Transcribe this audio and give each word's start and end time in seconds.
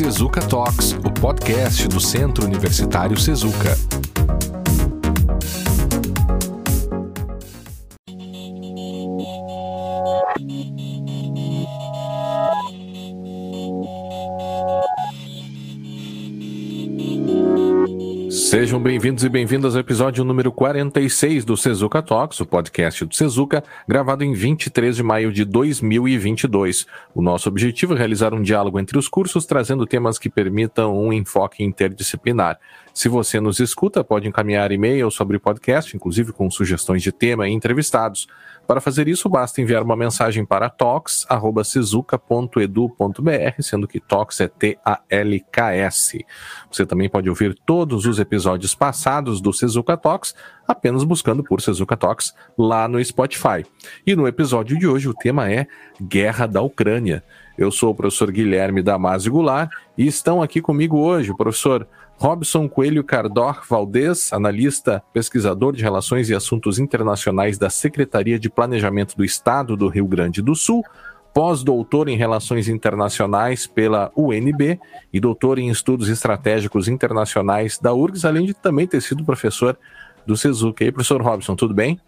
Sezuka 0.00 0.40
Talks, 0.40 0.92
o 1.04 1.10
podcast 1.10 1.86
do 1.86 2.00
Centro 2.00 2.46
Universitário 2.46 3.20
Sezuka. 3.20 3.76
Sejam 18.80 18.92
bem-vindos 18.92 19.24
e 19.24 19.28
bem-vindas 19.28 19.74
ao 19.74 19.80
episódio 19.82 20.24
número 20.24 20.50
46 20.50 21.44
do 21.44 21.54
Sezuka 21.54 22.00
Talks, 22.00 22.40
o 22.40 22.46
podcast 22.46 23.04
do 23.04 23.14
Sezuka, 23.14 23.62
gravado 23.86 24.24
em 24.24 24.32
23 24.32 24.96
de 24.96 25.02
maio 25.02 25.30
de 25.30 25.44
2022. 25.44 26.86
O 27.14 27.20
nosso 27.20 27.46
objetivo 27.46 27.92
é 27.92 27.98
realizar 27.98 28.32
um 28.32 28.40
diálogo 28.40 28.80
entre 28.80 28.96
os 28.96 29.06
cursos, 29.06 29.44
trazendo 29.44 29.86
temas 29.86 30.18
que 30.18 30.30
permitam 30.30 30.98
um 30.98 31.12
enfoque 31.12 31.62
interdisciplinar. 31.62 32.58
Se 32.92 33.08
você 33.08 33.40
nos 33.40 33.60
escuta, 33.60 34.02
pode 34.02 34.28
encaminhar 34.28 34.72
e-mail 34.72 35.10
sobre 35.10 35.36
o 35.36 35.40
podcast, 35.40 35.96
inclusive 35.96 36.32
com 36.32 36.50
sugestões 36.50 37.02
de 37.02 37.12
tema 37.12 37.48
e 37.48 37.52
entrevistados. 37.52 38.26
Para 38.66 38.80
fazer 38.80 39.08
isso, 39.08 39.28
basta 39.28 39.60
enviar 39.60 39.82
uma 39.82 39.96
mensagem 39.96 40.44
para 40.44 40.70
talks.sizuca.edu.br, 40.70 43.62
sendo 43.62 43.88
que 43.88 43.98
talks 43.98 44.40
é 44.40 44.48
T-A-L-K-S. 44.48 46.24
Você 46.70 46.86
também 46.86 47.08
pode 47.08 47.28
ouvir 47.28 47.58
todos 47.66 48.06
os 48.06 48.20
episódios 48.20 48.72
passados 48.74 49.40
do 49.40 49.52
Sezuka 49.52 49.96
Talks 49.96 50.34
apenas 50.68 51.02
buscando 51.02 51.42
por 51.42 51.60
Sezuka 51.60 51.96
Talks 51.96 52.32
lá 52.56 52.86
no 52.86 53.04
Spotify. 53.04 53.66
E 54.06 54.14
no 54.14 54.28
episódio 54.28 54.78
de 54.78 54.86
hoje 54.86 55.08
o 55.08 55.14
tema 55.14 55.50
é 55.50 55.66
Guerra 56.00 56.46
da 56.46 56.62
Ucrânia. 56.62 57.24
Eu 57.58 57.72
sou 57.72 57.90
o 57.90 57.94
professor 57.94 58.30
Guilherme 58.30 58.82
Damasio 58.82 59.32
Goulart 59.32 59.68
e 59.98 60.06
estão 60.06 60.40
aqui 60.40 60.62
comigo 60.62 60.98
hoje 60.98 61.34
professor 61.36 61.88
Robson 62.20 62.68
Coelho 62.68 63.02
Cardor 63.02 63.62
Valdez, 63.66 64.30
analista, 64.30 65.02
pesquisador 65.10 65.74
de 65.74 65.82
Relações 65.82 66.28
e 66.28 66.34
Assuntos 66.34 66.78
Internacionais 66.78 67.56
da 67.56 67.70
Secretaria 67.70 68.38
de 68.38 68.50
Planejamento 68.50 69.16
do 69.16 69.24
Estado 69.24 69.74
do 69.74 69.88
Rio 69.88 70.06
Grande 70.06 70.42
do 70.42 70.54
Sul, 70.54 70.84
pós-doutor 71.32 72.10
em 72.10 72.18
Relações 72.18 72.68
Internacionais 72.68 73.66
pela 73.66 74.12
UNB 74.14 74.78
e 75.10 75.18
doutor 75.18 75.58
em 75.58 75.70
Estudos 75.70 76.10
Estratégicos 76.10 76.88
Internacionais 76.88 77.78
da 77.78 77.94
URGS, 77.94 78.26
além 78.26 78.44
de 78.44 78.52
também 78.52 78.86
ter 78.86 79.00
sido 79.00 79.24
professor 79.24 79.78
do 80.26 80.36
Sezuca. 80.36 80.84
E 80.84 80.88
aí, 80.88 80.92
professor 80.92 81.22
Robson, 81.22 81.56
tudo 81.56 81.72
bem? 81.72 81.98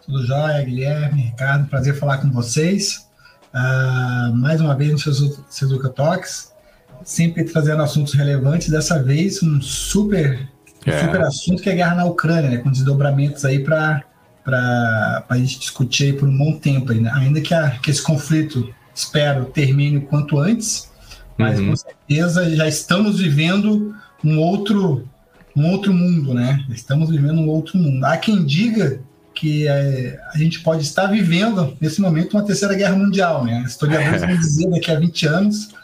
Tudo 0.00 0.26
jóia, 0.26 0.64
Guilherme, 0.64 1.24
Ricardo, 1.24 1.68
prazer 1.68 1.94
falar 1.94 2.16
com 2.22 2.30
vocês. 2.30 3.06
Uh, 3.52 4.34
mais 4.34 4.62
uma 4.62 4.74
vez 4.74 4.92
no 4.92 4.98
Sezuca 5.50 5.90
Talks 5.90 6.56
sempre 7.08 7.42
trazendo 7.42 7.82
assuntos 7.82 8.12
relevantes. 8.12 8.68
Dessa 8.68 9.02
vez, 9.02 9.42
um 9.42 9.62
super, 9.62 10.46
é. 10.84 11.00
super 11.00 11.22
assunto 11.22 11.62
que 11.62 11.70
é 11.70 11.72
a 11.72 11.76
guerra 11.76 11.94
na 11.94 12.04
Ucrânia, 12.04 12.50
né, 12.50 12.58
com 12.58 12.70
desdobramentos 12.70 13.46
aí 13.46 13.64
para 13.64 14.04
a 15.26 15.36
gente 15.38 15.58
discutir 15.58 16.18
por 16.18 16.28
um 16.28 16.36
bom 16.36 16.58
tempo 16.58 16.92
ainda, 16.92 17.14
ainda 17.14 17.40
que, 17.40 17.54
a, 17.54 17.70
que 17.70 17.90
esse 17.90 18.02
conflito, 18.02 18.72
espero, 18.94 19.46
termine 19.46 19.96
o 19.96 20.02
quanto 20.02 20.38
antes, 20.38 20.90
mas 21.38 21.58
uhum. 21.58 21.70
com 21.70 21.76
certeza 21.76 22.54
já 22.54 22.68
estamos 22.68 23.20
vivendo 23.20 23.96
um 24.22 24.38
outro, 24.38 25.08
um 25.56 25.66
outro 25.70 25.94
mundo, 25.94 26.34
né? 26.34 26.62
Estamos 26.68 27.08
vivendo 27.08 27.40
um 27.40 27.48
outro 27.48 27.78
mundo. 27.78 28.04
Há 28.04 28.18
quem 28.18 28.44
diga 28.44 29.00
que 29.34 29.66
é, 29.66 30.20
a 30.34 30.36
gente 30.36 30.60
pode 30.60 30.82
estar 30.82 31.06
vivendo, 31.06 31.74
nesse 31.80 32.02
momento, 32.02 32.34
uma 32.36 32.44
terceira 32.44 32.74
guerra 32.74 32.96
mundial, 32.96 33.44
né? 33.46 33.64
Historiadores 33.66 34.20
vão 34.20 34.36
dizer 34.36 34.68
daqui 34.68 34.90
a 34.90 34.98
20 34.98 35.26
anos 35.26 35.78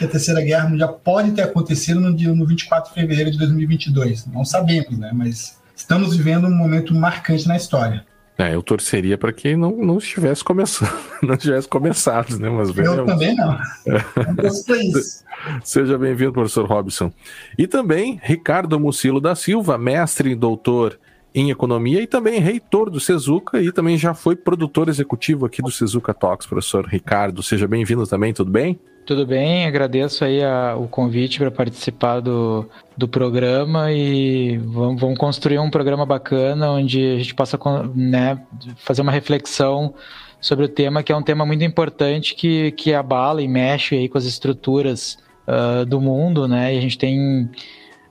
que 0.00 0.04
a 0.06 0.08
Terceira 0.08 0.40
Guerra 0.40 0.66
Mundial 0.66 0.98
pode 1.04 1.32
ter 1.32 1.42
acontecido 1.42 2.00
no, 2.00 2.14
dia, 2.16 2.32
no 2.32 2.46
24 2.46 2.88
de 2.88 2.98
fevereiro 2.98 3.30
de 3.30 3.36
2022. 3.36 4.26
Não 4.28 4.46
sabemos, 4.46 4.98
né? 4.98 5.10
Mas 5.12 5.58
estamos 5.76 6.16
vivendo 6.16 6.46
um 6.46 6.54
momento 6.54 6.94
marcante 6.94 7.46
na 7.46 7.54
história. 7.54 8.06
É, 8.38 8.54
eu 8.54 8.62
torceria 8.62 9.18
para 9.18 9.30
que 9.30 9.54
não, 9.54 9.76
não 9.76 9.98
estivesse 9.98 10.42
começando, 10.42 10.90
não 11.22 11.36
tivesse 11.36 11.68
começado, 11.68 12.38
né? 12.38 12.48
Mas 12.48 12.74
eu 12.74 13.04
também 13.04 13.36
não. 13.36 13.58
Seja 15.62 15.98
bem-vindo, 15.98 16.32
professor 16.32 16.66
Robson. 16.66 17.12
E 17.58 17.66
também 17.66 18.18
Ricardo 18.22 18.80
Mucilo 18.80 19.20
da 19.20 19.34
Silva, 19.34 19.76
mestre 19.76 20.30
e 20.30 20.34
doutor 20.34 20.98
em 21.34 21.50
economia 21.50 22.00
e 22.00 22.06
também 22.06 22.40
reitor 22.40 22.88
do 22.88 22.98
Sezuca 22.98 23.60
e 23.60 23.70
também 23.70 23.98
já 23.98 24.14
foi 24.14 24.34
produtor 24.34 24.88
executivo 24.88 25.44
aqui 25.44 25.60
do 25.60 25.70
Sezuca 25.70 26.14
Talks, 26.14 26.46
professor 26.46 26.86
Ricardo. 26.86 27.42
Seja 27.42 27.68
bem-vindo 27.68 28.06
também, 28.06 28.32
tudo 28.32 28.50
bem? 28.50 28.80
Tudo 29.06 29.26
bem, 29.26 29.66
agradeço 29.66 30.24
aí 30.24 30.42
a, 30.42 30.76
o 30.76 30.86
convite 30.86 31.38
para 31.38 31.50
participar 31.50 32.20
do, 32.20 32.68
do 32.96 33.08
programa 33.08 33.90
e 33.90 34.58
vamos, 34.58 35.00
vamos, 35.00 35.18
construir 35.18 35.58
um 35.58 35.70
programa 35.70 36.06
bacana 36.06 36.70
onde 36.70 37.14
a 37.14 37.18
gente 37.18 37.34
possa 37.34 37.58
né, 37.94 38.40
fazer 38.76 39.02
uma 39.02 39.10
reflexão 39.10 39.94
sobre 40.40 40.64
o 40.64 40.68
tema, 40.68 41.02
que 41.02 41.12
é 41.12 41.16
um 41.16 41.22
tema 41.22 41.44
muito 41.44 41.64
importante 41.64 42.34
que, 42.34 42.70
que 42.72 42.94
abala 42.94 43.42
e 43.42 43.48
mexe 43.48 43.96
aí 43.96 44.08
com 44.08 44.16
as 44.16 44.24
estruturas 44.24 45.18
uh, 45.46 45.84
do 45.84 46.00
mundo, 46.00 46.48
né? 46.48 46.74
E 46.74 46.78
a 46.78 46.80
gente 46.80 46.96
tem 46.96 47.50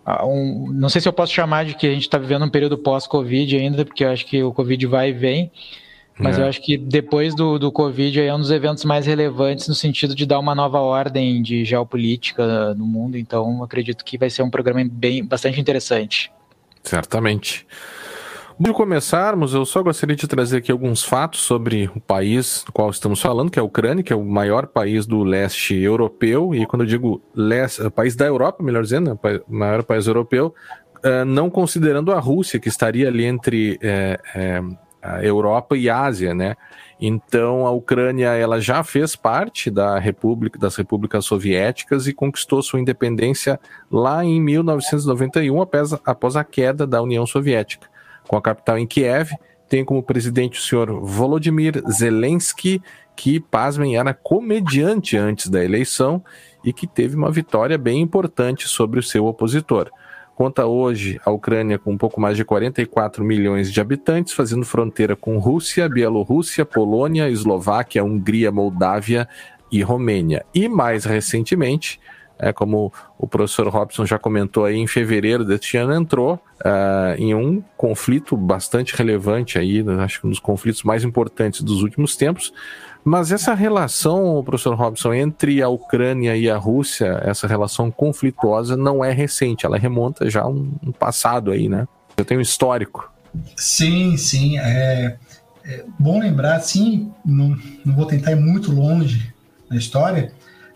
uh, 0.06 0.26
um, 0.26 0.72
não 0.72 0.90
sei 0.90 1.02
se 1.02 1.08
eu 1.08 1.14
posso 1.14 1.34
chamar 1.34 1.66
de 1.66 1.74
que 1.76 1.88
a 1.88 1.92
gente 1.92 2.04
está 2.04 2.18
vivendo 2.18 2.46
um 2.46 2.50
período 2.50 2.78
pós-Covid 2.78 3.56
ainda, 3.56 3.86
porque 3.86 4.04
eu 4.04 4.12
acho 4.12 4.26
que 4.26 4.44
o 4.44 4.54
Covid 4.54 4.86
vai 4.86 5.10
e 5.10 5.14
vem, 5.14 5.52
mas 6.20 6.38
é. 6.38 6.42
eu 6.42 6.48
acho 6.48 6.62
que 6.62 6.78
depois 6.78 7.34
do, 7.34 7.58
do 7.58 7.72
Covid 7.72 8.22
é 8.22 8.36
um 8.36 8.40
dos 8.40 8.52
eventos 8.52 8.84
mais 8.84 9.06
relevantes 9.06 9.68
no 9.68 9.74
sentido 9.74 10.14
de 10.14 10.26
dar 10.26 10.38
uma 10.38 10.54
nova 10.54 10.80
ordem 10.80 11.42
de 11.42 11.64
geopolítica 11.64 12.74
no 12.76 12.86
mundo. 12.86 13.18
Então, 13.18 13.64
acredito 13.64 14.04
que 14.04 14.18
vai 14.18 14.30
ser 14.30 14.44
um 14.44 14.50
programa 14.50 14.86
bem, 14.92 15.24
bastante 15.24 15.62
interessante. 15.62 16.32
Certamente. 16.84 17.66
Antes 18.60 18.72
de 18.72 18.74
começarmos, 18.74 19.54
eu 19.54 19.66
só 19.66 19.82
gostaria 19.82 20.18
de 20.18 20.28
trazer 20.28 20.58
aqui 20.58 20.70
alguns 20.70 21.02
fatos 21.02 21.40
sobre 21.40 21.90
o 21.96 22.02
país 22.02 22.62
do 22.66 22.74
qual 22.74 22.90
estamos 22.90 23.22
falando, 23.22 23.50
que 23.50 23.58
é 23.58 23.62
a 23.62 23.66
Ucrânia, 23.66 24.04
que 24.04 24.12
é 24.12 24.16
o 24.16 24.26
maior 24.26 24.68
país 24.68 25.06
do 25.06 25.24
leste 25.24 25.74
europeu. 25.76 26.54
E 26.54 26.66
quando 26.66 26.82
eu 26.82 26.88
digo 26.88 27.22
leste, 27.34 27.90
país 27.92 28.18
da 28.18 28.26
Europa, 28.26 28.62
melhor 28.62 28.84
dizendo, 28.84 29.12
né, 29.12 29.40
maior 29.48 29.84
país 29.84 30.08
europeu, 30.08 30.54
uh, 30.98 31.24
não 31.24 31.50
considerando 31.50 32.12
a 32.12 32.20
Rússia, 32.20 32.60
que 32.60 32.68
estaria 32.68 33.08
ali 33.08 33.24
entre. 33.24 33.80
É, 33.82 34.20
é, 34.36 34.62
a 35.02 35.24
Europa 35.24 35.78
e 35.78 35.90
Ásia, 35.90 36.34
né? 36.34 36.56
Então 37.00 37.66
a 37.66 37.72
Ucrânia 37.72 38.30
ela 38.30 38.60
já 38.60 38.84
fez 38.84 39.16
parte 39.16 39.72
da 39.72 39.98
República 39.98 40.60
das 40.60 40.76
Repúblicas 40.76 41.26
Soviéticas 41.26 42.08
e 42.08 42.14
conquistou 42.14 42.62
sua 42.62 42.80
independência 42.80 43.60
lá 43.90 44.24
em 44.24 44.42
1991 44.42 45.62
após, 45.62 45.94
após 46.06 46.36
a 46.36 46.44
queda 46.44 46.86
da 46.86 47.02
União 47.02 47.26
Soviética, 47.26 47.88
com 48.28 48.36
a 48.36 48.42
capital 48.42 48.78
em 48.78 48.86
Kiev. 48.86 49.32
Tem 49.70 49.86
como 49.86 50.04
presidente 50.04 50.60
o 50.60 50.64
senhor 50.64 51.00
Volodymyr 51.00 51.84
Zelensky, 51.90 52.82
que, 53.16 53.40
pasmem, 53.40 53.98
era 53.98 54.14
comediante 54.14 55.16
antes 55.16 55.48
da 55.48 55.64
eleição 55.64 56.24
e 56.64 56.74
que 56.74 56.88
teve 56.88 57.16
uma 57.16 57.32
vitória 57.32 57.78
bem 57.78 58.02
importante 58.02 58.68
sobre 58.68 59.00
o 59.00 59.04
seu 59.04 59.26
opositor. 59.26 59.92
Conta 60.40 60.66
hoje 60.66 61.20
a 61.26 61.32
Ucrânia 61.32 61.78
com 61.78 61.92
um 61.92 61.98
pouco 61.98 62.22
mais 62.22 62.38
de 62.38 62.46
44 62.46 63.26
milhões 63.26 63.70
de 63.70 63.82
habitantes, 63.82 64.32
fazendo 64.32 64.66
fronteira 64.66 65.14
com 65.14 65.38
Rússia, 65.38 65.90
Bielorrússia, 65.90 66.64
Polônia, 66.64 67.30
Eslováquia, 67.30 68.06
Hungria, 68.06 68.50
Moldávia 68.50 69.28
e 69.70 69.82
Romênia. 69.82 70.46
E 70.56 70.70
mais 70.70 71.04
recentemente, 71.04 72.00
é, 72.40 72.54
como 72.54 72.90
o 73.18 73.28
professor 73.28 73.68
Robson 73.68 74.06
já 74.06 74.18
comentou 74.18 74.64
aí, 74.64 74.78
em 74.78 74.88
fevereiro 74.88 75.44
deste 75.44 75.76
ano 75.76 75.94
entrou 75.94 76.36
uh, 76.62 77.16
em 77.18 77.36
um 77.36 77.62
conflito 77.76 78.38
bastante 78.38 78.96
relevante 78.96 79.60
aí, 79.60 79.84
acho 80.00 80.22
que 80.22 80.28
um 80.28 80.30
dos 80.30 80.40
conflitos 80.40 80.84
mais 80.84 81.04
importantes 81.04 81.62
dos 81.62 81.84
últimos 81.84 82.16
tempos, 82.16 82.54
mas 83.10 83.32
essa 83.32 83.56
relação, 83.56 84.44
professor 84.46 84.76
Robson, 84.76 85.16
entre 85.16 85.64
a 85.64 85.68
Ucrânia 85.68 86.38
e 86.38 86.48
a 86.48 86.58
Rússia, 86.58 87.20
essa 87.24 87.48
relação 87.48 87.90
conflituosa, 87.90 88.78
não 88.78 89.04
é 89.04 89.12
recente, 89.12 89.66
ela 89.66 89.80
remonta 89.80 90.30
já 90.30 90.46
um, 90.46 90.72
um 90.86 90.92
passado 90.92 91.50
aí, 91.50 91.68
né? 91.68 91.88
Já 92.16 92.24
tem 92.24 92.38
um 92.38 92.42
histórico. 92.42 93.12
Sim, 93.58 94.16
sim. 94.16 94.60
É, 94.60 95.18
é 95.66 95.86
bom 95.98 96.20
lembrar, 96.20 96.60
sim, 96.60 97.12
não, 97.26 97.58
não, 97.84 97.96
vou 97.96 98.06
tentar 98.06 98.32
ir 98.34 98.40
muito 98.40 98.72
longe 98.72 99.34
na 99.68 99.76
história, 99.78 100.32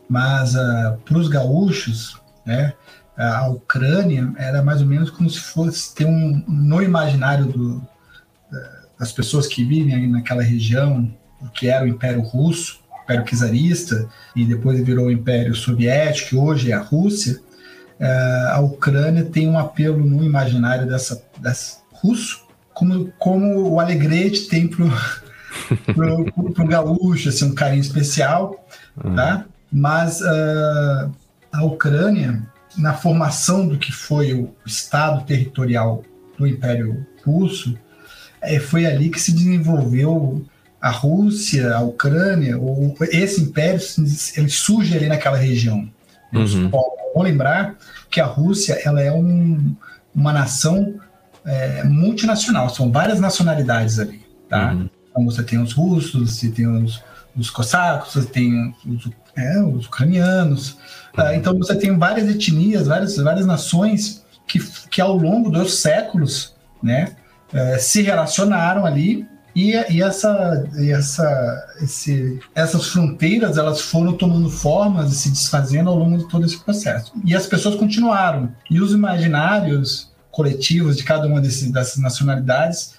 mas 0.09 0.55
uh, 0.55 0.59
ah, 0.59 0.97
para 1.05 1.19
os 1.19 1.27
gaúchos, 1.27 2.19
né, 2.43 2.73
a 3.15 3.47
Ucrânia 3.47 4.33
era 4.37 4.63
mais 4.63 4.81
ou 4.81 4.87
menos 4.87 5.11
como 5.11 5.29
se 5.29 5.39
fosse 5.39 5.93
ter 5.93 6.05
um 6.05 6.43
no 6.47 6.81
imaginário 6.81 7.45
do, 7.45 7.87
das 8.97 9.11
pessoas 9.11 9.45
que 9.45 9.63
vivem 9.63 10.09
naquela 10.09 10.41
região 10.41 11.13
que 11.51 11.67
era 11.67 11.85
o 11.85 11.87
Império 11.87 12.21
Russo, 12.21 12.79
o 12.91 13.03
Império 13.03 13.25
Czarista, 13.25 14.07
e 14.35 14.45
depois 14.45 14.79
virou 14.81 15.07
o 15.07 15.11
Império 15.11 15.55
Soviético, 15.55 16.29
que 16.29 16.35
hoje 16.35 16.71
é 16.71 16.73
a 16.73 16.81
Rússia, 16.81 17.39
é, 17.99 18.47
a 18.51 18.59
Ucrânia 18.59 19.23
tem 19.23 19.47
um 19.47 19.57
apelo 19.57 20.03
no 20.03 20.23
imaginário 20.23 20.87
dessa, 20.87 21.23
dessa 21.39 21.77
russo, 21.91 22.45
como, 22.73 23.11
como 23.17 23.69
o 23.69 23.79
Alegrete 23.79 24.47
tem 24.47 24.67
para 24.67 24.83
o 24.83 26.67
gaúcho, 26.67 27.29
assim, 27.29 27.45
um 27.45 27.55
carinho 27.55 27.81
especial, 27.81 28.67
uhum. 29.01 29.15
tá? 29.15 29.45
Mas 29.71 30.21
uh, 30.21 31.11
a 31.51 31.63
Ucrânia, 31.63 32.43
na 32.77 32.93
formação 32.93 33.67
do 33.67 33.77
que 33.77 33.91
foi 33.91 34.33
o 34.33 34.53
Estado 34.65 35.23
territorial 35.25 36.03
do 36.37 36.45
Império 36.45 37.05
Russo, 37.25 37.77
é, 38.41 38.59
foi 38.59 38.85
ali 38.85 39.09
que 39.09 39.19
se 39.19 39.31
desenvolveu 39.31 40.45
a 40.83 40.89
Rússia, 40.89 41.73
a 41.73 41.79
Ucrânia, 41.79 42.59
o, 42.59 42.93
esse 43.03 43.41
império 43.41 43.79
ele 44.35 44.49
surge 44.49 44.97
ali 44.97 45.07
naquela 45.07 45.37
região. 45.37 45.89
Uhum. 46.33 46.69
Vou 46.69 47.23
lembrar 47.23 47.77
que 48.11 48.19
a 48.19 48.25
Rússia 48.25 48.77
ela 48.83 49.01
é 49.01 49.09
um, 49.09 49.73
uma 50.13 50.33
nação 50.33 50.95
é, 51.45 51.85
multinacional, 51.85 52.69
são 52.69 52.91
várias 52.91 53.21
nacionalidades 53.21 53.97
ali, 53.97 54.25
tá? 54.49 54.73
Uhum. 54.73 54.89
Então 55.09 55.25
você 55.25 55.41
tem 55.41 55.57
os 55.57 55.71
russos, 55.71 56.35
você 56.35 56.49
tem 56.49 56.67
os, 56.67 57.01
os 57.33 57.49
cossacos, 57.49 58.11
você 58.15 58.27
tem 58.27 58.75
os, 58.85 59.09
é, 59.37 59.61
os 59.61 59.85
ucranianos, 59.85 60.77
uhum. 61.17 61.23
uh, 61.23 61.33
então 61.33 61.57
você 61.57 61.75
tem 61.77 61.97
várias 61.97 62.27
etnias, 62.27 62.87
várias, 62.87 63.15
várias 63.15 63.45
nações 63.45 64.25
que, 64.45 64.59
que 64.89 64.99
ao 64.99 65.15
longo 65.15 65.49
dos 65.49 65.79
séculos, 65.79 66.53
né, 66.81 67.15
uh, 67.53 67.79
se 67.79 68.01
relacionaram 68.01 68.85
ali 68.85 69.25
e, 69.55 69.71
e, 69.91 70.01
essa, 70.01 70.67
e 70.77 70.91
essa, 70.91 71.75
esse, 71.81 72.39
essas 72.55 72.87
fronteiras 72.87 73.57
elas 73.57 73.81
foram 73.81 74.13
tomando 74.13 74.49
formas 74.49 75.11
e 75.11 75.15
se 75.15 75.29
desfazendo 75.29 75.89
ao 75.89 75.95
longo 75.97 76.17
de 76.17 76.27
todo 76.27 76.45
esse 76.45 76.59
processo. 76.59 77.13
E 77.23 77.35
as 77.35 77.45
pessoas 77.45 77.75
continuaram. 77.75 78.51
E 78.69 78.81
os 78.81 78.91
imaginários 78.91 80.11
coletivos 80.31 80.97
de 80.97 81.03
cada 81.03 81.27
uma 81.27 81.39
desses, 81.39 81.71
dessas 81.71 82.01
nacionalidades 82.01 82.95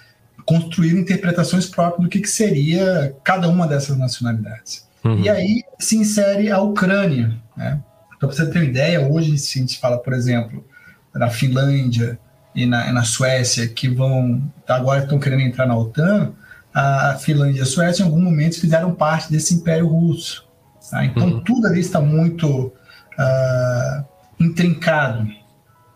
construíram 0.47 1.01
interpretações 1.01 1.67
próprias 1.67 2.05
do 2.05 2.09
que, 2.09 2.21
que 2.21 2.29
seria 2.29 3.17
cada 3.25 3.49
uma 3.49 3.67
dessas 3.67 3.97
nacionalidades. 3.97 4.87
Uhum. 5.05 5.21
E 5.21 5.29
aí 5.29 5.65
se 5.79 5.97
insere 5.97 6.51
a 6.53 6.61
Ucrânia. 6.61 7.37
Né? 7.57 7.81
Então, 8.17 8.29
para 8.29 8.37
você 8.37 8.47
ter 8.47 8.59
uma 8.59 8.65
ideia, 8.65 9.07
hoje 9.07 9.37
se 9.39 9.59
a 9.59 9.63
gente 9.63 9.79
fala, 9.79 9.99
por 9.99 10.13
exemplo, 10.13 10.65
na 11.13 11.29
Finlândia 11.31 12.19
e 12.55 12.65
na, 12.65 12.93
na 12.93 13.03
Suécia, 13.03 13.67
que 13.67 13.89
vão 13.89 14.41
agora 14.69 15.03
estão 15.03 15.19
querendo 15.19 15.43
entrar 15.43 15.67
na 15.67 15.77
OTAN, 15.77 16.33
a 16.75 17.17
Finlândia 17.21 17.61
e 17.61 17.63
a 17.63 17.67
Suécia, 17.67 18.03
em 18.03 18.07
algum 18.07 18.21
momento, 18.21 18.61
fizeram 18.61 18.93
parte 18.93 19.31
desse 19.31 19.55
Império 19.55 19.87
Russo. 19.87 20.45
Tá? 20.91 21.05
Então, 21.05 21.29
uhum. 21.29 21.41
tudo 21.41 21.69
ali 21.69 21.81
está 21.81 22.01
muito 22.01 22.49
uh, 22.67 24.05
intrincado. 24.41 25.29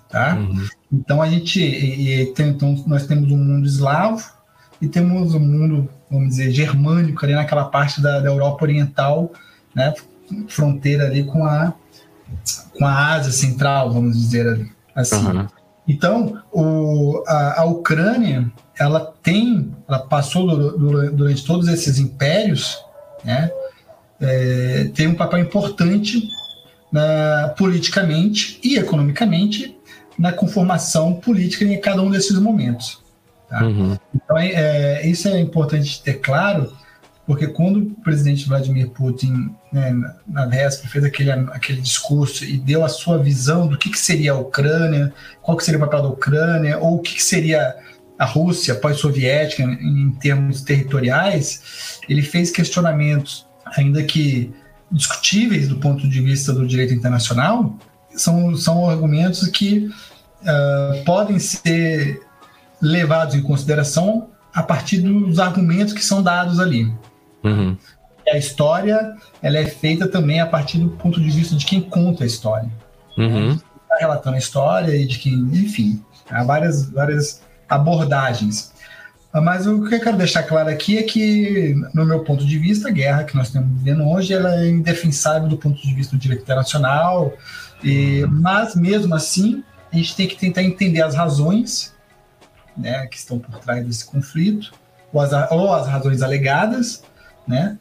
Tá? 0.09 0.37
Uhum. 0.37 0.67
Então, 0.93 1.21
a 1.21 1.29
gente 1.29 1.61
e, 1.61 2.23
e 2.23 2.27
tem, 2.33 2.51
então, 2.51 2.83
nós 2.87 3.07
temos 3.07 3.31
um 3.33 3.37
mundo 3.37 3.67
eslavo 3.67 4.25
e 4.81 4.87
temos 4.87 5.35
um 5.35 5.41
mundo, 5.41 5.91
vamos 6.09 6.29
dizer, 6.29 6.53
germânico 6.53 7.25
ali 7.25 7.35
naquela 7.35 7.65
parte 7.65 8.01
da, 8.01 8.21
da 8.21 8.29
Europa 8.29 8.65
Oriental, 8.65 9.33
né? 9.75 9.93
fronteira 10.47 11.07
ali 11.07 11.25
com 11.25 11.45
a, 11.45 11.75
com 12.79 12.87
a 12.87 13.15
Ásia 13.15 13.33
Central, 13.33 13.93
vamos 13.93 14.17
dizer 14.17 14.47
ali, 14.47 14.73
assim. 14.95 15.27
Uhum. 15.27 15.49
Então, 15.89 16.43
o, 16.53 17.25
a, 17.27 17.63
a 17.63 17.65
Ucrânia 17.65 18.53
ela 18.79 19.13
tem, 19.23 19.75
ela 19.89 20.01
passou 20.01 20.79
durante 20.79 21.45
todos 21.45 21.67
esses 21.67 21.99
impérios, 21.99 22.79
né, 23.25 23.51
é, 24.21 24.91
tem 24.95 25.07
um 25.07 25.15
papel 25.15 25.41
importante 25.41 26.29
na, 26.93 27.55
politicamente 27.57 28.61
e 28.63 28.77
economicamente 28.77 29.77
na 30.19 30.33
conformação 30.33 31.15
política 31.15 31.65
em 31.65 31.81
cada 31.81 32.03
um 32.03 32.11
desses 32.11 32.39
momentos. 32.39 33.01
Tá? 33.49 33.65
Uhum. 33.65 33.97
Então, 34.15 34.37
é, 34.37 34.51
é, 34.53 35.07
isso 35.07 35.29
é 35.29 35.41
importante 35.41 36.03
ter 36.03 36.15
claro, 36.15 36.73
porque 37.29 37.47
quando 37.47 37.81
o 37.81 37.91
presidente 37.97 38.49
Vladimir 38.49 38.89
Putin, 38.89 39.55
né, 39.71 39.95
na 40.27 40.47
véspera, 40.47 40.89
fez 40.89 41.05
aquele, 41.05 41.31
aquele 41.31 41.83
discurso 41.83 42.43
e 42.43 42.57
deu 42.57 42.83
a 42.83 42.89
sua 42.89 43.19
visão 43.19 43.69
do 43.69 43.77
que, 43.77 43.91
que 43.91 43.99
seria 43.99 44.33
a 44.33 44.39
Ucrânia, 44.39 45.13
qual 45.43 45.55
que 45.55 45.63
seria 45.63 45.77
o 45.77 45.85
papel 45.85 46.05
da 46.05 46.09
Ucrânia, 46.09 46.79
ou 46.79 46.95
o 46.95 47.01
que, 47.01 47.17
que 47.17 47.23
seria 47.23 47.77
a 48.19 48.25
Rússia 48.25 48.75
pós-soviética 48.75 49.63
em 49.63 50.11
termos 50.13 50.63
territoriais, 50.63 52.01
ele 52.09 52.23
fez 52.23 52.51
questionamentos, 52.51 53.47
ainda 53.77 54.03
que 54.03 54.51
discutíveis 54.91 55.69
do 55.69 55.77
ponto 55.77 56.09
de 56.09 56.23
vista 56.23 56.51
do 56.51 56.67
direito 56.67 56.95
internacional, 56.95 57.77
são, 58.17 58.57
são 58.57 58.89
argumentos 58.89 59.47
que 59.49 59.91
uh, 60.41 61.05
podem 61.05 61.39
ser 61.39 62.23
levados 62.81 63.35
em 63.35 63.43
consideração 63.43 64.31
a 64.55 64.63
partir 64.63 65.03
dos 65.03 65.39
argumentos 65.39 65.93
que 65.93 66.03
são 66.03 66.23
dados 66.23 66.59
ali. 66.59 66.91
Uhum. 67.45 67.77
a 68.29 68.37
história 68.37 69.15
ela 69.41 69.59
é 69.59 69.67
feita 69.67 70.09
também 70.09 70.41
a 70.41 70.47
partir 70.47 70.79
do 70.79 70.91
ponto 70.91 71.21
de 71.21 71.31
vista 71.31 71.55
de 71.55 71.65
quem 71.65 71.81
conta 71.81 72.25
a 72.25 72.27
história. 72.27 72.69
Uhum. 73.17 73.53
Está 73.53 73.97
relatando 74.01 74.37
a 74.37 74.39
história 74.39 74.95
e 74.95 75.07
de 75.07 75.19
quem, 75.19 75.35
enfim, 75.35 76.03
há 76.31 76.45
várias, 76.45 76.91
várias 76.91 77.43
abordagens. 77.69 78.73
Mas 79.33 79.67
o 79.67 79.85
que 79.85 79.95
eu 79.95 80.01
quero 80.01 80.17
deixar 80.17 80.43
claro 80.43 80.69
aqui 80.71 80.99
é 80.99 81.03
que, 81.03 81.75
no 81.93 82.05
meu 82.05 82.25
ponto 82.25 82.45
de 82.47 82.59
vista, 82.59 82.89
a 82.89 82.91
guerra 82.91 83.25
que 83.25 83.37
nós 83.37 83.49
estamos 83.49 83.69
vivendo 83.79 84.09
hoje 84.09 84.33
ela 84.33 84.55
é 84.63 84.69
indefensável 84.69 85.49
do 85.49 85.57
ponto 85.57 85.81
de 85.81 85.95
vista 85.95 86.17
do 86.17 86.21
direito 86.21 86.43
internacional, 86.43 87.35
e, 87.85 88.25
mas 88.31 88.75
mesmo 88.75 89.15
assim 89.15 89.63
a 89.93 89.97
gente 89.97 90.17
tem 90.17 90.27
que 90.27 90.37
tentar 90.37 90.63
entender 90.63 91.03
as 91.03 91.15
razões 91.15 91.95
né, 92.77 93.07
que 93.07 93.17
estão 93.17 93.39
por 93.39 93.59
trás 93.59 93.85
desse 93.85 94.05
conflito, 94.05 94.73
ou 95.13 95.21
as, 95.21 95.33
ou 95.51 95.75
as 95.75 95.87
razões 95.87 96.23
alegadas, 96.23 97.03
né, 97.49 97.79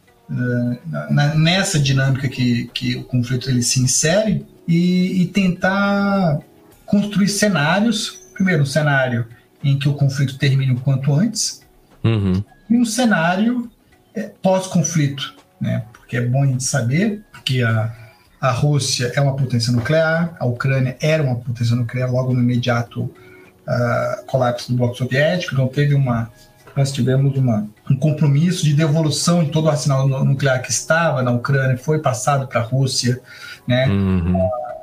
na, 1.10 1.36
nessa 1.36 1.78
dinâmica 1.80 2.28
que, 2.28 2.70
que 2.74 2.96
o 2.96 3.04
conflito 3.04 3.50
ele 3.50 3.62
se 3.62 3.82
insere, 3.82 4.46
e, 4.68 5.22
e 5.22 5.28
tentar 5.28 6.40
construir 6.86 7.30
cenários. 7.30 8.20
Primeiro, 8.34 8.64
um 8.64 8.66
cenário 8.66 9.26
em 9.64 9.80
que 9.80 9.88
o 9.88 9.94
conflito 9.94 10.38
termine 10.38 10.74
o 10.74 10.80
quanto 10.80 11.14
antes, 11.14 11.64
uhum. 12.04 12.44
e 12.70 12.78
um 12.78 12.86
cenário 12.86 13.72
é, 14.14 14.32
pós-conflito, 14.42 15.34
né? 15.60 15.84
Porque 15.94 16.18
é 16.18 16.22
bom 16.22 16.44
a 16.44 16.48
gente 16.48 16.64
saber 16.64 17.24
que 17.44 17.64
a, 17.64 17.92
a 18.40 18.52
Rússia 18.52 19.12
é 19.16 19.22
uma 19.22 19.36
potência 19.36 19.74
nuclear, 19.74 20.36
a 20.40 20.46
Ucrânia 20.46 20.96
era 21.02 21.24
uma 21.24 21.36
potência 21.36 21.76
nuclear 21.76 22.12
logo 22.12 22.34
no 22.34 22.40
imediato 22.40 23.04
uh, 23.04 24.26
colapso 24.28 24.72
do 24.72 24.78
bloco 24.78 24.96
soviético, 24.96 25.54
então 25.54 25.68
teve 25.68 25.96
uma 25.96 26.30
nós 26.76 26.92
tivemos 26.92 27.36
uma, 27.36 27.68
um 27.90 27.96
compromisso 27.96 28.66
de 28.66 28.74
devolução 28.74 29.44
de 29.44 29.52
todo 29.52 29.66
o 29.66 29.70
arsenal 29.70 30.08
nuclear 30.08 30.62
que 30.62 30.72
estava 30.72 31.22
na 31.22 31.32
Ucrânia, 31.32 31.78
foi 31.78 32.00
passado 32.00 32.48
para 32.48 32.62
a 32.62 32.64
Rússia, 32.64 33.22
né, 33.66 33.88
uhum. 33.88 34.34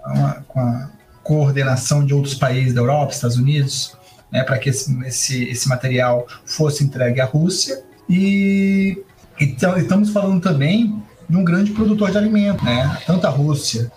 com, 0.03 0.27
a, 0.27 0.33
com, 0.49 0.61
a, 0.61 0.91
coordenação 1.23 2.05
de 2.05 2.13
outros 2.13 2.35
países 2.35 2.75
da 2.75 2.83
Europa, 2.83 3.13
Estados 3.13 3.39
Unidos, 3.39 3.97
né, 4.31 4.43
para 4.43 4.59
que 4.59 4.69
esse, 4.69 4.95
esse, 5.07 5.45
esse 5.45 5.69
material 5.69 6.27
fosse 6.45 6.85
entregue 6.85 7.21
à 7.21 7.25
Rússia. 7.25 7.83
E 8.09 9.03
então, 9.41 9.77
estamos 9.77 10.11
falando 10.11 10.41
também 10.41 11.03
de 11.29 11.37
um 11.37 11.45
grande 11.45 11.73
produtor 11.73 12.11
de 12.11 12.19
alimentos, 12.19 12.63
né? 12.65 12.99
Tanto 13.07 13.27
a 13.27 13.31
Rússia 13.31 13.91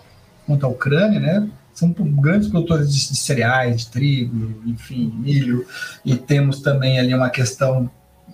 quanto 0.46 0.64
a 0.66 0.68
Ucrânia, 0.68 1.20
né? 1.20 1.48
São 1.72 1.92
grandes 1.92 2.48
produtores 2.48 2.92
de, 2.92 3.08
de 3.10 3.16
cereais, 3.16 3.82
de 3.82 3.86
trigo, 3.88 4.62
enfim, 4.66 5.12
milho. 5.16 5.64
E 6.04 6.16
temos 6.16 6.60
também 6.60 6.98
ali 6.98 7.14
uma 7.14 7.30
questão 7.30 7.88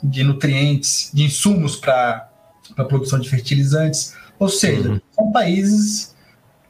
de 0.05 0.23
nutrientes, 0.23 1.11
de 1.13 1.25
insumos 1.25 1.77
para 1.77 2.29
a 2.77 2.85
produção 2.85 3.19
de 3.19 3.29
fertilizantes. 3.29 4.15
Ou 4.39 4.49
seja, 4.49 4.91
uhum. 4.91 5.01
são 5.11 5.33
países 5.33 6.15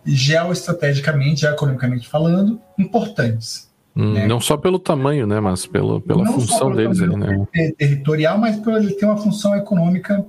geoestrategicamente, 0.05 1.41
geoeconomicamente 1.41 2.09
falando, 2.09 2.61
importantes. 2.79 3.73
Hum, 3.97 4.13
né? 4.13 4.27
Não 4.27 4.41
só 4.41 4.57
pelo 4.57 4.79
tamanho, 4.79 5.27
né, 5.27 5.41
mas 5.41 5.67
pelo, 5.67 6.01
pela 6.01 6.25
não 6.25 6.33
função 6.33 6.75
deles 6.75 7.01
ali, 7.01 7.17
né? 7.17 7.47
Territorial, 7.79 8.39
mas 8.39 8.57
por 8.57 8.75
ele 8.75 8.93
ter 8.95 9.07
uma 9.07 9.17
função 9.17 9.55
econômica 9.57 10.25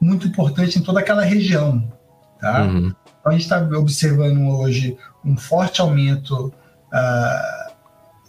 muito 0.00 0.26
importante 0.26 0.78
em 0.78 0.82
toda 0.82 1.00
aquela 1.00 1.22
região, 1.22 1.82
tá? 2.38 2.64
Uhum. 2.64 2.92
Então 3.20 3.32
a 3.32 3.32
gente 3.32 3.42
está 3.42 3.60
observando 3.78 4.46
hoje 4.48 4.96
um 5.24 5.36
forte 5.36 5.80
aumento 5.80 6.52
uh, 6.92 7.72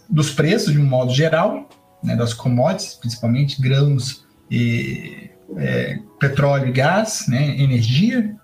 dos 0.08 0.30
preços 0.30 0.72
de 0.72 0.80
um 0.80 0.86
modo 0.86 1.12
geral, 1.12 1.68
né, 2.02 2.16
das 2.16 2.32
commodities, 2.32 2.94
principalmente 2.94 3.60
grãos 3.60 4.24
e 4.50 5.30
é, 5.56 5.98
petróleo 6.18 6.68
e 6.68 6.72
gás, 6.72 7.26
né, 7.28 7.60
energia. 7.60 8.34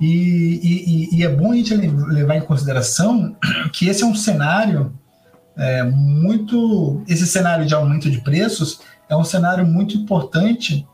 E, 0.00 1.08
e, 1.12 1.16
e, 1.16 1.24
é 1.24 1.28
bom 1.28 1.52
a 1.52 1.54
gente 1.54 1.74
levar 1.74 2.36
em 2.36 2.40
consideração 2.40 3.36
que 3.72 3.88
esse 3.88 4.02
é 4.02 4.06
um 4.06 4.14
cenário 4.14 4.92
é, 5.56 5.84
muito. 5.84 7.02
Esse 7.06 7.26
cenário 7.26 7.64
de 7.64 7.74
aumento 7.74 8.10
de 8.10 8.20
preços 8.20 8.80
é 9.08 9.16
um 9.16 9.24
cenário 9.24 9.64
muito 9.66 9.96
importante 9.96 10.86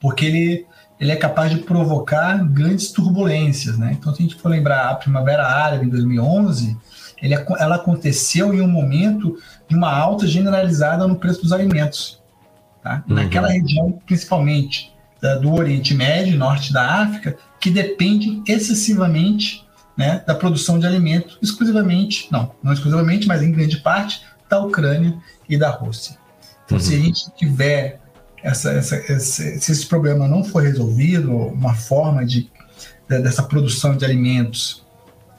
porque 0.00 0.24
ele, 0.26 0.66
ele 0.98 1.12
é 1.12 1.16
capaz 1.16 1.50
de 1.50 1.58
provocar 1.58 2.44
grandes 2.48 2.90
turbulências. 2.90 3.78
Né? 3.78 3.96
Então, 3.98 4.12
se 4.12 4.20
a 4.20 4.26
gente 4.26 4.34
for 4.34 4.48
lembrar 4.48 4.90
a 4.90 4.94
Primavera 4.96 5.46
Árabe 5.46 5.86
em 5.86 5.88
2011, 5.88 6.76
ele, 7.22 7.34
ela 7.34 7.76
aconteceu 7.76 8.52
em 8.52 8.60
um 8.60 8.68
momento 8.68 9.38
de 9.68 9.76
uma 9.76 9.90
alta 9.90 10.26
generalizada 10.26 11.06
no 11.06 11.16
preço 11.16 11.40
dos 11.40 11.52
alimentos. 11.52 12.20
Tá? 12.82 13.04
Uhum. 13.08 13.14
Naquela 13.14 13.48
região, 13.48 13.92
principalmente 14.04 14.92
da, 15.20 15.36
do 15.36 15.54
Oriente 15.54 15.94
Médio, 15.94 16.36
norte 16.36 16.72
da 16.72 17.02
África, 17.02 17.38
que 17.60 17.70
depende 17.70 18.42
excessivamente 18.46 19.64
né, 19.96 20.22
da 20.26 20.34
produção 20.34 20.78
de 20.78 20.86
alimento 20.86 21.38
exclusivamente, 21.40 22.26
não, 22.30 22.52
não 22.62 22.72
exclusivamente, 22.72 23.28
mas 23.28 23.42
em 23.42 23.52
grande 23.52 23.76
parte, 23.78 24.22
da 24.50 24.60
Ucrânia 24.60 25.16
e 25.48 25.56
da 25.56 25.70
Rússia. 25.70 26.18
Então, 26.64 26.76
uhum. 26.76 26.82
se 26.82 26.94
a 26.94 26.98
gente 26.98 27.30
tiver 27.36 28.00
essa, 28.42 28.72
essa, 28.72 28.96
esse, 28.96 29.60
se 29.60 29.72
esse 29.72 29.86
problema 29.86 30.26
não 30.26 30.42
for 30.42 30.62
resolvido, 30.62 31.30
uma 31.30 31.74
forma 31.74 32.26
de, 32.26 32.50
de, 33.08 33.18
dessa 33.20 33.44
produção 33.44 33.96
de 33.96 34.04
alimentos, 34.04 34.81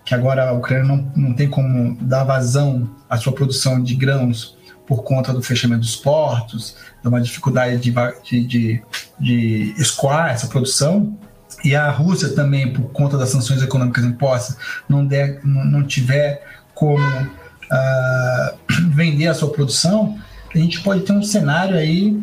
que 0.06 0.14
agora 0.14 0.50
a 0.50 0.54
Ucrânia 0.54 0.86
não, 0.86 1.12
não 1.16 1.34
tem 1.34 1.50
como 1.50 1.96
dar 2.02 2.24
vazão 2.24 2.90
à 3.10 3.18
sua 3.18 3.34
produção 3.34 3.82
de 3.82 3.96
grãos 3.96 4.58
por 4.86 5.04
conta 5.04 5.34
do 5.34 5.42
fechamento 5.42 5.82
dos 5.82 5.96
portos, 5.96 6.76
de 7.02 7.08
uma 7.08 7.22
dificuldade 7.22 7.78
de, 7.78 7.94
de, 8.24 8.48
de, 8.48 8.84
de 9.20 9.74
escoar 9.78 10.32
essa 10.32 10.48
produção, 10.48 11.18
e 11.64 11.76
a 11.76 11.90
Rússia 11.90 12.30
também, 12.30 12.74
por 12.74 12.92
conta 12.92 13.18
das 13.18 13.30
sanções 13.30 13.62
econômicas 13.62 14.04
impostas, 14.04 14.58
não, 14.88 15.06
der, 15.06 15.40
não, 15.44 15.84
tiver 15.84 16.46
como 16.74 17.00
uh, 17.02 18.58
vender 18.92 19.28
a 19.28 19.34
sua 19.34 19.50
produção, 19.50 20.20
a 20.54 20.58
gente 20.58 20.82
pode 20.82 21.02
ter 21.02 21.14
um 21.14 21.24
cenário 21.24 21.78
aí 21.78 22.22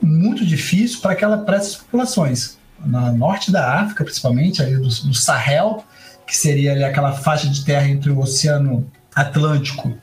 muito 0.00 0.44
difícil 0.46 1.00
para 1.00 1.12
aquela 1.12 1.38
para 1.38 1.56
essas 1.56 1.76
populações. 1.76 2.56
Na 2.84 3.12
norte 3.12 3.50
da 3.50 3.80
África, 3.80 4.04
principalmente, 4.04 4.62
ali 4.62 4.76
do, 4.76 4.88
do 4.88 5.14
Sahel, 5.14 5.84
que 6.28 6.36
seria 6.36 6.72
ali 6.72 6.84
aquela 6.84 7.12
faixa 7.12 7.48
de 7.48 7.64
terra 7.64 7.88
entre 7.88 8.10
o 8.10 8.18
Oceano 8.18 8.86
Atlântico, 9.16 9.96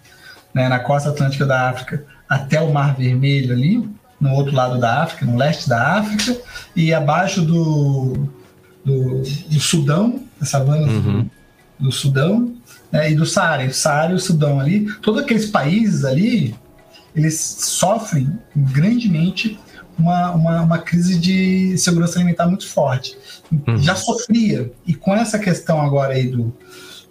né, 0.52 0.68
na 0.68 0.80
costa 0.80 1.10
atlântica 1.10 1.46
da 1.46 1.70
África, 1.70 2.04
até 2.28 2.60
o 2.60 2.74
Mar 2.74 2.96
Vermelho 2.96 3.54
ali, 3.54 3.88
no 4.20 4.32
outro 4.32 4.56
lado 4.56 4.80
da 4.80 5.04
África, 5.04 5.24
no 5.24 5.38
leste 5.38 5.70
da 5.70 6.00
África, 6.00 6.36
e 6.76 6.92
abaixo 6.92 7.44
do, 7.44 8.28
do, 8.84 9.22
do 9.22 9.60
Sudão, 9.60 10.24
das 10.40 10.50
savanas 10.50 10.90
uhum. 10.90 11.30
do, 11.78 11.86
do, 11.86 11.92
Sudão, 11.92 12.56
né, 12.92 13.12
e 13.12 13.16
do 13.16 13.26
Saara, 13.26 13.64
o 13.66 13.74
Saara 13.74 14.14
e 14.14 14.16
o 14.16 14.20
Sudão 14.20 14.60
ali, 14.60 14.92
todos 15.04 15.22
aqueles 15.22 15.46
países 15.46 16.04
ali, 16.04 16.56
eles 17.16 17.40
sofrem 17.40 18.40
grandemente 18.56 19.60
uma, 19.98 20.32
uma, 20.32 20.62
uma, 20.62 20.78
crise 20.80 21.18
de 21.18 21.78
segurança 21.78 22.18
alimentar 22.18 22.48
muito 22.48 22.68
forte. 22.68 23.18
Uhum. 23.52 23.78
Já 23.78 23.96
sofria, 23.96 24.72
e 24.86 24.94
com 24.94 25.16
essa 25.16 25.40
questão 25.40 25.82
agora 25.82 26.14
aí 26.14 26.28
do, 26.28 26.54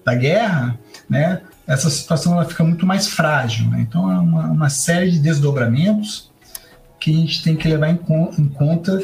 da 0.05 0.15
guerra, 0.15 0.79
né, 1.09 1.41
essa 1.67 1.89
situação 1.89 2.35
ela 2.35 2.45
fica 2.45 2.63
muito 2.63 2.87
mais 2.87 3.09
frágil. 3.09 3.69
Né? 3.71 3.81
Então, 3.81 4.11
é 4.11 4.19
uma, 4.19 4.47
uma, 4.47 4.71
série 4.71 5.11
de 5.11 5.19
desdobramentos 5.19 6.31
que 7.01 7.11
a 7.11 7.15
gente 7.15 7.43
tem 7.43 7.57
que 7.57 7.69
levar 7.69 7.89
em, 7.89 7.99
em 8.39 8.49
conta 8.49 9.03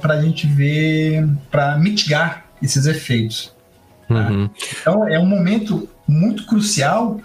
para 0.00 0.14
a 0.14 0.22
gente 0.22 0.46
ver, 0.46 1.28
para 1.50 1.76
mitigar 1.78 2.46
esses 2.62 2.86
efeitos. 2.86 3.54
Tá? 4.08 4.28
Uhum. 4.28 4.50
Então, 4.80 5.08
é 5.08 5.18
um 5.18 5.26
momento 5.26 5.88
muito 6.06 6.46
crucial 6.46 7.20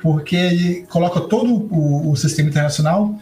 porque 0.00 0.36
ele 0.36 0.86
coloca 0.88 1.20
todo 1.20 1.52
o, 1.70 2.10
o 2.10 2.16
sistema 2.16 2.48
internacional 2.48 3.18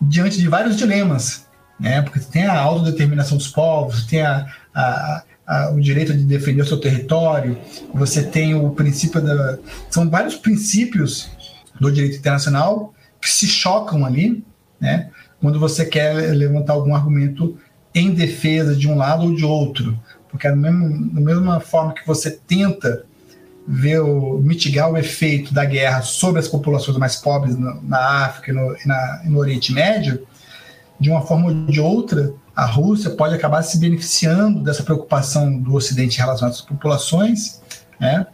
diante 0.00 0.38
de 0.38 0.48
vários 0.48 0.76
dilemas, 0.76 1.46
né? 1.78 2.02
Porque 2.02 2.20
tem 2.20 2.46
a 2.46 2.58
autodeterminação 2.58 3.36
dos 3.36 3.48
povos, 3.48 4.04
tem 4.06 4.22
a, 4.22 4.46
a, 4.74 5.22
a, 5.46 5.70
o 5.70 5.80
direito 5.80 6.12
de 6.12 6.24
defender 6.24 6.62
o 6.62 6.66
seu 6.66 6.78
território, 6.78 7.58
você 7.92 8.22
tem 8.22 8.54
o 8.54 8.70
princípio 8.70 9.20
da. 9.20 9.58
São 9.90 10.08
vários 10.08 10.34
princípios 10.34 11.30
do 11.80 11.90
direito 11.92 12.18
internacional 12.18 12.94
que 13.20 13.30
se 13.30 13.46
chocam 13.46 14.04
ali, 14.04 14.44
né? 14.80 15.10
Quando 15.40 15.60
você 15.60 15.84
quer 15.84 16.14
levantar 16.34 16.72
algum 16.72 16.94
argumento 16.94 17.58
em 17.94 18.12
defesa 18.12 18.74
de 18.74 18.88
um 18.88 18.96
lado 18.96 19.24
ou 19.24 19.34
de 19.34 19.44
outro. 19.44 19.98
Porque 20.28 20.48
mesma, 20.50 20.88
da 21.14 21.20
mesma 21.20 21.60
forma 21.60 21.94
que 21.94 22.06
você 22.06 22.30
tenta 22.30 23.04
ver 23.66 24.00
o, 24.00 24.38
mitigar 24.38 24.90
o 24.90 24.96
efeito 24.96 25.52
da 25.52 25.64
guerra 25.64 26.02
sobre 26.02 26.40
as 26.40 26.48
populações 26.48 26.96
mais 26.96 27.16
pobres 27.16 27.56
no, 27.56 27.82
na 27.82 28.24
África 28.24 28.50
e 28.50 28.54
no, 28.54 28.76
na, 28.84 29.22
no 29.24 29.38
Oriente 29.38 29.72
Médio, 29.72 30.26
de 31.00 31.10
uma 31.10 31.22
forma 31.22 31.48
ou 31.48 31.66
de 31.66 31.80
outra, 31.80 32.32
a 32.54 32.64
Rússia 32.64 33.10
pode 33.10 33.34
acabar 33.34 33.62
se 33.62 33.78
beneficiando 33.78 34.62
dessa 34.62 34.82
preocupação 34.82 35.58
do 35.58 35.74
Ocidente 35.74 36.16
em 36.16 36.20
relação 36.20 36.48
às 36.48 36.60
populações, 36.60 37.60
né? 38.00 38.26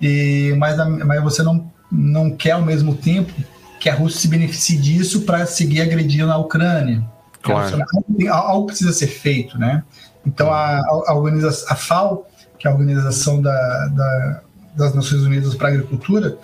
E, 0.00 0.54
mas, 0.58 0.76
mas 0.76 1.22
você 1.22 1.42
não, 1.42 1.70
não 1.90 2.30
quer 2.30 2.52
ao 2.52 2.62
mesmo 2.62 2.94
tempo 2.94 3.32
que 3.80 3.88
a 3.88 3.94
Rússia 3.94 4.20
se 4.20 4.28
beneficie 4.28 4.76
disso 4.76 5.22
para 5.22 5.46
seguir 5.46 5.80
agredindo 5.80 6.30
a 6.30 6.36
Ucrânia. 6.36 7.02
Claro. 7.40 7.84
Algo, 7.94 8.28
algo, 8.28 8.66
precisa 8.66 8.92
ser 8.92 9.06
feito, 9.06 9.58
né? 9.58 9.82
Então 10.26 10.52
a, 10.52 10.78
a, 11.06 11.14
organização, 11.14 11.66
a 11.70 11.76
FAO, 11.76 12.26
que 12.58 12.66
é 12.66 12.70
a 12.70 12.74
organização 12.74 13.40
da, 13.40 13.88
da 13.88 14.42
das 14.74 14.94
Nações 14.94 15.22
Unidas 15.22 15.54
para 15.54 15.68
a 15.68 15.72
Agricultura, 15.72 16.38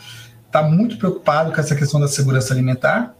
está 0.46 0.62
muito 0.62 0.96
preocupado 0.96 1.52
com 1.52 1.60
essa 1.60 1.74
questão 1.74 2.00
da 2.00 2.08
segurança 2.08 2.52
alimentar 2.52 3.14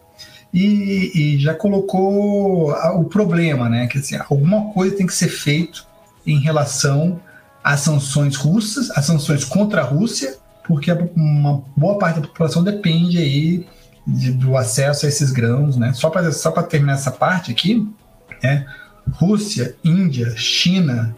e, 0.53 1.13
e, 1.15 1.39
já 1.39 1.55
colocou 1.55 2.73
o 2.73 3.05
problema, 3.05 3.69
né? 3.69 3.87
Que 3.87 3.99
assim, 3.99 4.17
alguma 4.29 4.73
coisa 4.73 4.97
tem 4.97 5.07
que 5.07 5.15
ser 5.15 5.29
feito 5.29 5.87
em 6.27 6.41
relação 6.41 7.21
às 7.63 7.81
sanções 7.81 8.37
russas, 8.37 8.91
às 8.91 9.05
sanções 9.05 9.45
contra 9.45 9.83
a 9.83 9.85
Rússia, 9.85 10.39
porque 10.67 10.91
uma 11.15 11.63
boa 11.77 11.99
parte 11.99 12.21
da 12.21 12.27
população 12.27 12.65
depende 12.65 13.19
aí 13.19 13.67
de, 14.07 14.33
do 14.33 14.57
acesso 14.57 15.07
a 15.07 15.09
esses 15.09 15.31
grãos, 15.31 15.77
né? 15.77 15.93
Só 15.93 16.11
para 16.11 16.33
só 16.33 16.51
terminar 16.63 16.95
essa 16.95 17.13
parte 17.13 17.53
aqui, 17.53 17.89
né? 18.43 18.67
Rússia, 19.13 19.77
Índia, 19.85 20.37
China, 20.37 21.17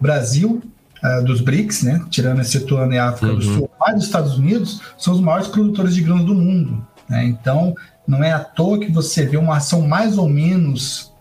Brasil 0.00 0.62
uh, 1.02 1.24
dos 1.24 1.40
BRICS, 1.40 1.82
né, 1.82 2.04
tirando 2.10 2.40
excetuando 2.40 2.96
a 2.96 3.08
África 3.08 3.32
uhum. 3.32 3.38
do 3.38 3.42
Sul, 3.42 3.70
mais 3.78 3.98
os 3.98 4.04
Estados 4.04 4.38
Unidos, 4.38 4.80
são 4.98 5.14
os 5.14 5.20
maiores 5.20 5.48
produtores 5.48 5.94
de 5.94 6.02
grãos 6.02 6.24
do 6.24 6.34
mundo. 6.34 6.86
Né? 7.08 7.24
Então, 7.24 7.74
não 8.06 8.22
é 8.22 8.32
à 8.32 8.40
toa 8.40 8.78
que 8.78 8.90
você 8.90 9.26
vê 9.26 9.36
uma 9.36 9.56
ação 9.56 9.86
mais 9.86 10.18
ou 10.18 10.28
menos 10.28 11.12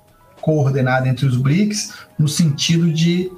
coordenada 0.42 1.08
entre 1.08 1.26
os 1.26 1.38
BRICS, 1.38 1.94
no 2.18 2.28
sentido 2.28 2.92
de 2.92 3.32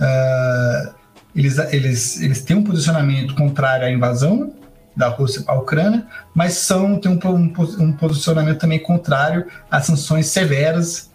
uh, 0.00 0.94
eles, 1.34 1.58
eles, 1.58 2.20
eles 2.20 2.40
têm 2.42 2.56
um 2.56 2.64
posicionamento 2.64 3.34
contrário 3.34 3.86
à 3.86 3.90
invasão 3.90 4.52
da 4.96 5.08
Rússia 5.08 5.44
à 5.46 5.54
Ucrânia, 5.54 6.06
mas 6.34 6.54
são 6.54 6.98
têm 6.98 7.12
um, 7.12 7.28
um, 7.28 7.84
um 7.84 7.92
posicionamento 7.92 8.58
também 8.58 8.78
contrário 8.78 9.46
às 9.70 9.84
sanções 9.84 10.28
severas 10.28 11.10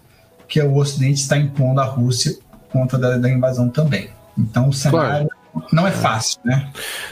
que 0.48 0.62
o 0.62 0.76
Ocidente 0.76 1.22
está 1.22 1.38
impondo 1.38 1.82
à 1.82 1.86
Rússia 1.86 2.38
por 2.52 2.82
conta 2.82 2.98
da, 2.98 3.18
da 3.18 3.30
invasão 3.30 3.68
também. 3.68 4.10
Então 4.38 4.70
o 4.70 4.74
cenário 4.74 5.30
claro. 5.54 5.68
não 5.72 5.88
é 5.88 5.92
fácil, 5.92 6.40
né? 6.44 6.72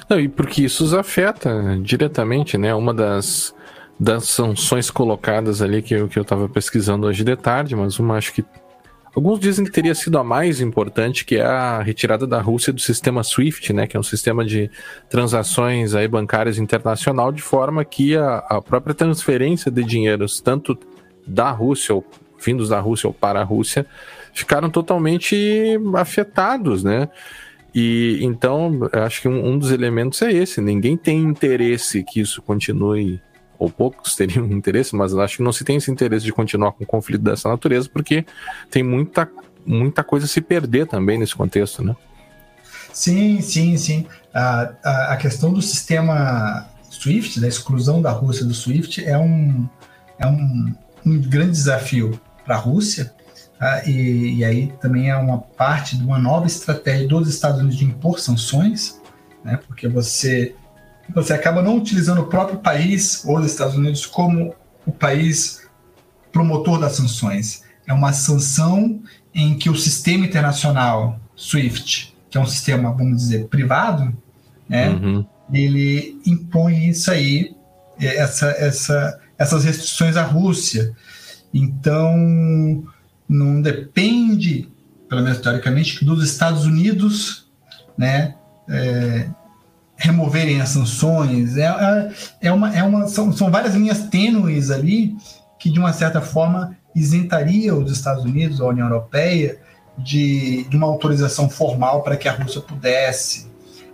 Não, 0.09 0.19
e 0.19 0.27
porque 0.27 0.63
isso 0.63 0.83
os 0.83 0.93
afeta 0.93 1.77
diretamente, 1.81 2.57
né? 2.57 2.73
Uma 2.73 2.93
das, 2.93 3.53
das 3.99 4.25
sanções 4.25 4.89
colocadas 4.89 5.61
ali 5.61 5.81
que 5.81 5.93
eu, 5.93 6.07
que 6.07 6.17
eu 6.17 6.25
tava 6.25 6.47
pesquisando 6.47 7.07
hoje 7.07 7.23
de 7.23 7.35
tarde, 7.35 7.75
mas 7.75 7.99
uma 7.99 8.15
acho 8.15 8.33
que. 8.33 8.43
Alguns 9.15 9.39
dizem 9.39 9.65
que 9.65 9.71
teria 9.71 9.95
sido 9.95 10.19
a 10.19 10.23
mais 10.23 10.61
importante, 10.61 11.25
que 11.25 11.38
é 11.38 11.43
a 11.43 11.81
retirada 11.81 12.27
da 12.27 12.39
Rússia 12.39 12.71
do 12.71 12.79
sistema 12.79 13.23
SWIFT, 13.23 13.73
né, 13.73 13.88
que 13.88 13.97
é 13.97 13.99
um 13.99 14.03
sistema 14.03 14.45
de 14.45 14.69
transações 15.09 15.95
aí 15.95 16.07
bancárias 16.07 16.59
internacional, 16.59 17.31
de 17.31 17.41
forma 17.41 17.83
que 17.83 18.15
a, 18.15 18.38
a 18.38 18.61
própria 18.61 18.93
transferência 18.93 19.71
de 19.71 19.83
dinheiros, 19.83 20.39
tanto 20.39 20.77
da 21.25 21.49
Rússia, 21.49 21.95
ou 21.95 22.05
vindos 22.39 22.69
da 22.69 22.79
Rússia 22.79 23.07
ou 23.07 23.13
para 23.13 23.41
a 23.41 23.43
Rússia, 23.43 23.85
ficaram 24.33 24.69
totalmente 24.69 25.77
afetados, 25.95 26.83
né? 26.83 27.09
E 27.74 28.19
então, 28.21 28.89
acho 28.93 29.21
que 29.21 29.27
um, 29.27 29.53
um, 29.53 29.57
dos 29.57 29.71
elementos 29.71 30.21
é 30.21 30.31
esse: 30.31 30.59
ninguém 30.62 30.98
tem 30.98 31.19
interesse 31.19 32.03
que 32.03 32.19
isso 32.19 32.41
continue, 32.41 33.21
ou 33.57 33.69
poucos 33.69 34.15
teriam 34.15 34.45
interesse, 34.51 34.95
mas 34.95 35.15
acho 35.15 35.38
que 35.38 35.43
não 35.43 35.53
se 35.53 35.63
tem 35.63 35.77
esse 35.77 35.91
interesse 35.91 36.25
de 36.25 36.33
continuar 36.33 36.71
com 36.71 36.83
um 36.83 36.88
conflito 36.88 37.21
dessa 37.21 37.50
natureza, 37.50 37.89
porque 37.91 38.25
tem 38.69 38.83
muita, 38.83 39.29
muita 39.65 40.03
coisa 40.03 40.25
a 40.25 40.29
se 40.29 40.41
perder 40.41 40.88
também 40.88 41.17
nesse 41.17 41.36
contexto, 41.36 41.83
né? 41.83 41.95
Sim, 42.91 43.39
sim, 43.41 43.77
sim. 43.77 44.05
A, 44.33 44.74
a, 44.83 45.13
a 45.13 45.17
questão 45.17 45.53
do 45.53 45.62
sistema 45.62 46.67
SWIFT, 46.89 47.39
da 47.39 47.48
exclusão 47.48 48.01
da 48.01 48.12
Rússia 48.12 48.45
do 48.45 48.53
SWIFT, 48.53 49.05
é 49.05 49.17
um, 49.17 49.69
é 50.17 50.27
um, 50.27 50.74
um 51.05 51.21
grande 51.21 51.51
desafio 51.51 52.19
para 52.43 52.55
a 52.55 52.57
Rússia, 52.57 53.13
Tá? 53.60 53.84
E, 53.86 54.38
e, 54.38 54.46
aí 54.46 54.74
também 54.80 55.10
é 55.10 55.18
uma 55.18 55.38
parte 55.38 55.98
de 55.98 56.04
uma 56.06 56.18
nova 56.18 56.48
estratégia 56.48 57.06
dos 57.10 57.28
Estados 57.28 57.60
Unidos 57.60 57.78
de 57.78 57.84
impor 57.84 58.18
sanções, 58.18 59.01
né? 59.44 59.60
porque 59.68 59.86
você, 59.89 60.56
você 61.13 61.34
acaba 61.34 61.62
não 61.62 61.78
utilizando 61.78 62.22
o 62.22 62.28
próprio 62.28 62.60
país, 62.60 63.22
ou 63.25 63.38
os 63.38 63.46
Estados 63.46 63.75
Unidos, 63.75 64.06
como 64.06 64.56
o 64.86 64.94
país 64.94 65.68
promotor 66.32 66.80
das 66.80 66.94
sanções. 66.94 67.63
É 67.86 67.92
uma 67.92 68.13
sanção 68.13 69.01
em 69.36 69.58
que 69.58 69.70
o 69.70 69.75
sistema 69.75 70.25
internacional 70.25 71.20
SWIFT, 71.36 72.16
que 72.30 72.38
é 72.38 72.42
um 72.42 72.46
sistema, 72.46 72.94
vamos 72.94 73.18
dizer, 73.18 73.48
privado, 73.48 74.16
né? 74.70 74.89
Uhum. 74.89 75.25
ele 75.51 76.22
impõe 76.25 76.89
isso 76.89 77.12
aí, 77.12 77.56
essa, 78.00 78.51
essa, 78.51 79.20
essas 79.38 79.63
restrições 79.66 80.16
à 80.16 80.22
Rússia. 80.22 80.94
Então, 81.54 82.84
não 83.29 83.62
depende, 83.62 84.67
pelo 85.07 85.21
menos 85.21 85.38
teoricamente, 85.39 86.03
dos 86.03 86.24
Estados 86.24 86.65
Unidos, 86.65 87.48
né, 87.95 88.33
é, 88.67 89.29
removerem 89.95 90.59
as 90.59 90.69
sanções. 90.69 91.55
É, 91.55 91.65
é, 91.65 92.12
é, 92.41 92.51
uma, 92.51 92.75
é 92.75 92.81
uma, 92.81 93.07
são, 93.07 93.31
são 93.31 93.51
várias 93.51 93.75
linhas 93.75 94.07
tênues 94.07 94.71
ali 94.71 95.15
que, 95.59 95.69
de 95.69 95.77
uma 95.77 95.93
certa 95.93 96.21
forma, 96.21 96.75
isentaria 96.95 97.75
os 97.75 97.91
Estados 97.91 98.24
Unidos, 98.24 98.59
a 98.59 98.65
União 98.65 98.88
Europeia, 98.88 99.59
de, 99.98 100.63
de 100.63 100.77
uma 100.77 100.88
autorização 100.88 101.50
formal 101.50 102.01
para 102.01 102.17
que 102.17 102.27
a 102.27 102.31
Rússia 102.31 102.62
pudesse. 102.62 103.50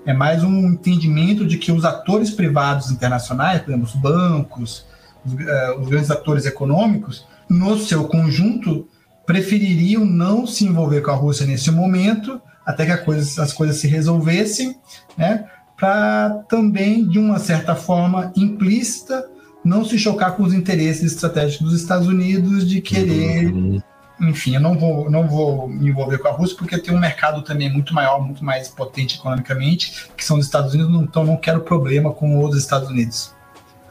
É 0.06 0.14
mais 0.14 0.44
um 0.44 0.68
entendimento 0.70 1.46
de 1.46 1.58
que 1.58 1.72
os 1.72 1.84
atores 1.84 2.30
privados 2.30 2.92
internacionais, 2.92 3.62
por 3.62 3.72
exemplo, 3.72 3.88
os 3.88 3.96
bancos, 3.96 4.86
os, 5.26 5.34
uh, 5.34 5.80
os 5.82 5.90
grandes 5.90 6.12
atores 6.12 6.46
econômicos, 6.46 7.26
no 7.50 7.78
seu 7.80 8.08
conjunto, 8.08 8.88
prefeririam 9.26 10.06
não 10.06 10.46
se 10.46 10.66
envolver 10.66 11.02
com 11.02 11.12
a 11.12 11.16
Rússia 11.16 11.46
nesse 11.46 11.72
momento, 11.72 12.42
até 12.66 12.86
que 12.86 12.98
coisa, 13.04 13.44
as 13.44 13.54
coisas 13.54 13.78
se 13.78 13.88
resolvessem, 13.88 14.78
né? 15.18 15.46
para 15.78 16.30
também, 16.50 17.08
de 17.08 17.20
uma 17.20 17.38
certa 17.38 17.76
forma 17.76 18.32
implícita, 18.36 19.30
não 19.64 19.84
se 19.84 19.98
chocar 19.98 20.36
com 20.36 20.44
os 20.44 20.54
interesses 20.54 21.12
estratégicos 21.14 21.72
dos 21.72 21.82
Estados 21.82 22.08
Unidos 22.08 22.68
de 22.68 22.82
querer. 22.82 23.54
Uhum. 23.54 23.82
Enfim, 24.22 24.56
eu 24.56 24.62
não 24.62 24.78
vou, 24.78 25.10
não 25.10 25.28
vou 25.28 25.68
me 25.68 25.90
envolver 25.90 26.20
com 26.20 26.30
a 26.30 26.32
Rússia 26.32 26.56
porque 26.58 26.78
tem 26.78 26.94
um 26.94 27.00
mercado 27.00 27.42
também 27.42 27.72
muito 27.72 27.94
maior, 27.94 28.24
muito 28.24 28.46
mais 28.46 28.70
potente 28.70 29.18
economicamente, 29.18 30.10
que 30.16 30.24
são 30.24 30.38
os 30.38 30.46
Estados 30.46 30.74
Unidos, 30.74 31.02
então 31.02 31.26
não 31.26 31.36
quero 31.36 31.62
problema 31.62 32.14
com 32.14 32.42
os 32.42 32.56
Estados 32.56 32.90
Unidos. 32.90 33.34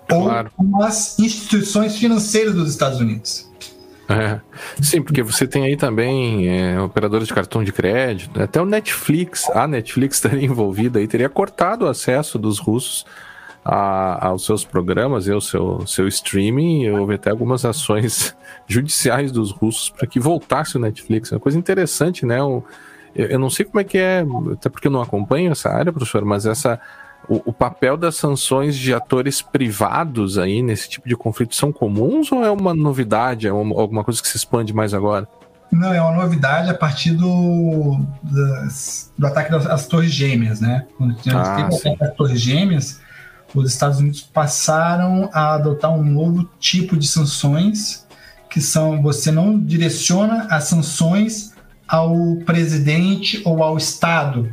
Claro. 0.09 0.51
Ou 0.57 0.67
com 0.67 0.83
as 0.83 1.19
instituições 1.19 1.97
financeiras 1.97 2.55
dos 2.55 2.71
Estados 2.71 3.01
Unidos. 3.01 3.51
É. 4.09 4.41
Sim, 4.83 5.03
porque 5.03 5.23
você 5.23 5.47
tem 5.47 5.65
aí 5.65 5.77
também 5.77 6.49
é, 6.49 6.81
operadores 6.81 7.27
de 7.27 7.35
cartão 7.35 7.65
de 7.65 7.73
crédito, 7.73 8.41
até 8.41 8.61
o 8.61 8.67
Netflix, 8.67 9.49
a 9.51 9.67
Netflix 9.67 10.17
estaria 10.23 10.45
envolvida 10.45 10.99
aí, 10.99 11.09
teria 11.09 11.29
cortado 11.29 11.87
o 11.87 11.89
acesso 11.89 12.39
dos 12.39 12.59
russos 12.59 13.07
a, 13.65 14.29
aos 14.29 14.45
seus 14.45 14.65
programas 14.65 15.27
e 15.27 15.33
ao 15.33 15.41
seu, 15.41 15.87
seu 15.87 16.07
streaming. 16.07 16.91
Houve 16.91 17.15
até 17.15 17.31
algumas 17.31 17.65
ações 17.65 18.37
judiciais 18.69 19.33
dos 19.33 19.51
russos 19.51 19.89
para 19.89 20.07
que 20.07 20.21
voltasse 20.21 20.77
o 20.77 20.81
Netflix. 20.81 21.33
É 21.33 21.37
uma 21.37 21.41
coisa 21.41 21.59
interessante, 21.59 22.27
né? 22.27 22.41
Eu, 22.41 22.63
eu 23.15 23.39
não 23.39 23.49
sei 23.49 23.65
como 23.65 23.81
é 23.81 23.85
que 23.85 23.97
é, 23.97 24.25
até 24.53 24.69
porque 24.69 24.89
eu 24.89 24.93
não 24.93 25.01
acompanho 25.01 25.53
essa 25.53 25.71
área, 25.71 25.93
professor, 25.93 26.25
mas 26.25 26.45
essa 26.45 26.79
o, 27.29 27.43
o, 27.47 27.53
papel 27.53 27.97
das 27.97 28.17
sanções 28.17 28.77
de 28.77 28.93
atores 28.93 29.41
privados 29.41 30.39
aí 30.39 30.63
nesse 30.63 30.89
tipo 30.89 31.09
de 31.09 31.17
conflito 31.17 31.55
são 31.55 31.73
comuns 31.73 32.31
ou 32.31 32.45
é 32.45 32.51
uma 32.51 32.75
novidade, 32.75 33.47
é 33.47 33.53
uma, 33.53 33.81
alguma 33.81 34.05
coisa 34.05 34.21
que 34.21 34.29
se 34.29 34.37
expande 34.37 34.73
mais 34.73 34.93
agora? 34.93 35.27
Não, 35.73 35.93
é 35.93 36.01
uma 36.01 36.23
novidade 36.23 36.71
a 36.71 36.75
partir 36.75 37.13
do, 37.13 37.99
das, 38.23 39.13
do 39.19 39.27
ataque 39.27 39.51
das 39.51 39.87
Torres 39.87 40.13
Gêmeas, 40.13 40.61
né? 40.61 40.87
Quando 40.97 41.13
ah, 41.13 41.23
teve 41.23 41.37
o 41.75 41.77
ataque 41.77 41.99
das 41.99 42.15
Torres 42.15 42.41
Gêmeas, 42.41 43.01
os 43.55 43.73
Estados 43.73 43.99
Unidos 43.99 44.21
passaram 44.21 45.29
a 45.33 45.55
adotar 45.55 45.93
um 45.93 46.05
novo 46.05 46.49
tipo 46.61 46.97
de 46.97 47.09
sanções, 47.09 48.07
que 48.49 48.61
são 48.61 49.03
você 49.03 49.33
não 49.33 49.59
direciona 49.59 50.47
as 50.51 50.65
sanções 50.65 51.53
ao 51.89 52.37
presidente 52.45 53.43
ou 53.45 53.63
ao 53.63 53.77
Estado, 53.77 54.53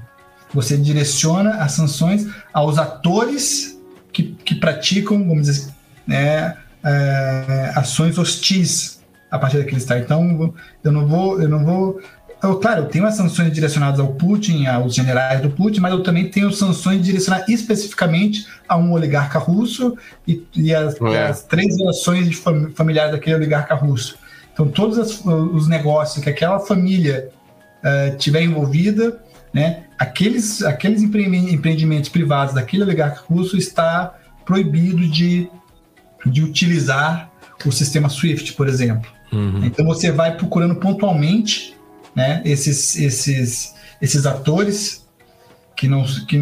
você 0.54 0.78
direciona 0.78 1.56
as 1.56 1.74
sanções 1.74 2.28
aos 2.54 2.78
atores 2.78 3.80
que, 4.12 4.24
que 4.24 4.56
praticam, 4.56 5.26
vamos 5.26 5.48
dizer, 5.48 5.72
né, 6.06 6.58
é, 6.84 7.72
ações 7.76 8.18
hostis 8.18 9.02
a 9.30 9.40
partir 9.40 9.58
daquele 9.58 9.78
estado. 9.78 10.02
Então, 10.02 10.54
eu 10.84 10.92
não 10.92 11.08
vou, 11.08 11.42
eu 11.42 11.48
não 11.48 11.64
vou. 11.64 12.02
Eu, 12.44 12.58
claro, 12.58 12.82
eu 12.82 12.86
tenho 12.88 13.06
as 13.06 13.16
sanções 13.16 13.52
direcionadas 13.54 14.00
ao 14.00 14.08
Putin, 14.14 14.66
aos 14.66 14.96
generais 14.96 15.42
do 15.42 15.50
Putin, 15.52 15.80
mas 15.80 15.92
eu 15.94 16.02
também 16.02 16.30
tenho 16.30 16.52
sanções 16.52 17.02
direcionadas 17.04 17.48
especificamente 17.48 18.48
a 18.68 18.76
um 18.76 18.92
oligarca 18.92 19.38
russo 19.38 19.96
e, 20.28 20.44
e 20.56 20.74
as, 20.74 21.00
é. 21.00 21.28
as, 21.28 21.44
três 21.44 21.78
relações 21.78 22.28
de 22.28 22.36
fam, 22.36 22.72
familiares 22.74 23.12
daquele 23.12 23.36
oligarca 23.36 23.76
russo. 23.76 24.18
Então, 24.54 24.68
todos 24.68 24.98
as, 24.98 25.24
os 25.24 25.68
negócios 25.68 26.22
que 26.22 26.30
aquela 26.30 26.60
família 26.60 27.30
uh, 27.84 28.18
tiver 28.18 28.42
envolvida, 28.42 29.22
né, 29.54 29.84
aqueles, 29.98 30.62
aqueles 30.64 31.02
empreendimentos 31.02 32.10
privados 32.10 32.54
daquele 32.54 32.84
oligarca 32.84 33.22
russo 33.28 33.58
está 33.58 34.16
proibido 34.46 35.08
de, 35.08 35.50
de 36.26 36.44
utilizar 36.44 37.30
o 37.66 37.72
sistema 37.72 38.10
SWIFT, 38.10 38.54
por 38.54 38.68
exemplo. 38.68 39.10
Uhum. 39.32 39.64
Então 39.64 39.86
você 39.86 40.12
vai 40.12 40.36
procurando 40.36 40.76
pontualmente 40.76 41.76
né, 42.16 42.42
esses, 42.44 42.96
esses, 42.98 43.76
esses 44.02 44.26
atores 44.26 45.06
que, 45.76 45.88
não, 45.88 46.04
que 46.04 46.40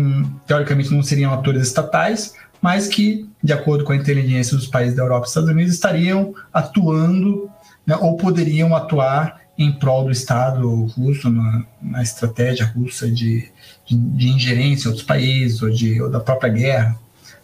teoricamente 0.48 0.92
não 0.92 1.04
seriam 1.04 1.34
atores 1.34 1.62
estatais, 1.64 2.34
mas 2.62 2.88
que, 2.88 3.30
de 3.44 3.54
acordo 3.54 3.84
com 3.84 3.92
a 3.92 3.96
inteligência 3.96 4.56
dos 4.56 4.68
países 4.68 4.96
da 4.96 5.04
Europa 5.04 5.26
e 5.26 5.30
Estados 5.30 5.50
Unidos, 5.50 5.74
estariam 5.74 6.34
atuando 6.54 7.50
né, 7.86 7.96
ou 7.96 8.18
poderiam 8.18 8.76
atuar 8.76 9.42
em 9.60 9.74
prol 9.74 10.06
do 10.06 10.12
Estado 10.12 10.86
russo, 10.86 11.30
na, 11.30 11.64
na 11.82 12.02
estratégia 12.02 12.66
russa 12.66 13.12
de, 13.12 13.52
de, 13.86 13.96
de, 13.98 14.30
ingerência 14.30 14.88
em 14.88 14.88
outros 14.88 15.06
países 15.06 15.62
ou, 15.62 15.70
de, 15.70 16.02
ou 16.02 16.10
da 16.10 16.22
própria 16.22 16.50
guerra. 16.50 16.98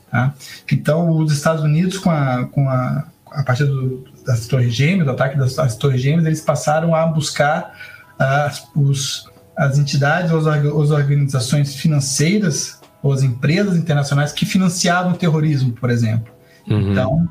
Tá? 0.09 0.33
Então, 0.71 1.09
os 1.09 1.33
Estados 1.33 1.61
Unidos, 1.61 1.97
com 1.97 2.09
a, 2.09 2.45
com 2.45 2.69
a, 2.69 3.03
a 3.31 3.43
partir 3.43 3.65
do, 3.65 4.05
das 4.25 4.47
Torres 4.47 4.73
Gêmeas, 4.73 5.05
do 5.05 5.11
ataque 5.11 5.37
das, 5.37 5.55
das 5.55 5.75
Torres 5.75 6.01
Gêmeas, 6.01 6.25
eles 6.25 6.39
passaram 6.39 6.95
a 6.95 7.05
buscar 7.05 7.75
as, 8.17 8.65
os, 8.73 9.29
as 9.53 9.77
entidades 9.77 10.31
ou 10.31 10.39
as, 10.39 10.91
organizações 10.91 11.75
financeiras 11.75 12.79
ou 13.03 13.11
as 13.11 13.23
empresas 13.23 13.75
internacionais 13.75 14.31
que 14.31 14.45
financiavam 14.45 15.11
o 15.11 15.17
terrorismo, 15.17 15.73
por 15.73 15.89
exemplo. 15.89 16.33
Uhum. 16.65 16.93
Então, 16.93 17.29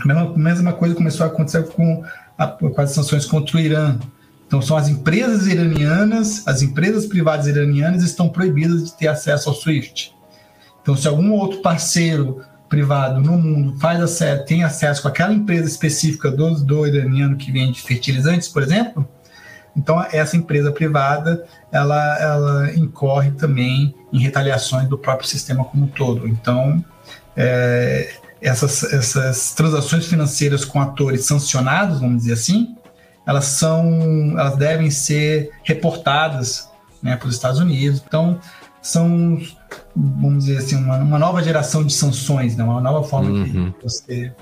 a 0.00 0.04
mesma, 0.04 0.36
mesma 0.36 0.72
coisa 0.72 0.96
começou 0.96 1.24
a 1.24 1.28
acontecer 1.28 1.62
com 1.68 2.02
com 2.46 2.80
as 2.80 2.90
sanções 2.90 3.26
contra 3.26 3.56
o 3.56 3.60
Irã. 3.60 3.98
Então, 4.46 4.60
são 4.60 4.76
as 4.76 4.88
empresas 4.88 5.46
iranianas, 5.46 6.46
as 6.46 6.60
empresas 6.62 7.06
privadas 7.06 7.46
iranianas 7.46 8.02
estão 8.02 8.28
proibidas 8.28 8.84
de 8.84 8.96
ter 8.96 9.06
acesso 9.06 9.48
ao 9.48 9.54
SWIFT. 9.54 10.12
Então, 10.82 10.96
se 10.96 11.06
algum 11.06 11.32
outro 11.32 11.60
parceiro 11.62 12.42
privado 12.68 13.20
no 13.20 13.36
mundo 13.36 13.78
faz 13.78 14.00
acesso, 14.00 14.44
tem 14.44 14.64
acesso 14.64 15.02
com 15.02 15.08
aquela 15.08 15.32
empresa 15.32 15.68
específica 15.68 16.30
do, 16.30 16.64
do 16.64 16.86
iraniano 16.86 17.36
que 17.36 17.52
vende 17.52 17.80
fertilizantes, 17.80 18.48
por 18.48 18.62
exemplo, 18.62 19.08
então 19.76 20.04
essa 20.12 20.36
empresa 20.36 20.72
privada 20.72 21.44
ela, 21.70 22.18
ela 22.18 22.74
incorre 22.74 23.30
também 23.32 23.94
em 24.12 24.18
retaliações 24.18 24.88
do 24.88 24.98
próprio 24.98 25.28
sistema 25.28 25.64
como 25.64 25.84
um 25.84 25.88
todo. 25.88 26.26
Então, 26.28 26.84
é, 27.36 28.14
essas, 28.40 28.82
essas 28.84 29.52
transações 29.52 30.06
financeiras 30.06 30.64
com 30.64 30.80
atores 30.80 31.24
sancionados, 31.24 32.00
vamos 32.00 32.18
dizer 32.18 32.32
assim, 32.34 32.74
elas 33.26 33.44
são, 33.44 34.38
elas 34.38 34.56
devem 34.56 34.90
ser 34.90 35.50
reportadas 35.62 36.68
né, 37.02 37.16
para 37.16 37.28
os 37.28 37.34
Estados 37.34 37.60
Unidos. 37.60 38.02
Então, 38.06 38.38
são, 38.80 39.38
vamos 39.94 40.44
dizer 40.44 40.58
assim, 40.58 40.76
uma, 40.76 40.96
uma 40.96 41.18
nova 41.18 41.42
geração 41.42 41.84
de 41.84 41.92
sanções, 41.92 42.56
né, 42.56 42.64
uma 42.64 42.80
nova 42.80 43.06
forma 43.06 43.30
uhum. 43.30 43.44
de 43.44 43.74
você 43.82 44.32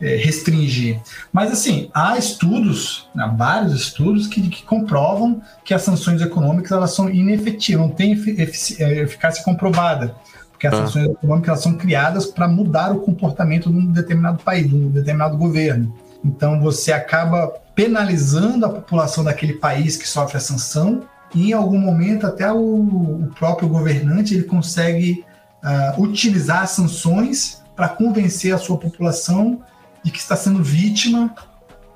é, 0.00 0.16
restringir. 0.16 1.00
Mas, 1.32 1.50
assim, 1.50 1.90
há 1.94 2.18
estudos, 2.18 3.08
né, 3.14 3.32
vários 3.36 3.74
estudos, 3.74 4.26
que, 4.26 4.48
que, 4.48 4.62
comprovam 4.64 5.40
que 5.64 5.72
as 5.72 5.82
sanções 5.82 6.20
econômicas 6.20 6.72
elas 6.72 6.94
são 6.94 7.08
inefetivas, 7.08 7.86
não 7.86 7.94
têm 7.94 8.12
eficácia 8.12 9.42
comprovada 9.42 10.14
porque 10.60 10.66
as 10.66 10.74
ah. 10.74 10.86
sanções 10.86 11.06
econômicas 11.06 11.62
são 11.62 11.72
criadas 11.72 12.26
para 12.26 12.46
mudar 12.46 12.92
o 12.92 13.00
comportamento 13.00 13.70
de 13.70 13.78
um 13.78 13.86
determinado 13.90 14.42
país, 14.44 14.68
de 14.68 14.76
um 14.76 14.90
determinado 14.90 15.38
governo. 15.38 15.96
Então 16.22 16.60
você 16.60 16.92
acaba 16.92 17.48
penalizando 17.74 18.66
a 18.66 18.68
população 18.68 19.24
daquele 19.24 19.54
país 19.54 19.96
que 19.96 20.06
sofre 20.06 20.36
a 20.36 20.40
sanção 20.40 21.04
e 21.34 21.48
em 21.48 21.52
algum 21.54 21.78
momento 21.78 22.26
até 22.26 22.52
o, 22.52 22.58
o 22.58 23.30
próprio 23.38 23.70
governante 23.70 24.34
ele 24.34 24.42
consegue 24.42 25.24
uh, 25.64 26.02
utilizar 26.02 26.64
as 26.64 26.72
sanções 26.72 27.62
para 27.74 27.88
convencer 27.88 28.54
a 28.54 28.58
sua 28.58 28.76
população 28.76 29.62
de 30.04 30.10
que 30.10 30.18
está 30.18 30.36
sendo 30.36 30.62
vítima 30.62 31.34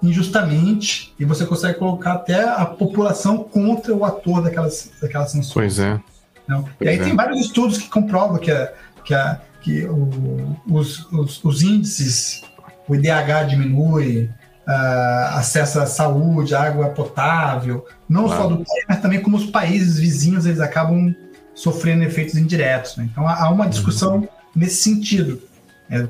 injustamente 0.02 1.14
e 1.20 1.24
você 1.26 1.44
consegue 1.44 1.78
colocar 1.78 2.14
até 2.14 2.48
a 2.48 2.64
população 2.64 3.44
contra 3.44 3.94
o 3.94 4.06
ator 4.06 4.42
daquelas, 4.42 4.90
daquelas 5.02 5.32
sanções. 5.32 5.52
Pois 5.52 5.78
é. 5.78 6.00
Não? 6.46 6.68
E 6.80 6.88
aí 6.88 6.98
é. 6.98 7.02
tem 7.02 7.16
vários 7.16 7.40
estudos 7.40 7.78
que 7.78 7.88
comprovam 7.88 8.38
que, 8.38 8.50
a, 8.50 8.72
que, 9.04 9.14
a, 9.14 9.40
que 9.60 9.84
o, 9.86 10.56
os, 10.68 11.10
os, 11.12 11.44
os, 11.44 11.62
índices, 11.62 12.42
o 12.88 12.94
IDH 12.94 13.48
diminui, 13.48 14.30
uh, 14.66 15.36
acesso 15.36 15.80
à 15.80 15.86
saúde, 15.86 16.54
água 16.54 16.90
potável, 16.90 17.86
não 18.08 18.28
só 18.28 18.46
do 18.46 18.56
país, 18.56 18.84
mas 18.88 19.00
também 19.00 19.20
como 19.20 19.36
os 19.36 19.46
países 19.46 19.98
vizinhos 19.98 20.46
eles 20.46 20.60
acabam 20.60 21.14
sofrendo 21.54 22.02
efeitos 22.02 22.34
indiretos. 22.36 22.96
Né? 22.96 23.08
Então 23.10 23.26
há 23.26 23.48
uma 23.50 23.68
discussão 23.68 24.16
uhum. 24.16 24.28
nesse 24.54 24.82
sentido, 24.82 25.40
é, 25.88 26.02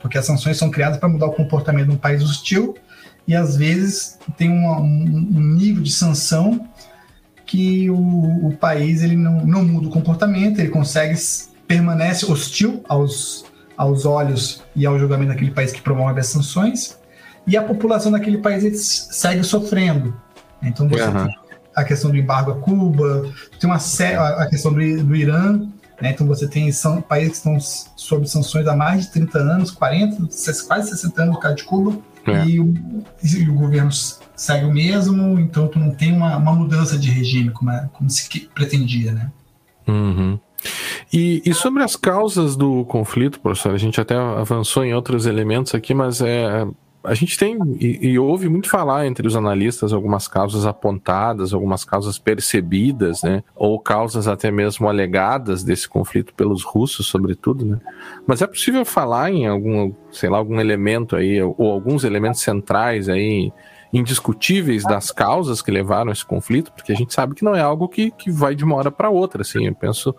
porque 0.00 0.18
as 0.18 0.26
sanções 0.26 0.56
são 0.56 0.70
criadas 0.70 0.98
para 0.98 1.08
mudar 1.08 1.26
o 1.26 1.32
comportamento 1.32 1.88
de 1.88 1.94
um 1.94 1.98
país 1.98 2.22
hostil 2.22 2.76
e 3.26 3.34
às 3.34 3.56
vezes 3.56 4.18
tem 4.36 4.50
uma, 4.50 4.78
um, 4.78 4.84
um 4.84 5.54
nível 5.54 5.82
de 5.82 5.92
sanção 5.92 6.66
que 7.46 7.88
o, 7.88 8.48
o 8.48 8.56
país 8.56 9.02
ele 9.02 9.16
não, 9.16 9.46
não 9.46 9.64
muda 9.64 9.86
o 9.86 9.90
comportamento, 9.90 10.58
ele 10.58 10.68
consegue 10.68 11.16
permanece 11.66 12.30
hostil 12.30 12.82
aos, 12.88 13.44
aos 13.76 14.04
olhos 14.04 14.62
e 14.74 14.84
ao 14.84 14.98
julgamento 14.98 15.32
daquele 15.32 15.50
país 15.52 15.72
que 15.72 15.80
promove 15.80 16.20
as 16.20 16.26
sanções, 16.26 16.98
e 17.46 17.56
a 17.56 17.62
população 17.62 18.10
daquele 18.10 18.38
país 18.38 19.08
segue 19.10 19.44
sofrendo. 19.44 20.14
Então 20.62 20.88
você 20.88 21.02
uhum. 21.02 21.26
tem 21.26 21.36
a 21.74 21.84
questão 21.84 22.10
do 22.10 22.16
embargo 22.16 22.50
a 22.50 22.54
Cuba, 22.56 23.30
tem 23.60 23.70
uma 23.70 23.76
a 23.76 24.46
questão 24.46 24.72
do, 24.72 25.04
do 25.04 25.14
Irã, 25.14 25.60
né? 26.00 26.10
então 26.10 26.26
você 26.26 26.48
tem 26.48 26.70
são, 26.72 27.00
países 27.00 27.32
que 27.32 27.36
estão 27.36 27.60
sob 27.60 28.28
sanções 28.28 28.66
há 28.66 28.74
mais 28.74 29.02
de 29.02 29.12
30 29.12 29.38
anos, 29.38 29.70
40, 29.70 30.28
quase 30.66 30.90
60 30.90 31.22
anos 31.22 31.34
no 31.34 31.40
caso 31.40 31.56
de 31.56 31.64
Cuba, 31.64 31.96
é. 32.30 32.46
e, 32.46 32.60
o, 32.60 32.74
e, 33.22 33.48
o, 33.48 33.54
governo 33.54 33.90
segue 34.34 34.66
o 34.66 34.72
mesmo, 34.72 35.38
então 35.38 35.68
tu 35.68 35.78
não 35.78 35.90
tem 35.90 36.12
uma, 36.12 36.36
uma 36.36 36.52
mudança 36.52 36.98
de 36.98 37.10
regime 37.10 37.50
como, 37.50 37.70
é, 37.70 37.88
como 37.92 38.08
se 38.10 38.28
pretendia, 38.54 39.12
né? 39.12 39.30
Uhum. 39.86 40.38
E, 41.12 41.42
e, 41.44 41.54
sobre 41.54 41.82
as 41.82 41.94
causas 41.94 42.56
do 42.56 42.84
conflito, 42.86 43.40
professor, 43.40 43.74
a 43.74 43.78
gente 43.78 44.00
até 44.00 44.16
avançou 44.16 44.84
em 44.84 44.94
outros 44.94 45.26
elementos 45.26 45.74
aqui, 45.74 45.94
mas 45.94 46.20
é, 46.20 46.66
a 47.06 47.14
gente 47.14 47.38
tem 47.38 47.56
e, 47.80 48.08
e, 48.08 48.18
ouve 48.18 48.48
muito 48.48 48.68
falar 48.68 49.06
entre 49.06 49.26
os 49.26 49.36
analistas 49.36 49.92
algumas 49.92 50.26
causas 50.26 50.66
apontadas, 50.66 51.54
algumas 51.54 51.84
causas 51.84 52.18
percebidas, 52.18 53.22
né? 53.22 53.42
Ou 53.54 53.78
causas 53.78 54.26
até 54.26 54.50
mesmo 54.50 54.88
alegadas 54.88 55.62
desse 55.62 55.88
conflito 55.88 56.34
pelos 56.34 56.62
russos, 56.64 57.06
sobretudo, 57.06 57.64
né? 57.64 57.80
Mas 58.26 58.42
é 58.42 58.46
possível 58.46 58.84
falar 58.84 59.30
em 59.30 59.46
algum, 59.46 59.92
sei 60.10 60.28
lá, 60.28 60.38
algum 60.38 60.60
elemento 60.60 61.16
aí, 61.16 61.40
ou 61.40 61.70
alguns 61.70 62.04
elementos 62.04 62.40
centrais 62.40 63.08
aí, 63.08 63.52
indiscutíveis 63.92 64.82
das 64.82 65.10
causas 65.12 65.62
que 65.62 65.70
levaram 65.70 66.10
a 66.10 66.12
esse 66.12 66.24
conflito, 66.24 66.72
porque 66.72 66.92
a 66.92 66.96
gente 66.96 67.14
sabe 67.14 67.34
que 67.34 67.44
não 67.44 67.54
é 67.54 67.60
algo 67.60 67.88
que, 67.88 68.10
que 68.10 68.30
vai 68.30 68.54
de 68.54 68.64
uma 68.64 68.74
hora 68.74 68.90
para 68.90 69.08
outra, 69.08 69.42
assim. 69.42 69.66
Eu 69.66 69.74
penso 69.74 70.14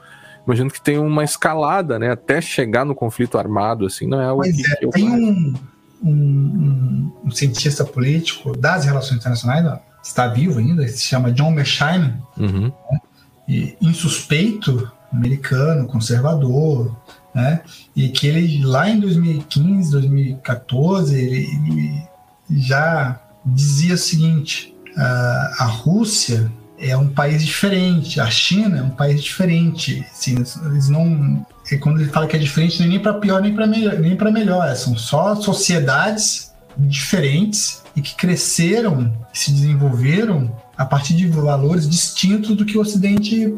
imagino 0.45 0.71
que 0.71 0.81
tem 0.81 0.97
uma 0.97 1.25
escalada, 1.25 1.99
né? 1.99 2.11
Até 2.11 2.39
chegar 2.39 2.85
no 2.85 2.95
conflito 2.95 3.37
armado, 3.37 3.85
assim, 3.85 4.07
não 4.07 4.21
é 4.21 4.25
algo 4.25 4.43
pois 4.43 4.55
que, 4.55 4.65
é, 4.65 4.75
que 4.77 4.85
eu 4.85 4.89
tem 4.91 5.09
um, 5.09 5.53
um, 6.01 7.11
um, 7.25 7.31
cientista 7.31 7.83
político 7.83 8.55
das 8.55 8.85
relações 8.85 9.17
internacionais, 9.17 9.79
está 10.03 10.27
vivo 10.27 10.59
ainda, 10.59 10.87
se 10.87 11.01
chama 11.01 11.31
John 11.31 11.51
Mearsheimer, 11.51 12.15
uhum. 12.37 12.71
né? 12.91 12.99
e 13.47 13.77
insuspeito, 13.81 14.91
americano, 15.11 15.87
conservador, 15.87 16.95
né? 17.33 17.61
E 17.95 18.09
que 18.09 18.27
ele 18.27 18.63
lá 18.65 18.89
em 18.89 18.99
2015, 18.99 19.91
2014, 19.91 21.15
ele, 21.15 21.47
ele 21.69 22.03
já 22.49 23.19
dizia 23.45 23.95
o 23.95 23.97
seguinte: 23.97 24.75
a, 24.95 25.55
a 25.59 25.65
Rússia 25.65 26.51
é 26.77 26.95
um 26.95 27.09
país 27.09 27.43
diferente, 27.45 28.19
a 28.19 28.29
China 28.29 28.77
é 28.77 28.81
um 28.81 28.89
país 28.89 29.23
diferente. 29.23 30.05
Assim, 30.11 30.35
eles 30.65 30.89
não 30.89 31.45
e 31.71 31.77
quando 31.77 31.99
ele 31.99 32.09
fala 32.09 32.27
que 32.27 32.35
é 32.35 32.39
diferente, 32.39 32.81
é 32.81 32.87
nem 32.87 32.99
para 32.99 33.13
pior 33.15 33.41
nem 33.41 33.53
para 33.53 33.67
melhor, 33.67 33.99
nem 33.99 34.15
para 34.15 34.31
melhor. 34.31 34.73
São 34.75 34.97
só 34.97 35.35
sociedades 35.35 36.53
diferentes 36.77 37.83
e 37.95 38.01
que 38.01 38.15
cresceram, 38.15 39.13
se 39.33 39.51
desenvolveram 39.51 40.55
a 40.77 40.85
partir 40.85 41.15
de 41.15 41.27
valores 41.27 41.89
distintos 41.89 42.55
do 42.55 42.63
que 42.63 42.77
o 42.77 42.81
Ocidente 42.81 43.55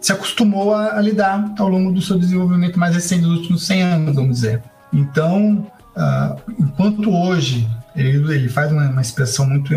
se 0.00 0.12
acostumou 0.12 0.74
a, 0.74 0.96
a 0.96 1.00
lidar 1.00 1.54
ao 1.58 1.68
longo 1.68 1.92
do 1.92 2.00
seu 2.00 2.18
desenvolvimento 2.18 2.78
mais 2.78 2.94
recente 2.94 3.22
dos 3.22 3.38
últimos 3.38 3.66
100 3.66 3.82
anos, 3.82 4.14
vamos 4.14 4.36
dizer. 4.36 4.62
Então, 4.92 5.66
uh, 5.96 6.52
enquanto 6.58 7.10
hoje 7.10 7.68
ele, 7.94 8.34
ele 8.34 8.48
faz 8.48 8.70
uma, 8.72 8.88
uma, 8.88 9.00
expressão 9.00 9.46
muito 9.46 9.74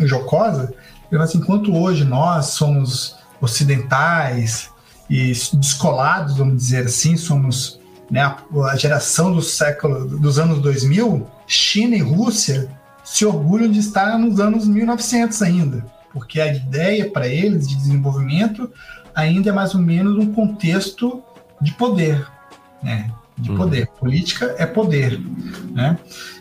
jocosa, 0.00 0.72
ele 1.10 1.10
fala 1.12 1.24
assim, 1.24 1.38
enquanto 1.38 1.74
hoje 1.74 2.04
nós 2.04 2.46
somos 2.46 3.16
ocidentais, 3.40 4.70
e 5.10 5.32
descolados, 5.54 6.36
vamos 6.36 6.56
dizer 6.56 6.86
assim, 6.86 7.16
somos 7.16 7.80
né, 8.08 8.22
a, 8.22 8.76
geração 8.76 9.34
do 9.34 9.42
século 9.42 10.06
dos 10.06 10.38
anos 10.38 10.60
2000, 10.60 11.26
China 11.48 11.96
e 11.96 12.00
Rússia 12.00 12.70
se 13.04 13.26
orgulham 13.26 13.68
de 13.68 13.80
estar 13.80 14.16
nos 14.16 14.38
anos 14.38 14.68
1900 14.68 15.42
ainda, 15.42 15.84
porque 16.12 16.40
a 16.40 16.54
ideia 16.54 17.10
para 17.10 17.26
eles 17.26 17.68
de 17.68 17.74
desenvolvimento 17.74 18.70
ainda 19.12 19.50
é 19.50 19.52
mais 19.52 19.74
ou 19.74 19.80
menos 19.80 20.16
um 20.16 20.32
contexto 20.32 21.20
de 21.60 21.72
poder, 21.72 22.24
né? 22.80 23.10
De 23.36 23.50
uhum. 23.50 23.56
poder. 23.56 23.88
Política 23.98 24.54
é 24.58 24.66
poder, 24.66 25.20
né? 25.72 25.98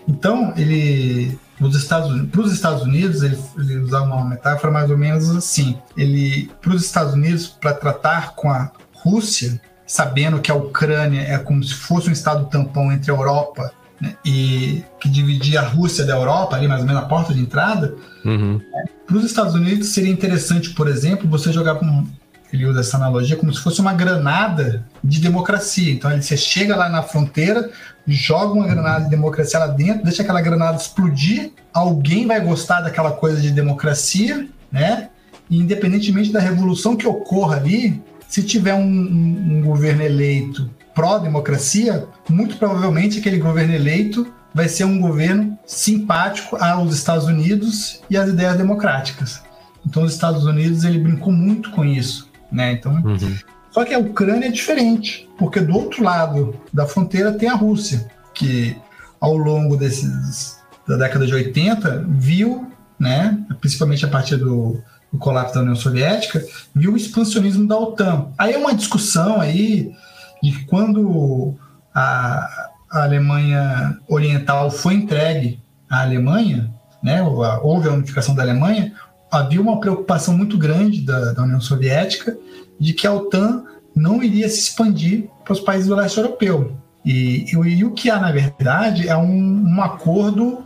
Então 0.07 0.53
ele 0.55 1.39
nos 1.59 1.75
Estados 1.75 2.27
para 2.29 2.41
os 2.41 2.53
Estados 2.53 2.83
Unidos 2.83 3.21
ele, 3.21 3.37
ele 3.57 3.77
usava 3.79 4.05
uma 4.05 4.25
metáfora 4.25 4.71
mais 4.71 4.89
ou 4.89 4.97
menos 4.97 5.29
assim 5.29 5.77
ele 5.97 6.49
para 6.61 6.73
os 6.73 6.83
Estados 6.83 7.13
Unidos 7.13 7.47
para 7.47 7.73
tratar 7.73 8.35
com 8.35 8.49
a 8.49 8.71
Rússia 8.93 9.59
sabendo 9.85 10.39
que 10.39 10.51
a 10.51 10.55
Ucrânia 10.55 11.21
é 11.21 11.37
como 11.37 11.63
se 11.63 11.73
fosse 11.73 12.09
um 12.09 12.13
estado 12.13 12.45
tampão 12.45 12.91
entre 12.91 13.11
a 13.11 13.13
Europa 13.13 13.71
né, 13.99 14.15
e 14.23 14.83
que 15.01 15.09
dividia 15.09 15.61
a 15.61 15.67
Rússia 15.67 16.05
da 16.05 16.15
Europa 16.15 16.55
ali 16.55 16.67
mais 16.67 16.81
ou 16.81 16.87
menos 16.87 17.01
a 17.01 17.05
porta 17.05 17.33
de 17.33 17.41
entrada 17.41 17.95
uhum. 18.23 18.57
né, 18.57 18.85
para 19.05 19.17
os 19.17 19.25
Estados 19.25 19.53
Unidos 19.53 19.89
seria 19.89 20.11
interessante 20.11 20.69
por 20.69 20.87
exemplo 20.87 21.29
você 21.29 21.51
jogar 21.51 21.75
com 21.75 22.05
ele 22.51 22.65
usa 22.65 22.79
essa 22.79 22.97
analogia 22.97 23.35
como 23.35 23.53
se 23.53 23.61
fosse 23.61 23.79
uma 23.79 23.93
granada 23.93 24.83
de 25.03 25.19
democracia. 25.19 25.91
Então 25.91 26.09
você 26.19 26.35
chega 26.35 26.75
lá 26.75 26.89
na 26.89 27.03
fronteira, 27.03 27.69
joga 28.07 28.53
uma 28.53 28.67
granada 28.67 29.03
de 29.03 29.09
democracia 29.09 29.59
lá 29.59 29.67
dentro, 29.67 30.03
deixa 30.03 30.23
aquela 30.23 30.41
granada 30.41 30.77
explodir, 30.77 31.51
alguém 31.71 32.25
vai 32.25 32.41
gostar 32.41 32.81
daquela 32.81 33.11
coisa 33.11 33.39
de 33.39 33.51
democracia, 33.51 34.47
né? 34.71 35.09
E 35.49 35.59
independentemente 35.59 36.31
da 36.31 36.39
revolução 36.39 36.95
que 36.95 37.07
ocorra 37.07 37.57
ali, 37.57 38.01
se 38.27 38.43
tiver 38.43 38.73
um, 38.73 38.83
um, 38.83 39.57
um 39.57 39.61
governo 39.61 40.03
eleito 40.03 40.69
pró-democracia, 40.93 42.07
muito 42.27 42.57
provavelmente 42.57 43.19
aquele 43.19 43.37
governo 43.37 43.73
eleito 43.73 44.31
vai 44.53 44.67
ser 44.67 44.83
um 44.83 44.99
governo 44.99 45.57
simpático 45.65 46.55
aos 46.57 46.93
Estados 46.95 47.25
Unidos 47.25 48.01
e 48.09 48.17
às 48.17 48.29
ideias 48.29 48.57
democráticas. 48.57 49.41
Então, 49.85 50.03
os 50.03 50.13
Estados 50.13 50.45
Unidos 50.45 50.83
ele 50.83 50.99
brincou 50.99 51.31
muito 51.31 51.71
com 51.71 51.85
isso 51.85 52.28
né? 52.51 52.73
Então, 52.73 52.93
uhum. 52.93 53.37
só 53.71 53.83
que 53.83 53.93
a 53.93 53.99
Ucrânia 53.99 54.47
é 54.47 54.51
diferente, 54.51 55.29
porque 55.37 55.59
do 55.59 55.75
outro 55.75 56.03
lado 56.03 56.55
da 56.73 56.85
fronteira 56.85 57.31
tem 57.31 57.49
a 57.49 57.55
Rússia, 57.55 58.09
que 58.33 58.75
ao 59.19 59.35
longo 59.35 59.75
desses 59.75 60.59
da 60.87 60.97
década 60.97 61.27
de 61.27 61.33
80 61.33 62.05
viu, 62.07 62.71
né, 62.99 63.37
principalmente 63.61 64.03
a 64.03 64.07
partir 64.07 64.37
do, 64.37 64.81
do 65.11 65.19
colapso 65.19 65.53
da 65.53 65.61
União 65.61 65.75
Soviética, 65.75 66.43
viu 66.73 66.93
o 66.93 66.97
expansionismo 66.97 67.67
da 67.67 67.77
OTAN. 67.77 68.29
Aí 68.35 68.53
é 68.53 68.57
uma 68.57 68.73
discussão 68.73 69.39
aí 69.39 69.93
de 70.41 70.65
quando 70.65 71.53
a, 71.93 72.69
a 72.89 73.03
Alemanha 73.03 73.99
Oriental 74.07 74.71
foi 74.71 74.95
entregue 74.95 75.61
à 75.87 76.01
Alemanha, 76.01 76.73
né, 77.03 77.21
houve 77.21 77.87
a 77.87 77.93
unificação 77.93 78.33
da 78.33 78.41
Alemanha, 78.41 78.93
havia 79.31 79.61
uma 79.61 79.79
preocupação 79.79 80.35
muito 80.35 80.57
grande 80.57 81.01
da, 81.01 81.33
da 81.33 81.43
União 81.43 81.61
Soviética 81.61 82.37
de 82.79 82.93
que 82.93 83.05
a 83.05 83.13
OTAN 83.13 83.63
não 83.95 84.23
iria 84.23 84.47
se 84.47 84.59
expandir 84.59 85.25
para 85.43 85.53
os 85.53 85.59
países 85.59 85.87
do 85.87 85.95
leste 85.95 86.17
europeu. 86.17 86.75
E, 87.05 87.45
e, 87.45 87.55
e, 87.55 87.83
o 87.83 87.91
que 87.91 88.09
há, 88.09 88.19
na 88.19 88.31
verdade, 88.31 89.07
é 89.07 89.17
um, 89.17 89.65
um 89.67 89.81
acordo 89.81 90.63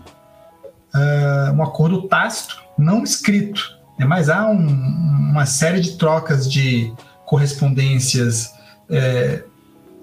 uh, 0.93 1.53
um 1.53 1.63
acordo 1.63 2.03
tácito, 2.03 2.61
não 2.77 3.03
escrito. 3.03 3.77
Né? 3.97 4.05
Mas 4.05 4.29
há 4.29 4.47
um, 4.47 4.67
uma 5.31 5.45
série 5.45 5.81
de 5.81 5.97
trocas 5.97 6.51
de 6.51 6.93
correspondências 7.25 8.53
eh, 8.89 9.43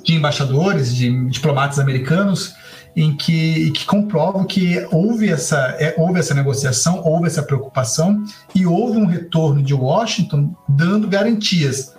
de 0.02 0.14
embaixadores, 0.14 0.94
de 0.94 1.28
diplomatas 1.28 1.78
americanos, 1.78 2.54
em 2.94 3.16
que, 3.16 3.70
que 3.70 3.84
comprovam 3.84 4.44
que 4.44 4.86
houve 4.90 5.30
essa, 5.30 5.76
é, 5.78 5.94
houve 5.96 6.18
essa 6.18 6.34
negociação, 6.34 7.02
houve 7.04 7.26
essa 7.26 7.42
preocupação 7.42 8.24
e 8.54 8.66
houve 8.66 8.98
um 8.98 9.06
retorno 9.06 9.62
de 9.62 9.72
Washington 9.72 10.54
dando 10.68 11.08
garantias, 11.08 11.94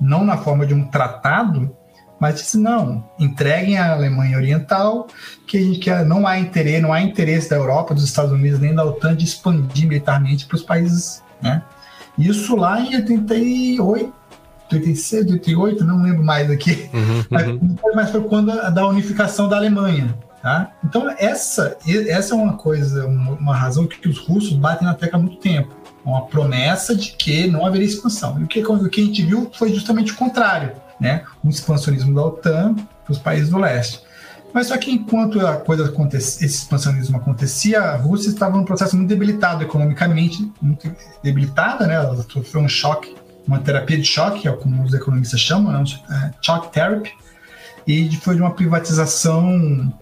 não 0.00 0.24
na 0.24 0.36
forma 0.36 0.66
de 0.66 0.74
um 0.74 0.84
tratado, 0.84 1.74
mas 2.18 2.36
disse 2.36 2.58
não, 2.58 3.04
entreguem 3.18 3.78
à 3.78 3.92
Alemanha 3.92 4.36
Oriental 4.36 5.06
que 5.46 5.58
a 5.58 5.60
gente 5.60 5.78
quer, 5.78 6.04
não 6.04 6.26
há 6.26 6.38
interesse, 6.38 6.80
não 6.80 6.92
há 6.92 7.00
interesse 7.00 7.50
da 7.50 7.56
Europa, 7.56 7.94
dos 7.94 8.04
Estados 8.04 8.32
Unidos 8.32 8.58
nem 8.58 8.74
da 8.74 8.84
OTAN 8.84 9.14
de 9.14 9.24
expandir 9.24 9.86
militarmente 9.86 10.46
para 10.46 10.56
os 10.56 10.62
países, 10.62 11.22
né? 11.42 11.62
Isso 12.18 12.56
lá 12.56 12.80
em 12.80 12.96
88, 12.96 14.12
86, 14.72 15.30
88, 15.32 15.84
não 15.84 16.02
lembro 16.02 16.24
mais 16.24 16.50
aqui, 16.50 16.88
uhum, 16.92 17.24
uhum. 17.60 17.76
mas 17.94 18.10
foi 18.10 18.22
quando 18.22 18.52
da 18.70 18.86
unificação 18.86 19.48
da 19.48 19.56
Alemanha. 19.56 20.14
Tá? 20.42 20.70
Então, 20.84 21.12
essa, 21.18 21.76
essa 21.86 22.34
é 22.34 22.36
uma 22.36 22.56
coisa, 22.56 23.04
uma, 23.06 23.32
uma 23.32 23.56
razão 23.56 23.84
que 23.86 24.08
os 24.08 24.18
russos 24.18 24.52
batem 24.52 24.86
na 24.86 24.94
tecla 24.94 25.18
há 25.18 25.22
muito 25.22 25.38
tempo. 25.38 25.74
Uma 26.04 26.26
promessa 26.26 26.94
de 26.94 27.12
que 27.12 27.48
não 27.48 27.66
haveria 27.66 27.86
expansão. 27.86 28.38
E 28.38 28.44
o 28.44 28.46
que, 28.46 28.60
o 28.64 28.88
que 28.88 29.00
a 29.00 29.04
gente 29.04 29.24
viu 29.24 29.50
foi 29.52 29.72
justamente 29.74 30.12
o 30.12 30.14
contrário. 30.14 30.70
Né? 31.00 31.24
Um 31.44 31.50
expansionismo 31.50 32.14
da 32.14 32.22
OTAN 32.22 32.74
para 32.74 33.12
os 33.12 33.18
países 33.18 33.50
do 33.50 33.58
leste. 33.58 34.06
Mas 34.52 34.68
só 34.68 34.78
que 34.78 34.90
enquanto 34.90 35.44
a 35.44 35.56
coisa 35.56 35.84
acontecia, 35.84 36.46
esse 36.46 36.58
expansionismo 36.58 37.16
acontecia, 37.16 37.80
a 37.80 37.96
Rússia 37.96 38.30
estava 38.30 38.56
num 38.56 38.64
processo 38.64 38.96
muito 38.96 39.08
debilitado 39.08 39.62
economicamente, 39.62 40.50
muito 40.62 40.90
debilitada, 41.22 41.86
né? 41.86 41.94
Ela 41.94 42.24
sofreu 42.26 42.62
um 42.62 42.68
choque, 42.68 43.14
uma 43.46 43.58
terapia 43.58 43.96
de 43.96 44.04
choque, 44.04 44.48
é 44.48 44.52
como 44.52 44.82
os 44.82 44.92
economistas 44.92 45.40
chamam, 45.40 45.72
né? 45.72 45.84
É, 46.10 46.30
shock 46.42 46.72
therapy, 46.72 47.12
e 47.86 48.14
foi 48.16 48.34
de 48.34 48.40
uma 48.40 48.50
privatização 48.50 49.92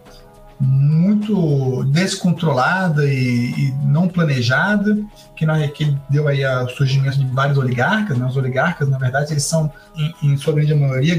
muito 0.61 1.85
descontrolada 1.85 3.04
e, 3.04 3.50
e 3.50 3.74
não 3.85 4.09
planejada, 4.09 4.96
que, 5.37 5.44
na, 5.44 5.66
que 5.68 5.96
deu 6.09 6.28
aí 6.28 6.44
o 6.46 6.68
surgimento 6.68 7.18
de 7.18 7.26
vários 7.26 7.59
oligarcas. 7.59 8.16
Né? 8.16 8.24
Os 8.24 8.37
oligarcas, 8.37 8.88
na 8.88 8.96
verdade, 8.96 9.33
eles 9.33 9.44
são, 9.44 9.70
em, 9.96 10.33
em 10.33 10.37
sua 10.37 10.54
grande 10.54 10.74
maioria, 10.74 11.16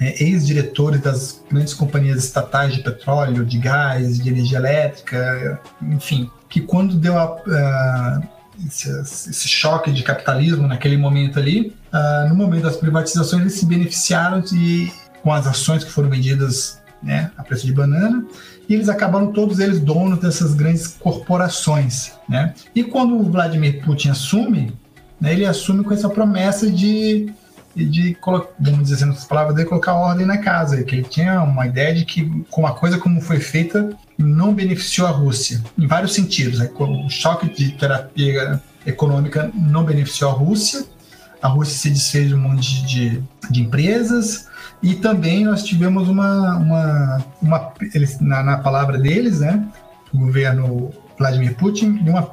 né, 0.00 0.14
ex-diretores 0.18 1.00
das 1.00 1.42
grandes 1.50 1.72
companhias 1.72 2.18
estatais 2.24 2.74
de 2.74 2.82
petróleo, 2.82 3.44
de 3.44 3.58
gás, 3.58 4.18
de 4.18 4.28
energia 4.28 4.58
elétrica, 4.58 5.60
enfim, 5.80 6.30
que 6.48 6.60
quando 6.60 6.96
deu 6.96 7.16
a, 7.16 7.24
a 7.24 8.20
esse, 8.66 9.48
choque 9.48 9.90
de 9.90 10.02
capitalismo 10.02 10.66
naquele 10.66 10.96
momento 10.96 11.38
ali, 11.38 11.74
uh, 11.92 12.28
no 12.28 12.34
momento 12.34 12.62
das 12.62 12.76
privatizações 12.76 13.42
eles 13.42 13.54
se 13.54 13.66
beneficiaram 13.66 14.40
de, 14.40 14.92
com 15.22 15.32
as 15.32 15.46
ações 15.46 15.84
que 15.84 15.90
foram 15.90 16.08
vendidas 16.08 16.80
né, 17.02 17.30
a 17.36 17.42
preço 17.42 17.66
de 17.66 17.72
banana, 17.72 18.24
e 18.68 18.74
eles 18.74 18.88
acabaram 18.88 19.32
todos 19.32 19.58
eles 19.58 19.80
donos 19.80 20.20
dessas 20.20 20.54
grandes 20.54 20.86
corporações. 20.86 22.12
Né? 22.28 22.54
E 22.74 22.84
quando 22.84 23.18
o 23.18 23.30
Vladimir 23.30 23.84
Putin 23.84 24.10
assume, 24.10 24.72
né, 25.20 25.32
ele 25.32 25.44
assume 25.44 25.82
com 25.82 25.92
essa 25.92 26.08
promessa 26.08 26.70
de, 26.70 27.32
de 27.74 28.16
vamos 28.58 28.88
dizer 28.88 29.04
assim, 29.04 29.26
palavras 29.26 29.56
dele, 29.56 29.68
colocar 29.68 29.94
ordem 29.94 30.26
na 30.26 30.38
casa, 30.38 30.82
que 30.84 30.94
ele 30.94 31.04
tinha 31.04 31.42
uma 31.42 31.66
ideia 31.66 31.94
de 31.94 32.04
que 32.04 32.44
com 32.50 32.66
a 32.66 32.72
coisa 32.72 32.98
como 32.98 33.20
foi 33.20 33.40
feita 33.40 33.90
não 34.22 34.54
beneficiou 34.54 35.06
a 35.06 35.10
Rússia, 35.10 35.62
em 35.78 35.86
vários 35.86 36.14
sentidos. 36.14 36.58
Né? 36.58 36.70
O 36.78 37.08
choque 37.08 37.48
de 37.52 37.72
terapia 37.72 38.60
econômica 38.86 39.50
não 39.54 39.84
beneficiou 39.84 40.30
a 40.30 40.34
Rússia, 40.34 40.84
a 41.40 41.48
Rússia 41.48 41.76
se 41.76 41.90
desfez 41.90 42.28
de 42.28 42.34
um 42.34 42.38
monte 42.38 42.86
de, 42.86 43.22
de 43.50 43.60
empresas, 43.60 44.46
e 44.82 44.94
também 44.94 45.44
nós 45.44 45.62
tivemos 45.62 46.08
uma, 46.08 46.56
uma, 46.56 47.24
uma 47.40 47.72
eles, 47.94 48.18
na, 48.20 48.42
na 48.42 48.58
palavra 48.58 48.98
deles, 48.98 49.40
né, 49.40 49.64
o 50.12 50.18
governo 50.18 50.90
Vladimir 51.18 51.54
Putin, 51.56 52.02
de 52.02 52.10
uma, 52.10 52.30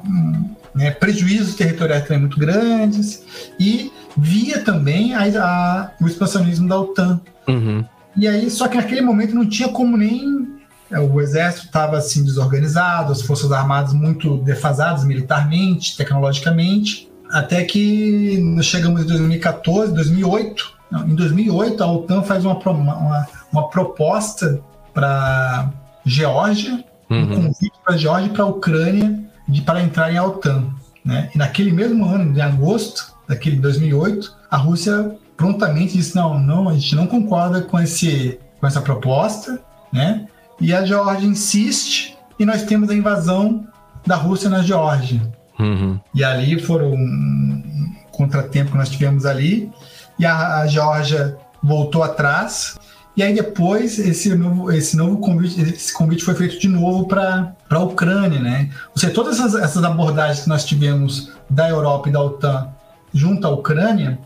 né, 0.74 0.90
prejuízos 0.90 1.54
territoriais 1.54 2.02
também 2.04 2.20
muito 2.20 2.38
grandes 2.38 3.22
e 3.58 3.92
via 4.16 4.62
também 4.62 5.14
a, 5.14 5.22
a 5.22 5.90
o 6.00 6.06
expansionismo 6.06 6.68
da 6.68 6.80
OTAN. 6.80 7.20
Uhum. 7.48 7.84
E 8.16 8.26
aí, 8.26 8.50
só 8.50 8.66
que 8.66 8.76
naquele 8.76 9.00
momento 9.00 9.34
não 9.34 9.48
tinha 9.48 9.68
como 9.68 9.96
nem 9.96 10.59
o 10.98 11.20
exército 11.20 11.66
estava 11.66 11.96
assim 11.98 12.24
desorganizado, 12.24 13.12
as 13.12 13.22
forças 13.22 13.52
armadas 13.52 13.92
muito 13.92 14.38
defasadas 14.38 15.04
militarmente, 15.04 15.96
tecnologicamente, 15.96 17.10
até 17.30 17.62
que 17.64 18.42
chegamos 18.62 19.02
em 19.02 19.06
2014, 19.06 19.94
2008, 19.94 20.80
não, 20.90 21.06
em 21.06 21.14
2008, 21.14 21.82
a 21.82 21.92
OTAN 21.92 22.22
faz 22.22 22.44
uma, 22.44 22.58
uma, 22.58 23.28
uma 23.52 23.68
proposta 23.68 24.60
para 24.92 25.70
Geórgia, 26.04 26.84
uhum. 27.08 27.22
um 27.22 27.28
convite 27.28 27.72
para 27.84 27.94
a 27.94 27.96
Geórgia 27.96 28.26
e 28.26 28.32
para 28.32 28.42
a 28.42 28.46
Ucrânia 28.46 29.20
de, 29.46 29.62
para 29.62 29.82
entrar 29.82 30.12
em 30.12 30.18
OTAN. 30.18 30.70
Né? 31.04 31.30
E 31.34 31.38
naquele 31.38 31.70
mesmo 31.70 32.04
ano, 32.04 32.36
em 32.36 32.40
agosto 32.40 33.14
daquele 33.28 33.56
2008, 33.56 34.36
a 34.50 34.56
Rússia 34.56 35.16
prontamente 35.36 35.96
disse: 35.96 36.16
não, 36.16 36.38
não, 36.38 36.68
a 36.68 36.74
gente 36.74 36.96
não 36.96 37.06
concorda 37.06 37.62
com, 37.62 37.78
esse, 37.78 38.38
com 38.58 38.66
essa 38.66 38.80
proposta, 38.80 39.60
né? 39.92 40.26
E 40.60 40.74
a 40.74 40.84
Geórgia 40.84 41.26
insiste 41.26 42.16
e 42.38 42.44
nós 42.44 42.62
temos 42.64 42.90
a 42.90 42.94
invasão 42.94 43.66
da 44.06 44.16
Rússia 44.16 44.48
na 44.48 44.62
Geórgia. 44.62 45.20
Uhum. 45.58 45.98
E 46.14 46.24
ali 46.24 46.60
foram 46.60 46.92
um 46.92 47.94
contratempo 48.10 48.72
que 48.72 48.76
nós 48.76 48.88
tivemos 48.88 49.26
ali 49.26 49.70
e 50.18 50.26
a, 50.26 50.58
a 50.58 50.66
Geórgia 50.66 51.36
voltou 51.62 52.02
atrás. 52.02 52.78
E 53.16 53.22
aí 53.22 53.34
depois 53.34 53.98
esse 53.98 54.34
novo, 54.34 54.70
esse 54.70 54.96
novo 54.96 55.18
convite, 55.18 55.60
esse 55.60 55.92
convite 55.92 56.24
foi 56.24 56.34
feito 56.34 56.58
de 56.58 56.68
novo 56.68 57.06
para 57.06 57.54
a 57.68 57.78
Ucrânia, 57.78 58.40
né? 58.40 58.70
Ou 58.94 58.98
seja, 58.98 59.12
todas 59.12 59.38
essas, 59.38 59.54
essas 59.54 59.84
abordagens 59.84 60.42
que 60.42 60.48
nós 60.48 60.64
tivemos 60.64 61.32
da 61.48 61.68
Europa 61.68 62.08
e 62.08 62.12
da 62.12 62.22
OTAN 62.22 62.68
junto 63.12 63.46
à 63.46 63.50
Ucrânia, 63.50 64.18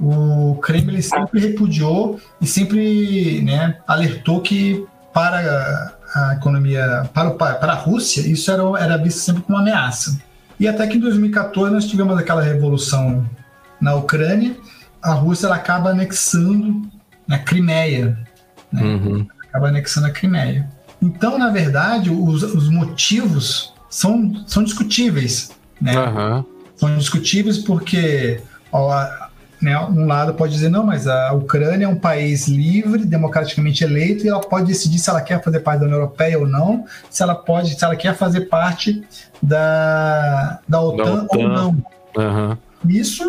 o 0.00 0.56
Kremlin 0.62 1.02
sempre 1.02 1.40
repudiou 1.40 2.18
e 2.40 2.46
sempre 2.46 3.42
né, 3.42 3.76
alertou 3.86 4.40
que 4.40 4.86
para 5.12 5.94
a 6.14 6.34
economia, 6.34 7.08
para, 7.12 7.28
o, 7.28 7.34
para 7.34 7.72
a 7.72 7.76
Rússia, 7.76 8.20
isso 8.20 8.50
era, 8.50 8.62
era 8.78 8.96
visto 8.96 9.18
sempre 9.18 9.42
como 9.42 9.58
uma 9.58 9.62
ameaça. 9.62 10.20
E 10.58 10.68
até 10.68 10.86
que 10.86 10.96
em 10.96 11.00
2014 11.00 11.72
nós 11.72 11.86
tivemos 11.86 12.18
aquela 12.18 12.42
revolução 12.42 13.26
na 13.80 13.94
Ucrânia 13.94 14.56
a 15.02 15.12
Rússia 15.12 15.46
ela 15.46 15.56
acaba 15.56 15.90
anexando 15.90 16.82
a 17.28 17.38
Crimeia. 17.38 18.18
Né? 18.72 18.82
Uhum. 18.82 19.26
Acaba 19.48 19.68
anexando 19.68 20.06
a 20.06 20.10
Crimeia. 20.10 20.68
Então, 21.00 21.38
na 21.38 21.50
verdade, 21.50 22.10
os, 22.10 22.42
os 22.42 22.68
motivos 22.68 23.72
são, 23.88 24.44
são 24.46 24.62
discutíveis. 24.62 25.50
Né? 25.80 25.98
Uhum. 25.98 26.44
São 26.76 26.96
discutíveis 26.98 27.58
porque 27.58 28.40
ó, 28.70 29.06
né, 29.60 29.78
um 29.78 30.06
lado 30.06 30.34
pode 30.34 30.52
dizer, 30.52 30.70
não, 30.70 30.84
mas 30.84 31.06
a 31.06 31.32
Ucrânia 31.32 31.84
é 31.84 31.88
um 31.88 31.96
país 31.96 32.48
livre, 32.48 33.04
democraticamente 33.04 33.84
eleito, 33.84 34.24
e 34.24 34.28
ela 34.28 34.40
pode 34.40 34.66
decidir 34.66 34.98
se 34.98 35.10
ela 35.10 35.20
quer 35.20 35.42
fazer 35.42 35.60
parte 35.60 35.80
da 35.80 35.86
União 35.86 35.98
Europeia 35.98 36.38
ou 36.38 36.46
não, 36.46 36.86
se 37.10 37.22
ela 37.22 37.34
pode, 37.34 37.78
se 37.78 37.84
ela 37.84 37.94
quer 37.94 38.16
fazer 38.16 38.42
parte 38.42 39.02
da, 39.42 40.60
da 40.66 40.80
OTAN, 40.80 41.04
da 41.04 41.22
OTAN. 41.24 41.38
ou 41.38 41.48
não. 41.48 41.84
Uhum. 42.16 42.56
Isso 42.88 43.22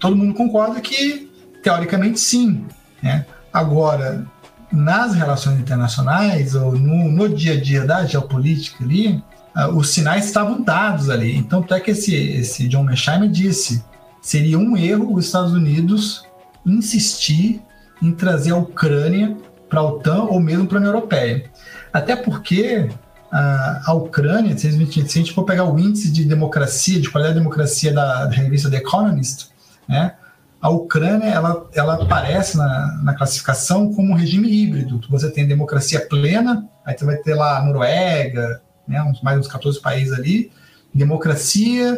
todo 0.00 0.16
mundo 0.16 0.34
concorda 0.34 0.80
que, 0.80 1.30
teoricamente, 1.62 2.18
sim. 2.18 2.64
Né? 3.00 3.24
Agora, 3.52 4.26
nas 4.72 5.14
relações 5.14 5.60
internacionais, 5.60 6.54
ou 6.54 6.72
no, 6.72 7.10
no 7.10 7.28
dia 7.28 7.54
a 7.54 7.60
dia 7.60 7.84
da 7.84 8.04
geopolítica 8.04 8.82
ali, 8.82 9.22
uh, 9.56 9.68
os 9.76 9.90
sinais 9.90 10.26
estavam 10.26 10.60
dados 10.60 11.08
ali. 11.08 11.36
Então, 11.36 11.60
até 11.60 11.78
que 11.78 11.92
esse, 11.92 12.14
esse 12.14 12.66
John 12.68 12.82
Mearsheimer 12.82 13.30
disse, 13.30 13.84
seria 14.26 14.58
um 14.58 14.76
erro 14.76 15.14
os 15.14 15.26
Estados 15.26 15.52
Unidos 15.52 16.24
insistir 16.66 17.62
em 18.02 18.10
trazer 18.10 18.50
a 18.50 18.56
Ucrânia 18.56 19.36
para 19.68 19.78
a 19.78 19.84
OTAN 19.84 20.24
ou 20.24 20.40
mesmo 20.40 20.66
para 20.66 20.78
a 20.78 20.80
União 20.80 20.92
Europeia. 20.92 21.48
Até 21.92 22.16
porque 22.16 22.90
a, 23.30 23.92
Ucrânia, 23.94 24.58
se 24.58 24.66
a, 24.66 24.70
gente, 24.72 25.32
for 25.32 25.44
pegar 25.44 25.62
o 25.62 25.78
índice 25.78 26.10
de 26.10 26.24
democracia, 26.24 27.00
de 27.00 27.08
qualidade 27.08 27.34
de 27.34 27.40
democracia 27.40 27.92
da, 27.92 28.26
da 28.26 28.34
revista 28.34 28.68
The 28.68 28.78
Economist, 28.78 29.50
né, 29.88 30.14
a 30.60 30.70
Ucrânia 30.70 31.28
ela, 31.28 31.64
ela 31.72 31.94
aparece 31.94 32.56
na, 32.56 33.00
na 33.04 33.14
classificação 33.14 33.94
como 33.94 34.10
um 34.10 34.16
regime 34.16 34.50
híbrido. 34.50 35.00
Você 35.08 35.30
tem 35.30 35.46
democracia 35.46 36.04
plena, 36.04 36.68
aí 36.84 36.98
você 36.98 37.04
vai 37.04 37.16
ter 37.18 37.34
lá 37.36 37.58
a 37.58 37.62
Noruega, 37.62 38.60
né, 38.88 39.00
mais 39.22 39.38
uns 39.38 39.46
14 39.46 39.80
países 39.80 40.12
ali, 40.12 40.50
democracia 40.92 41.96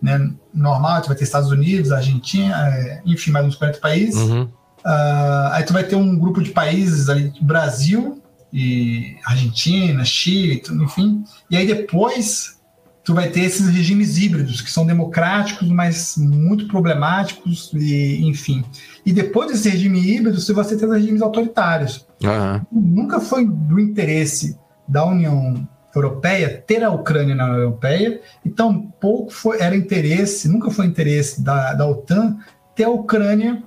né, 0.00 0.30
normal, 0.52 1.02
você 1.02 1.08
vai 1.08 1.16
ter 1.16 1.24
Estados 1.24 1.50
Unidos, 1.50 1.92
Argentina, 1.92 2.68
é, 2.68 3.02
enfim, 3.06 3.30
mais 3.30 3.46
uns 3.46 3.56
40 3.56 3.78
países. 3.78 4.20
Uhum. 4.20 4.42
Uh, 4.42 5.48
aí 5.52 5.64
tu 5.64 5.72
vai 5.72 5.82
ter 5.82 5.96
um 5.96 6.16
grupo 6.16 6.40
de 6.42 6.50
países 6.50 7.08
ali, 7.08 7.32
Brasil, 7.40 8.22
e 8.52 9.16
Argentina, 9.24 10.04
Chile, 10.04 10.62
enfim. 10.82 11.24
E 11.50 11.56
aí 11.56 11.66
depois 11.66 12.56
tu 13.04 13.14
vai 13.14 13.28
ter 13.28 13.40
esses 13.40 13.68
regimes 13.68 14.18
híbridos 14.18 14.60
que 14.60 14.70
são 14.70 14.86
democráticos, 14.86 15.68
mas 15.68 16.16
muito 16.16 16.66
problemáticos 16.66 17.70
e 17.74 18.22
enfim. 18.24 18.64
E 19.04 19.12
depois 19.12 19.50
desse 19.50 19.68
regime 19.68 20.00
híbrido, 20.00 20.40
você 20.40 20.52
vai 20.52 20.64
ter 20.64 20.84
os 20.84 20.92
regimes 20.92 21.22
autoritários. 21.22 22.06
Uhum. 22.22 22.62
Nunca 22.72 23.20
foi 23.20 23.46
do 23.46 23.78
interesse 23.78 24.58
da 24.88 25.04
União 25.04 25.68
Europeia 25.98 26.62
ter 26.66 26.84
a 26.84 26.90
Ucrânia 26.90 27.34
na 27.34 27.44
União 27.44 27.58
Europeia, 27.58 28.20
e 28.44 28.50
tampouco 28.50 29.32
foi, 29.32 29.60
era 29.60 29.76
interesse, 29.76 30.48
nunca 30.48 30.70
foi 30.70 30.86
interesse 30.86 31.42
da, 31.42 31.74
da 31.74 31.86
OTAN 31.86 32.38
ter 32.74 32.84
a 32.84 32.90
Ucrânia 32.90 33.62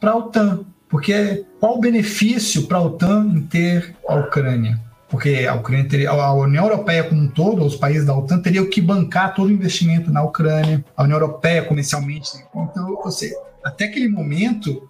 para 0.00 0.12
a 0.12 0.16
OTAN. 0.16 0.60
Porque 0.88 1.44
qual 1.58 1.76
o 1.76 1.80
benefício 1.80 2.66
para 2.66 2.78
a 2.78 2.82
OTAN 2.82 3.32
em 3.34 3.42
ter 3.42 3.96
a 4.08 4.14
Ucrânia? 4.14 4.80
Porque 5.08 5.46
a, 5.48 5.54
Ucrânia 5.54 5.88
teria, 5.88 6.10
a 6.10 6.32
União 6.32 6.64
Europeia 6.64 7.04
como 7.04 7.20
um 7.20 7.28
todo, 7.28 7.64
os 7.64 7.76
países 7.76 8.04
da 8.04 8.16
OTAN, 8.16 8.40
teriam 8.40 8.68
que 8.68 8.80
bancar 8.80 9.34
todo 9.34 9.48
o 9.48 9.52
investimento 9.52 10.10
na 10.12 10.22
Ucrânia, 10.22 10.84
a 10.96 11.02
União 11.02 11.18
Europeia 11.18 11.64
comercialmente. 11.64 12.30
Então, 12.54 12.94
ou 12.94 13.10
seja, 13.10 13.34
até 13.64 13.86
aquele 13.86 14.08
momento 14.08 14.88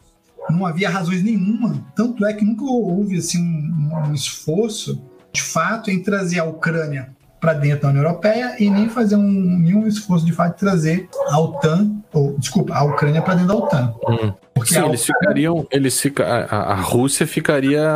não 0.51 0.65
havia 0.65 0.89
razões 0.89 1.23
nenhuma, 1.23 1.85
tanto 1.95 2.25
é 2.25 2.33
que 2.33 2.45
nunca 2.45 2.65
houve 2.65 3.17
assim, 3.17 3.41
um, 3.41 3.91
um 4.09 4.15
esforço 4.15 5.03
de 5.37 5.43
fato 5.43 5.91
em 5.91 6.03
trazer 6.03 6.41
a 6.41 6.45
Ucrânia 6.45 7.15
para 7.39 7.53
dentro 7.53 7.83
da 7.83 7.89
União 7.89 8.03
Europeia 8.03 8.57
e 8.59 8.71
nem 8.71 8.89
fazer 8.89 9.17
um, 9.17 9.23
nenhum 9.23 9.87
esforço 9.87 10.25
de 10.25 10.33
fato 10.33 10.55
de 10.55 10.61
trazer 10.61 11.09
a 11.29 11.39
OTAN, 11.39 11.91
ou 12.13 12.37
desculpa, 12.39 12.75
a 12.75 12.83
Ucrânia 12.83 13.21
para 13.21 13.35
dentro 13.35 13.49
da 13.49 13.57
OTAN. 13.57 13.95
Hum. 14.09 14.33
Porque 14.55 14.73
Sim, 14.73 14.87
eles 14.87 15.05
ficariam, 15.05 15.67
eles 15.71 16.01
fica, 16.01 16.25
a, 16.25 16.73
a, 16.73 16.75
Rússia 16.77 17.27
ficaria 17.27 17.87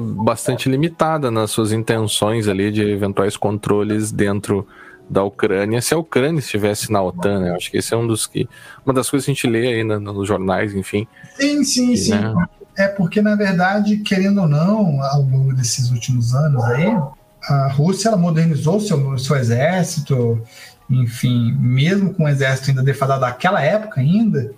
bastante 0.00 0.68
limitada 0.68 1.30
nas 1.30 1.52
suas 1.52 1.70
intenções 1.70 2.48
ali 2.48 2.72
de 2.72 2.82
eventuais 2.82 3.36
controles 3.36 4.10
dentro 4.10 4.66
da 5.08 5.22
Ucrânia 5.24 5.80
se 5.80 5.94
a 5.94 5.98
Ucrânia 5.98 6.40
estivesse 6.40 6.90
na 6.90 7.02
OTAN, 7.02 7.40
né? 7.40 7.52
Acho 7.52 7.70
que 7.70 7.78
esse 7.78 7.94
é 7.94 7.96
um 7.96 8.06
dos 8.06 8.26
que 8.26 8.48
uma 8.84 8.92
das 8.92 9.08
coisas 9.08 9.24
que 9.24 9.30
a 9.30 9.34
gente 9.34 9.46
lê 9.46 9.68
aí 9.68 9.84
nos 9.84 10.26
jornais, 10.26 10.74
enfim. 10.74 11.06
Sim, 11.36 11.64
sim, 11.64 11.96
sim. 11.96 12.10
Né? 12.10 12.34
É 12.76 12.88
porque 12.88 13.20
na 13.20 13.34
verdade, 13.34 13.98
querendo 13.98 14.42
ou 14.42 14.48
não, 14.48 15.02
ao 15.02 15.22
longo 15.22 15.54
desses 15.54 15.90
últimos 15.90 16.34
anos 16.34 16.64
aí, 16.64 16.96
a 17.42 17.68
Rússia 17.68 18.08
ela 18.08 18.16
modernizou 18.16 18.80
seu 18.80 19.18
seu 19.18 19.36
exército, 19.36 20.42
enfim, 20.88 21.52
mesmo 21.58 22.12
com 22.14 22.24
o 22.24 22.28
exército 22.28 22.70
ainda 22.70 22.82
defasado 22.82 23.20
daquela 23.20 23.62
época 23.62 24.00
ainda, 24.00 24.52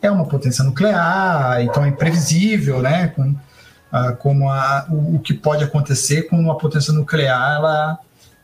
é 0.00 0.10
uma 0.10 0.26
potência 0.26 0.64
nuclear, 0.64 1.60
então 1.62 1.84
é 1.84 1.88
imprevisível, 1.88 2.80
né? 2.80 3.12
Ah, 3.90 4.12
como 4.12 4.50
a, 4.50 4.86
o, 4.90 5.16
o, 5.16 5.18
que 5.20 5.32
pode 5.32 5.62
acontecer 5.62 6.22
com 6.22 6.36
uma 6.36 6.58
potência 6.58 6.92
nuclear 6.92 7.56
ela 7.56 7.98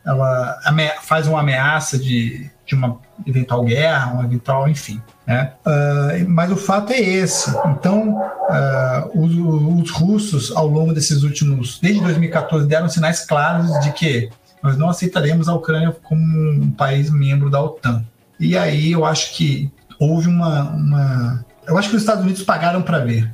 ela 0.04 0.58
faz 1.02 1.26
uma 1.26 1.40
ameaça 1.40 1.98
de, 1.98 2.50
de 2.66 2.74
uma 2.74 2.98
eventual 3.26 3.64
guerra, 3.64 4.12
uma 4.12 4.24
eventual, 4.24 4.68
enfim. 4.68 5.00
Né? 5.26 5.52
Uh, 5.64 6.28
mas 6.28 6.50
o 6.50 6.56
fato 6.56 6.92
é 6.92 7.00
esse. 7.00 7.50
Então, 7.66 8.18
uh, 8.18 9.10
os, 9.14 9.34
os, 9.82 9.90
russos, 9.90 10.50
ao 10.56 10.66
longo 10.66 10.92
desses 10.92 11.22
últimos, 11.22 11.78
desde 11.80 12.00
2014, 12.00 12.66
deram 12.66 12.88
sinais 12.88 13.24
claros 13.24 13.70
de 13.80 13.92
que 13.92 14.28
nós 14.62 14.76
não 14.76 14.88
aceitaremos 14.88 15.48
a 15.48 15.54
Ucrânia 15.54 15.94
como 16.02 16.22
um 16.22 16.70
país 16.70 17.10
membro 17.10 17.50
da 17.50 17.62
OTAN. 17.62 18.04
E 18.38 18.56
aí 18.56 18.92
eu 18.92 19.04
acho 19.04 19.34
que 19.34 19.70
houve 19.98 20.28
uma. 20.28 20.70
uma 20.70 21.44
eu 21.66 21.78
acho 21.78 21.90
que 21.90 21.96
os 21.96 22.02
Estados 22.02 22.24
Unidos 22.24 22.42
pagaram 22.42 22.82
para 22.82 22.98
ver. 22.98 23.32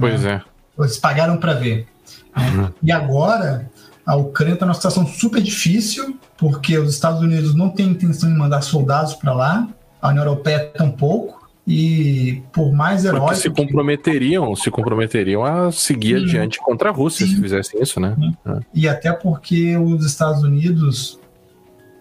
Pois 0.00 0.22
né? 0.22 0.42
é. 0.44 0.82
Eles 0.82 0.98
pagaram 0.98 1.36
para 1.36 1.54
ver. 1.54 1.86
Uhum. 2.36 2.70
E 2.82 2.92
agora 2.92 3.68
a 4.08 4.16
Ucrânia 4.16 4.54
está 4.54 4.64
numa 4.64 4.74
situação 4.74 5.06
super 5.06 5.42
difícil, 5.42 6.18
porque 6.38 6.78
os 6.78 6.94
Estados 6.94 7.20
Unidos 7.20 7.54
não 7.54 7.68
têm 7.68 7.90
intenção 7.90 8.32
de 8.32 8.38
mandar 8.38 8.62
soldados 8.62 9.12
para 9.12 9.34
lá, 9.34 9.68
a 10.00 10.08
União 10.08 10.24
Europeia 10.24 10.60
tampouco, 10.74 11.46
e 11.66 12.42
por 12.50 12.72
mais 12.72 13.04
heróicos. 13.04 13.36
se 13.40 13.50
comprometeriam, 13.50 14.56
se 14.56 14.70
comprometeriam 14.70 15.44
a 15.44 15.70
seguir 15.70 16.20
sim, 16.20 16.24
adiante 16.24 16.58
contra 16.58 16.88
a 16.88 16.92
Rússia 16.92 17.26
sim, 17.26 17.34
se 17.34 17.42
fizessem 17.42 17.82
isso, 17.82 18.00
né? 18.00 18.16
É. 18.46 18.60
E 18.72 18.88
até 18.88 19.12
porque 19.12 19.76
os 19.76 20.06
Estados 20.06 20.42
Unidos 20.42 21.20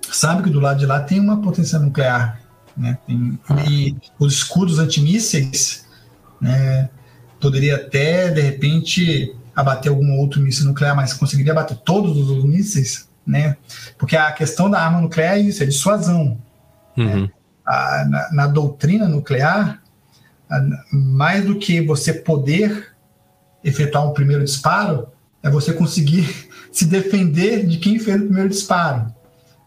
sabem 0.09 0.43
que 0.43 0.49
do 0.49 0.61
lado 0.61 0.79
de 0.79 0.85
lá 0.85 1.01
tem 1.01 1.19
uma 1.19 1.41
potência 1.41 1.77
nuclear, 1.77 2.39
né? 2.77 2.97
Tem, 3.05 3.37
ah. 3.49 3.65
E 3.69 3.93
os 4.17 4.31
escudos 4.31 4.79
antimísseis, 4.79 5.85
né? 6.39 6.89
Poderia 7.41 7.75
até, 7.75 8.29
de 8.29 8.39
repente, 8.39 9.35
abater 9.57 9.91
algum 9.91 10.19
outro 10.19 10.39
míssil 10.39 10.67
nuclear, 10.67 10.95
mas 10.95 11.13
conseguiria 11.13 11.51
abater 11.51 11.77
todos 11.77 12.15
os 12.15 12.45
mísseis, 12.45 13.09
né? 13.25 13.57
Porque 13.97 14.15
a 14.15 14.31
questão 14.31 14.69
da 14.69 14.79
arma 14.79 15.01
nuclear 15.01 15.33
é 15.33 15.39
isso, 15.39 15.63
é 15.63 15.65
dissuasão. 15.65 16.37
Uhum. 16.95 17.23
Né? 17.23 17.29
A, 17.65 18.05
na, 18.05 18.31
na, 18.31 18.47
doutrina 18.47 19.07
nuclear, 19.07 19.81
a, 20.47 20.61
mais 20.93 21.43
do 21.43 21.57
que 21.57 21.81
você 21.81 22.13
poder 22.13 22.95
efetuar 23.63 24.07
um 24.07 24.13
primeiro 24.13 24.45
disparo, 24.45 25.07
é 25.41 25.49
você 25.49 25.73
conseguir 25.73 26.47
se 26.71 26.85
defender 26.85 27.65
de 27.65 27.77
quem 27.77 27.97
fez 27.97 28.15
o 28.15 28.25
primeiro 28.25 28.49
disparo, 28.49 29.11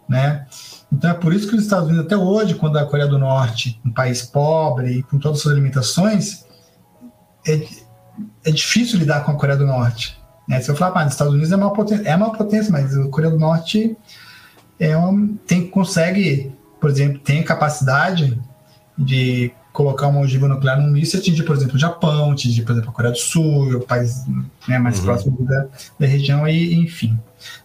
né? 0.08 0.46
Então 0.92 1.10
é 1.10 1.14
por 1.14 1.34
isso 1.34 1.48
que 1.48 1.56
os 1.56 1.64
Estados 1.64 1.88
Unidos 1.88 2.06
até 2.06 2.16
hoje, 2.16 2.54
quando 2.54 2.78
a 2.78 2.86
Coreia 2.86 3.08
do 3.08 3.18
Norte, 3.18 3.80
um 3.84 3.90
país 3.90 4.22
pobre 4.22 5.02
com 5.02 5.18
todas 5.18 5.38
as 5.38 5.42
suas 5.42 5.56
limitações, 5.56 6.44
é, 7.44 7.60
é 8.44 8.50
difícil 8.50 8.98
lidar 8.98 9.24
com 9.24 9.32
a 9.32 9.34
Coreia 9.34 9.58
do 9.58 9.66
Norte. 9.66 10.18
Né? 10.48 10.60
Se 10.60 10.70
eu 10.70 10.76
falar, 10.76 11.00
ah, 11.00 11.06
os 11.06 11.12
Estados 11.12 11.32
Unidos 11.32 11.52
é 11.52 11.56
uma 11.56 11.72
potência, 11.72 12.08
é 12.08 12.16
uma 12.16 12.32
potência, 12.32 12.72
mas 12.72 12.96
a 12.96 13.08
Coreia 13.08 13.32
do 13.32 13.38
Norte 13.38 13.96
é 14.78 14.96
um, 14.96 15.36
tem, 15.46 15.66
consegue, 15.68 16.52
por 16.80 16.90
exemplo, 16.90 17.18
tem 17.18 17.42
capacidade 17.42 18.40
de 18.96 19.52
colocar 19.72 20.08
uma 20.08 20.20
ogiva 20.20 20.48
nuclear 20.48 20.80
num 20.80 20.90
míssil 20.90 21.18
e 21.18 21.22
atingir, 21.22 21.44
por 21.44 21.54
exemplo, 21.54 21.76
o 21.76 21.78
Japão, 21.78 22.32
atingir, 22.32 22.62
por 22.62 22.72
exemplo, 22.72 22.90
a 22.90 22.92
Coreia 22.92 23.12
do 23.12 23.18
Sul, 23.18 23.76
o 23.76 23.80
país 23.80 24.24
né, 24.66 24.78
mais 24.78 24.98
uhum. 24.98 25.04
próximo 25.04 25.44
da, 25.44 25.66
da 25.98 26.06
região, 26.06 26.46
e 26.48 26.74
enfim. 26.74 27.18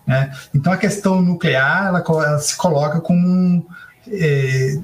Né? 0.05 0.31
Então 0.53 0.71
a 0.71 0.77
questão 0.77 1.21
nuclear 1.21 1.87
ela, 1.87 2.03
ela 2.07 2.39
se 2.39 2.55
coloca 2.55 3.01
como 3.01 3.65
é, 4.07 4.77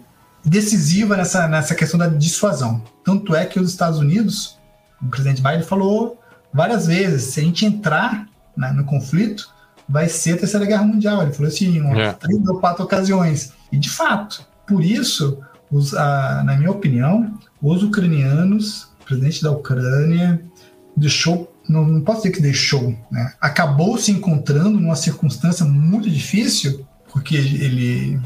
decisiva 0.44 1.16
nessa, 1.16 1.48
nessa 1.48 1.76
questão 1.76 2.00
da 2.00 2.08
dissuasão. 2.08 2.82
Tanto 3.04 3.36
é 3.36 3.46
que 3.46 3.60
os 3.60 3.70
Estados 3.70 4.00
Unidos 4.00 4.60
o 5.02 5.08
presidente 5.10 5.42
Biden 5.42 5.64
falou 5.64 6.20
várias 6.54 6.88
vezes: 6.88 7.34
se 7.34 7.40
a 7.40 7.44
gente 7.44 7.66
entrar 7.66 8.28
né, 8.56 8.72
no 8.72 8.84
conflito, 8.84 9.50
vai 9.88 10.08
ser 10.08 10.34
a 10.34 10.38
Terceira 10.38 10.66
Guerra 10.66 10.84
Mundial. 10.84 11.22
Ele 11.22 11.34
falou 11.34 11.48
assim, 11.48 11.78
em 11.78 12.00
é. 12.00 12.14
três 12.14 12.48
ou 12.48 12.60
quatro 12.60 12.84
ocasiões. 12.84 13.54
E 13.72 13.78
de 13.78 13.90
fato, 13.90 14.46
por 14.68 14.84
isso, 14.84 15.40
os, 15.70 15.94
a, 15.94 16.44
na 16.44 16.56
minha 16.56 16.72
opinião, 16.72 17.38
os 17.62 17.84
ucranianos, 17.84 18.84
o 19.02 19.06
presidente 19.06 19.44
da 19.44 19.52
Ucrânia, 19.52 20.42
deixou, 20.96 21.54
não, 21.68 21.86
não 21.86 22.02
posso 22.02 22.22
dizer 22.22 22.32
que 22.32 22.42
deixou, 22.42 22.96
né? 23.12 23.34
acabou 23.40 23.98
se 23.98 24.12
encontrando 24.12 24.80
numa 24.80 24.96
circunstância 24.96 25.66
muito 25.66 26.10
difícil, 26.10 26.86
porque 27.12 27.36
ele, 27.36 28.20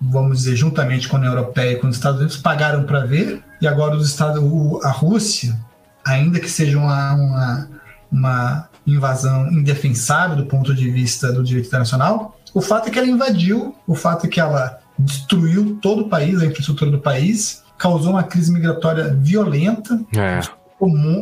vamos 0.00 0.38
dizer, 0.38 0.56
juntamente 0.56 1.08
com 1.08 1.16
a 1.16 1.20
União 1.20 1.32
Europeia 1.32 1.72
e 1.72 1.76
com 1.76 1.88
os 1.88 1.96
Estados 1.96 2.20
Unidos, 2.20 2.36
pagaram 2.36 2.84
para 2.84 3.04
ver, 3.04 3.42
e 3.60 3.66
agora 3.66 3.96
os 3.96 4.08
Estados, 4.08 4.42
a 4.84 4.90
Rússia 4.90 5.58
ainda 6.04 6.40
que 6.40 6.50
seja 6.50 6.78
uma, 6.78 7.14
uma, 7.14 7.68
uma 8.10 8.68
invasão 8.86 9.50
indefensável 9.52 10.36
do 10.36 10.46
ponto 10.46 10.74
de 10.74 10.90
vista 10.90 11.32
do 11.32 11.42
direito 11.42 11.66
internacional, 11.66 12.38
o 12.54 12.60
fato 12.60 12.88
é 12.88 12.90
que 12.90 12.98
ela 12.98 13.08
invadiu, 13.08 13.74
o 13.86 13.94
fato 13.94 14.26
é 14.26 14.28
que 14.28 14.40
ela 14.40 14.78
destruiu 14.98 15.78
todo 15.80 16.02
o 16.02 16.08
país, 16.08 16.40
a 16.40 16.46
infraestrutura 16.46 16.90
do 16.90 16.98
país, 16.98 17.62
causou 17.76 18.10
uma 18.10 18.24
crise 18.24 18.52
migratória 18.52 19.14
violenta, 19.14 20.00
é. 20.16 20.40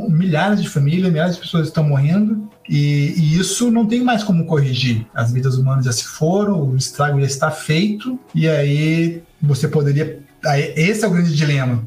milhares 0.09 0.63
de 0.63 0.69
famílias, 0.69 1.13
milhares 1.13 1.35
de 1.35 1.43
pessoas 1.43 1.69
estão 1.69 1.85
morrendo, 1.85 2.49
e, 2.69 3.15
e, 3.17 3.39
isso 3.39 3.71
não 3.71 3.87
tem 3.87 4.03
mais 4.03 4.25
como 4.25 4.47
corrigir. 4.47 5.07
As 5.15 5.31
vidas 5.31 5.57
humanas 5.57 5.85
já 5.85 5.93
se 5.93 6.05
foram, 6.05 6.63
o 6.63 6.77
estrago 6.77 7.21
já 7.21 7.27
está 7.27 7.51
feito, 7.51 8.19
e 8.35 8.49
aí 8.49 9.23
você 9.41 9.69
poderia. 9.69 10.21
Aí, 10.45 10.73
esse 10.77 11.05
é 11.05 11.09
o 11.09 11.11
grande 11.11 11.35
dilema. 11.35 11.85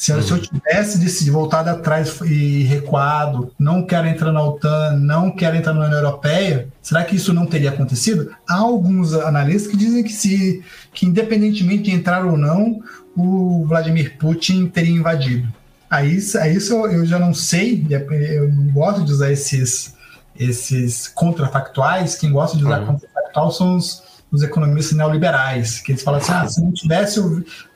Se, 0.00 0.14
uhum. 0.14 0.22
se 0.22 0.30
eu 0.30 0.40
tivesse 0.40 0.98
decidido 0.98 1.36
voltado 1.36 1.68
atrás 1.68 2.22
e 2.22 2.62
recuado, 2.62 3.52
não 3.58 3.84
quero 3.84 4.06
entrar 4.06 4.32
na 4.32 4.42
OTAN, 4.42 4.96
não 4.96 5.30
quero 5.30 5.56
entrar 5.56 5.74
na 5.74 5.84
União 5.84 5.98
Europeia, 5.98 6.68
será 6.80 7.04
que 7.04 7.16
isso 7.16 7.34
não 7.34 7.44
teria 7.44 7.68
acontecido? 7.68 8.34
Há 8.48 8.54
alguns 8.54 9.12
analistas 9.12 9.70
que 9.70 9.76
dizem 9.76 10.02
que 10.02 10.10
se 10.10 10.64
que 10.94 11.04
independentemente 11.04 11.82
de 11.82 11.90
entrar 11.90 12.24
ou 12.24 12.38
não, 12.38 12.80
o 13.14 13.66
Vladimir 13.66 14.16
Putin 14.16 14.68
teria 14.68 14.96
invadido. 14.96 15.46
Aí, 15.90 16.18
aí 16.40 16.56
isso 16.56 16.72
eu 16.86 17.04
já 17.04 17.18
não 17.18 17.34
sei, 17.34 17.86
eu 17.90 18.50
não 18.50 18.72
gosto 18.72 19.04
de 19.04 19.12
usar 19.12 19.30
esses, 19.30 19.94
esses 20.34 21.08
contrafactuais, 21.08 22.14
quem 22.14 22.32
gosta 22.32 22.56
de 22.56 22.64
usar 22.64 22.80
uhum. 22.80 22.86
contrafactual 22.86 23.52
são 23.52 23.76
os, 23.76 24.02
os 24.30 24.42
economistas 24.42 24.96
neoliberais, 24.96 25.80
que 25.80 25.92
eles 25.92 26.02
falam 26.02 26.20
assim, 26.20 26.32
ah, 26.32 26.48
se 26.48 26.62
não 26.62 26.72
tivesse 26.72 27.20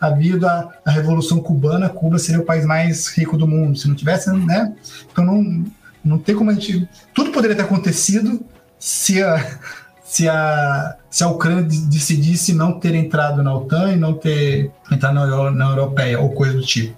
havido 0.01 0.47
a, 0.47 0.73
a 0.85 0.91
Revolução 0.91 1.41
Cubana, 1.41 1.89
Cuba 1.89 2.19
seria 2.19 2.41
o 2.41 2.45
país 2.45 2.65
mais 2.65 3.09
rico 3.09 3.37
do 3.37 3.47
mundo. 3.47 3.79
Se 3.79 3.89
não 3.89 3.95
tivesse, 3.95 4.31
né? 4.31 4.73
Então 5.11 5.25
não, 5.25 5.65
não 6.05 6.19
tem 6.19 6.35
como 6.35 6.51
a 6.51 6.55
gente... 6.55 6.89
Tudo 7.13 7.33
poderia 7.33 7.57
ter 7.57 7.63
acontecido 7.63 8.45
se 8.79 9.23
a, 9.23 9.59
se 10.05 10.29
a, 10.29 10.97
se 11.11 11.25
a 11.25 11.29
Ucrânia 11.29 11.65
decidisse 11.65 12.53
não 12.55 12.79
ter 12.79 12.95
entrado 12.95 13.43
na 13.43 13.55
OTAN 13.55 13.93
e 13.93 13.97
não 13.97 14.15
ter 14.15 14.71
entrado 14.93 15.15
na, 15.15 15.51
na 15.51 15.71
Europeia, 15.71 16.21
ou 16.21 16.31
coisa 16.31 16.55
do 16.55 16.63
tipo. 16.63 16.97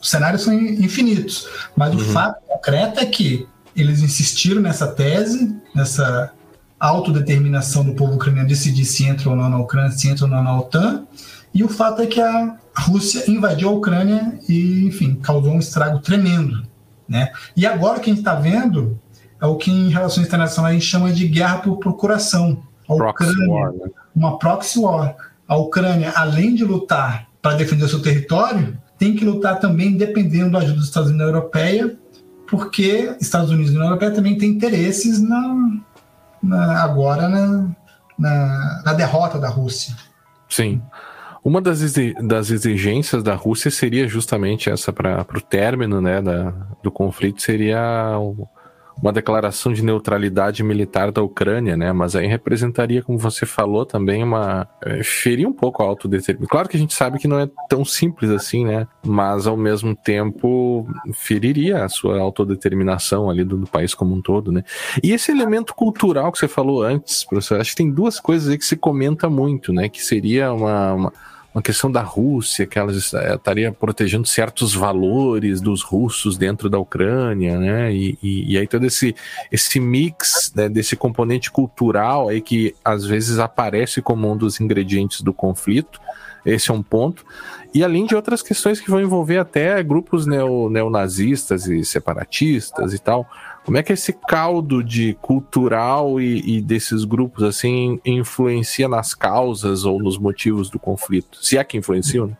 Os 0.00 0.08
cenários 0.08 0.42
são 0.42 0.54
infinitos, 0.54 1.48
mas 1.76 1.92
uhum. 1.92 2.00
o 2.00 2.04
fato 2.04 2.40
concreto 2.46 3.00
é 3.00 3.06
que 3.06 3.46
eles 3.74 4.00
insistiram 4.00 4.62
nessa 4.62 4.86
tese, 4.86 5.54
nessa 5.74 6.32
autodeterminação 6.78 7.84
do 7.84 7.94
povo 7.94 8.14
ucraniano 8.14 8.48
decidir 8.48 8.84
se 8.84 9.04
entra 9.04 9.30
ou 9.30 9.36
não 9.36 9.48
na 9.48 9.58
Ucrânia, 9.58 9.90
se 9.90 10.08
entra 10.08 10.24
ou 10.24 10.30
não 10.30 10.42
na 10.42 10.58
OTAN. 10.58 11.06
E 11.54 11.64
o 11.64 11.68
fato 11.68 12.02
é 12.02 12.06
que 12.06 12.20
a 12.20 12.56
Rússia 12.76 13.30
invadiu 13.30 13.70
a 13.70 13.72
Ucrânia 13.72 14.38
e, 14.48 14.86
enfim, 14.86 15.14
causou 15.14 15.52
um 15.52 15.58
estrago 15.58 16.00
tremendo. 16.00 16.66
Né? 17.08 17.30
E 17.56 17.64
agora 17.64 17.98
o 17.98 18.00
que 18.00 18.10
a 18.10 18.12
gente 18.12 18.20
está 18.20 18.34
vendo 18.34 18.98
é 19.40 19.46
o 19.46 19.56
que 19.56 19.70
em 19.70 19.88
relações 19.88 20.26
internacionais 20.26 20.76
a 20.76 20.78
gente 20.78 20.88
chama 20.88 21.12
de 21.12 21.26
guerra 21.26 21.58
por 21.58 21.78
procuração. 21.78 22.62
A 22.88 22.94
Ucrânia, 22.94 23.48
war, 23.48 23.72
né? 23.72 23.88
uma 24.14 24.38
proxy 24.38 24.78
war. 24.78 25.16
A 25.48 25.56
Ucrânia, 25.56 26.12
além 26.14 26.54
de 26.54 26.64
lutar 26.64 27.26
para 27.40 27.56
defender 27.56 27.84
o 27.84 27.88
seu 27.88 28.02
território, 28.02 28.76
tem 28.98 29.14
que 29.14 29.24
lutar 29.24 29.58
também 29.60 29.96
dependendo 29.96 30.52
da 30.52 30.58
ajuda 30.58 30.74
dos 30.74 30.86
Estados 30.86 31.10
Unidos 31.10 31.28
e 31.28 31.30
da 31.30 31.38
Europeia, 31.38 31.96
porque 32.48 33.16
Estados 33.20 33.50
Unidos 33.50 33.72
e 33.72 33.74
a 33.74 33.78
União 33.78 33.88
Europeia 33.90 34.12
também 34.12 34.36
têm 34.36 34.50
interesses 34.50 35.20
na, 35.20 35.54
na, 36.46 36.82
agora 36.82 37.28
na, 37.28 37.68
na, 38.18 38.82
na 38.84 38.92
derrota 38.92 39.38
da 39.38 39.48
Rússia. 39.48 39.94
Sim. 40.48 40.82
Uma 41.44 41.60
das, 41.60 41.80
das 42.24 42.50
exigências 42.50 43.22
da 43.22 43.34
Rússia 43.34 43.70
seria 43.70 44.08
justamente 44.08 44.68
essa 44.68 44.92
para 44.92 45.24
o 45.32 45.40
término 45.40 46.00
né, 46.00 46.20
da, 46.20 46.52
do 46.82 46.90
conflito, 46.90 47.40
seria 47.40 48.18
o, 48.18 48.48
uma 49.00 49.12
declaração 49.12 49.72
de 49.72 49.84
neutralidade 49.84 50.62
militar 50.62 51.12
da 51.12 51.22
Ucrânia, 51.22 51.76
né? 51.76 51.92
Mas 51.92 52.16
aí 52.16 52.26
representaria, 52.26 53.02
como 53.02 53.18
você 53.18 53.44
falou, 53.44 53.84
também 53.84 54.22
uma. 54.22 54.66
É, 54.82 55.02
ferir 55.02 55.46
um 55.46 55.52
pouco 55.52 55.82
a 55.82 55.86
autodeterminação. 55.86 56.48
Claro 56.48 56.68
que 56.68 56.76
a 56.76 56.80
gente 56.80 56.94
sabe 56.94 57.18
que 57.18 57.28
não 57.28 57.38
é 57.38 57.48
tão 57.68 57.84
simples 57.84 58.30
assim, 58.30 58.64
né? 58.64 58.86
Mas 59.04 59.46
ao 59.46 59.56
mesmo 59.56 59.94
tempo 59.94 60.88
feriria 61.12 61.84
a 61.84 61.88
sua 61.88 62.18
autodeterminação 62.20 63.28
ali 63.28 63.44
do, 63.44 63.56
do 63.58 63.66
país 63.66 63.94
como 63.94 64.14
um 64.14 64.22
todo, 64.22 64.50
né? 64.50 64.64
E 65.02 65.12
esse 65.12 65.30
elemento 65.30 65.74
cultural 65.74 66.32
que 66.32 66.38
você 66.38 66.48
falou 66.48 66.82
antes, 66.82 67.24
professor, 67.24 67.60
acho 67.60 67.70
que 67.70 67.76
tem 67.76 67.90
duas 67.90 68.18
coisas 68.18 68.48
aí 68.48 68.58
que 68.58 68.64
se 68.64 68.76
comenta 68.76 69.28
muito, 69.28 69.72
né? 69.72 69.88
Que 69.88 70.02
seria 70.02 70.52
uma, 70.52 70.92
uma 70.94 71.12
uma 71.56 71.62
questão 71.62 71.90
da 71.90 72.02
Rússia, 72.02 72.66
que 72.66 72.78
ela 72.78 72.92
estaria 72.92 73.72
protegendo 73.72 74.28
certos 74.28 74.74
valores 74.74 75.58
dos 75.58 75.82
russos 75.82 76.36
dentro 76.36 76.68
da 76.68 76.78
Ucrânia, 76.78 77.58
né? 77.58 77.94
E, 77.94 78.18
e, 78.22 78.52
e 78.52 78.58
aí 78.58 78.66
todo 78.66 78.84
esse, 78.84 79.16
esse 79.50 79.80
mix 79.80 80.52
né, 80.54 80.68
desse 80.68 80.94
componente 80.96 81.50
cultural 81.50 82.28
aí 82.28 82.42
que 82.42 82.74
às 82.84 83.06
vezes 83.06 83.38
aparece 83.38 84.02
como 84.02 84.30
um 84.30 84.36
dos 84.36 84.60
ingredientes 84.60 85.22
do 85.22 85.32
conflito. 85.32 85.98
Esse 86.44 86.70
é 86.70 86.74
um 86.74 86.82
ponto. 86.82 87.24
E 87.72 87.82
além 87.82 88.04
de 88.04 88.14
outras 88.14 88.42
questões 88.42 88.78
que 88.78 88.90
vão 88.90 89.00
envolver 89.00 89.38
até 89.38 89.82
grupos 89.82 90.26
neo, 90.26 90.68
neonazistas 90.68 91.66
e 91.68 91.82
separatistas 91.86 92.92
e 92.92 92.98
tal. 92.98 93.26
Como 93.66 93.76
é 93.76 93.82
que 93.82 93.92
esse 93.92 94.12
caldo 94.12 94.80
de 94.80 95.14
cultural 95.14 96.20
e, 96.20 96.58
e, 96.58 96.62
desses 96.62 97.04
grupos 97.04 97.42
assim 97.42 98.00
influencia 98.06 98.88
nas 98.88 99.12
causas 99.12 99.84
ou 99.84 100.00
nos 100.00 100.16
motivos 100.16 100.70
do 100.70 100.78
conflito? 100.78 101.44
Se 101.44 101.58
é 101.58 101.64
que 101.64 101.76
influenciam? 101.76 102.28
Né? 102.28 102.36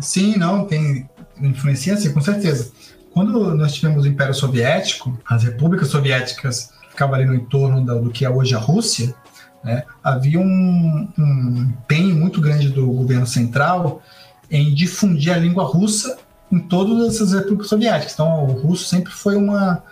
Sim, 0.00 0.38
não, 0.38 0.64
tem 0.64 1.06
influencia 1.38 1.98
sim, 1.98 2.10
com 2.14 2.22
certeza. 2.22 2.72
Quando 3.12 3.54
nós 3.54 3.74
tivemos 3.74 4.06
o 4.06 4.08
Império 4.08 4.32
Soviético, 4.32 5.14
as 5.28 5.44
repúblicas 5.44 5.88
soviéticas 5.88 6.72
ficavam 6.88 7.14
ali 7.14 7.26
no 7.26 7.34
entorno 7.34 7.84
do, 7.84 8.00
do 8.00 8.10
que 8.10 8.24
é 8.24 8.30
hoje 8.30 8.54
a 8.54 8.58
Rússia, 8.58 9.14
né, 9.62 9.84
havia 10.02 10.40
um, 10.40 11.08
um 11.18 11.68
empenho 11.68 12.16
muito 12.16 12.40
grande 12.40 12.70
do 12.70 12.86
governo 12.86 13.26
central 13.26 14.00
em 14.50 14.74
difundir 14.74 15.34
a 15.34 15.36
língua 15.36 15.64
russa 15.64 16.16
em 16.50 16.58
todas 16.58 17.14
essas 17.14 17.34
repúblicas 17.34 17.68
soviéticas. 17.68 18.14
Então, 18.14 18.46
o 18.46 18.52
russo 18.52 18.84
sempre 18.84 19.12
foi 19.12 19.36
uma 19.36 19.82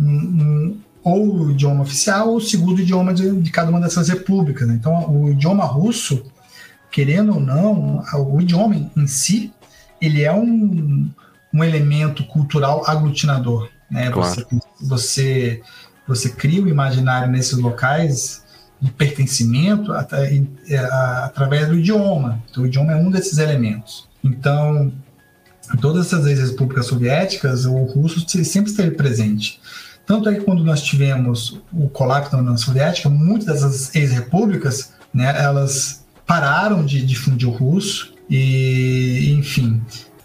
um, 0.00 0.76
ou 1.02 1.46
o 1.46 1.50
idioma 1.50 1.82
oficial 1.82 2.28
ou 2.30 2.36
o 2.36 2.40
segundo 2.40 2.80
idioma 2.80 3.12
de, 3.12 3.30
de 3.40 3.50
cada 3.50 3.70
uma 3.70 3.80
dessas 3.80 4.08
repúblicas. 4.08 4.66
Né? 4.66 4.74
Então, 4.74 5.10
o 5.10 5.30
idioma 5.30 5.64
russo, 5.64 6.24
querendo 6.90 7.34
ou 7.34 7.40
não, 7.40 8.02
o 8.32 8.40
idioma 8.40 8.76
em 8.96 9.06
si, 9.06 9.52
ele 10.00 10.22
é 10.22 10.32
um, 10.32 11.10
um 11.52 11.64
elemento 11.64 12.24
cultural 12.24 12.84
aglutinador. 12.86 13.68
Né? 13.90 14.10
Claro. 14.10 14.28
Você, 14.30 14.46
você, 14.80 15.62
você 16.06 16.30
cria 16.30 16.62
o 16.62 16.68
imaginário 16.68 17.30
nesses 17.30 17.58
locais 17.58 18.44
de 18.80 18.90
pertencimento 18.90 19.92
é, 19.92 20.78
através 21.22 21.68
do 21.68 21.74
idioma. 21.74 22.42
Então, 22.50 22.62
o 22.62 22.66
idioma 22.66 22.92
é 22.92 22.96
um 22.96 23.10
desses 23.10 23.38
elementos. 23.38 24.08
Então, 24.24 24.92
em 25.72 25.76
todas 25.78 26.06
essas 26.06 26.26
ex-repúblicas 26.26 26.86
soviéticas, 26.86 27.64
o 27.64 27.84
russo 27.84 28.24
sempre 28.44 28.70
esteve 28.70 28.92
presente. 28.92 29.60
Tanto 30.10 30.28
é 30.28 30.34
que 30.34 30.40
quando 30.40 30.64
nós 30.64 30.82
tivemos 30.82 31.62
o 31.72 31.88
colapso 31.88 32.32
da 32.32 32.38
União 32.38 32.58
Soviética, 32.58 33.08
muitas 33.08 33.46
dessas 33.46 33.94
ex-repúblicas, 33.94 34.92
né, 35.14 35.32
elas 35.40 36.04
pararam 36.26 36.84
de 36.84 37.06
difundir 37.06 37.48
o 37.48 37.52
russo 37.52 38.12
e, 38.28 39.32
enfim. 39.38 39.80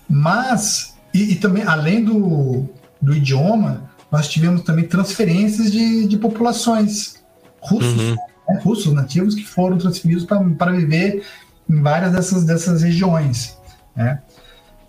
Mas, 0.09 0.95
e, 1.13 1.33
e 1.33 1.35
também, 1.35 1.61
além 1.61 2.03
do, 2.03 2.67
do 2.99 3.13
idioma, 3.13 3.87
nós 4.11 4.27
tivemos 4.27 4.63
também 4.63 4.87
transferências 4.87 5.71
de, 5.71 6.07
de 6.07 6.17
populações 6.17 7.23
russos, 7.59 7.93
uhum. 7.93 8.15
né, 8.49 8.59
russos 8.63 8.91
nativos 8.91 9.35
que 9.35 9.45
foram 9.45 9.77
transferidos 9.77 10.25
para 10.25 10.71
viver 10.71 11.23
em 11.69 11.79
várias 11.79 12.11
dessas, 12.11 12.43
dessas 12.43 12.81
regiões. 12.81 13.55
Né? 13.95 14.19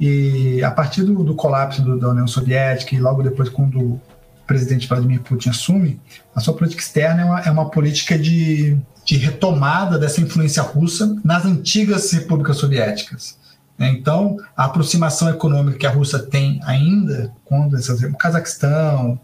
E 0.00 0.64
a 0.64 0.70
partir 0.70 1.02
do, 1.02 1.22
do 1.22 1.34
colapso 1.34 1.82
do, 1.82 2.00
da 2.00 2.08
União 2.08 2.26
Soviética 2.26 2.94
e 2.94 2.98
logo 2.98 3.22
depois, 3.22 3.50
quando 3.50 4.00
presidente 4.46 4.88
Vladimir 4.88 5.20
Putin 5.22 5.50
assume, 5.50 6.00
a 6.34 6.40
sua 6.40 6.54
política 6.54 6.82
externa 6.82 7.22
é 7.22 7.24
uma, 7.24 7.40
é 7.40 7.50
uma 7.50 7.70
política 7.70 8.18
de, 8.18 8.78
de 9.04 9.16
retomada 9.16 9.98
dessa 9.98 10.20
influência 10.20 10.62
russa 10.62 11.16
nas 11.24 11.44
antigas 11.44 12.10
repúblicas 12.12 12.56
soviéticas. 12.56 13.38
Né? 13.78 13.90
Então, 13.90 14.36
a 14.56 14.64
aproximação 14.64 15.28
econômica 15.28 15.78
que 15.78 15.86
a 15.86 15.90
Rússia 15.90 16.18
tem 16.18 16.60
ainda 16.64 17.32
com 17.44 17.68
essas, 17.76 18.02
o 18.02 18.16
Cazaquistão, 18.16 19.20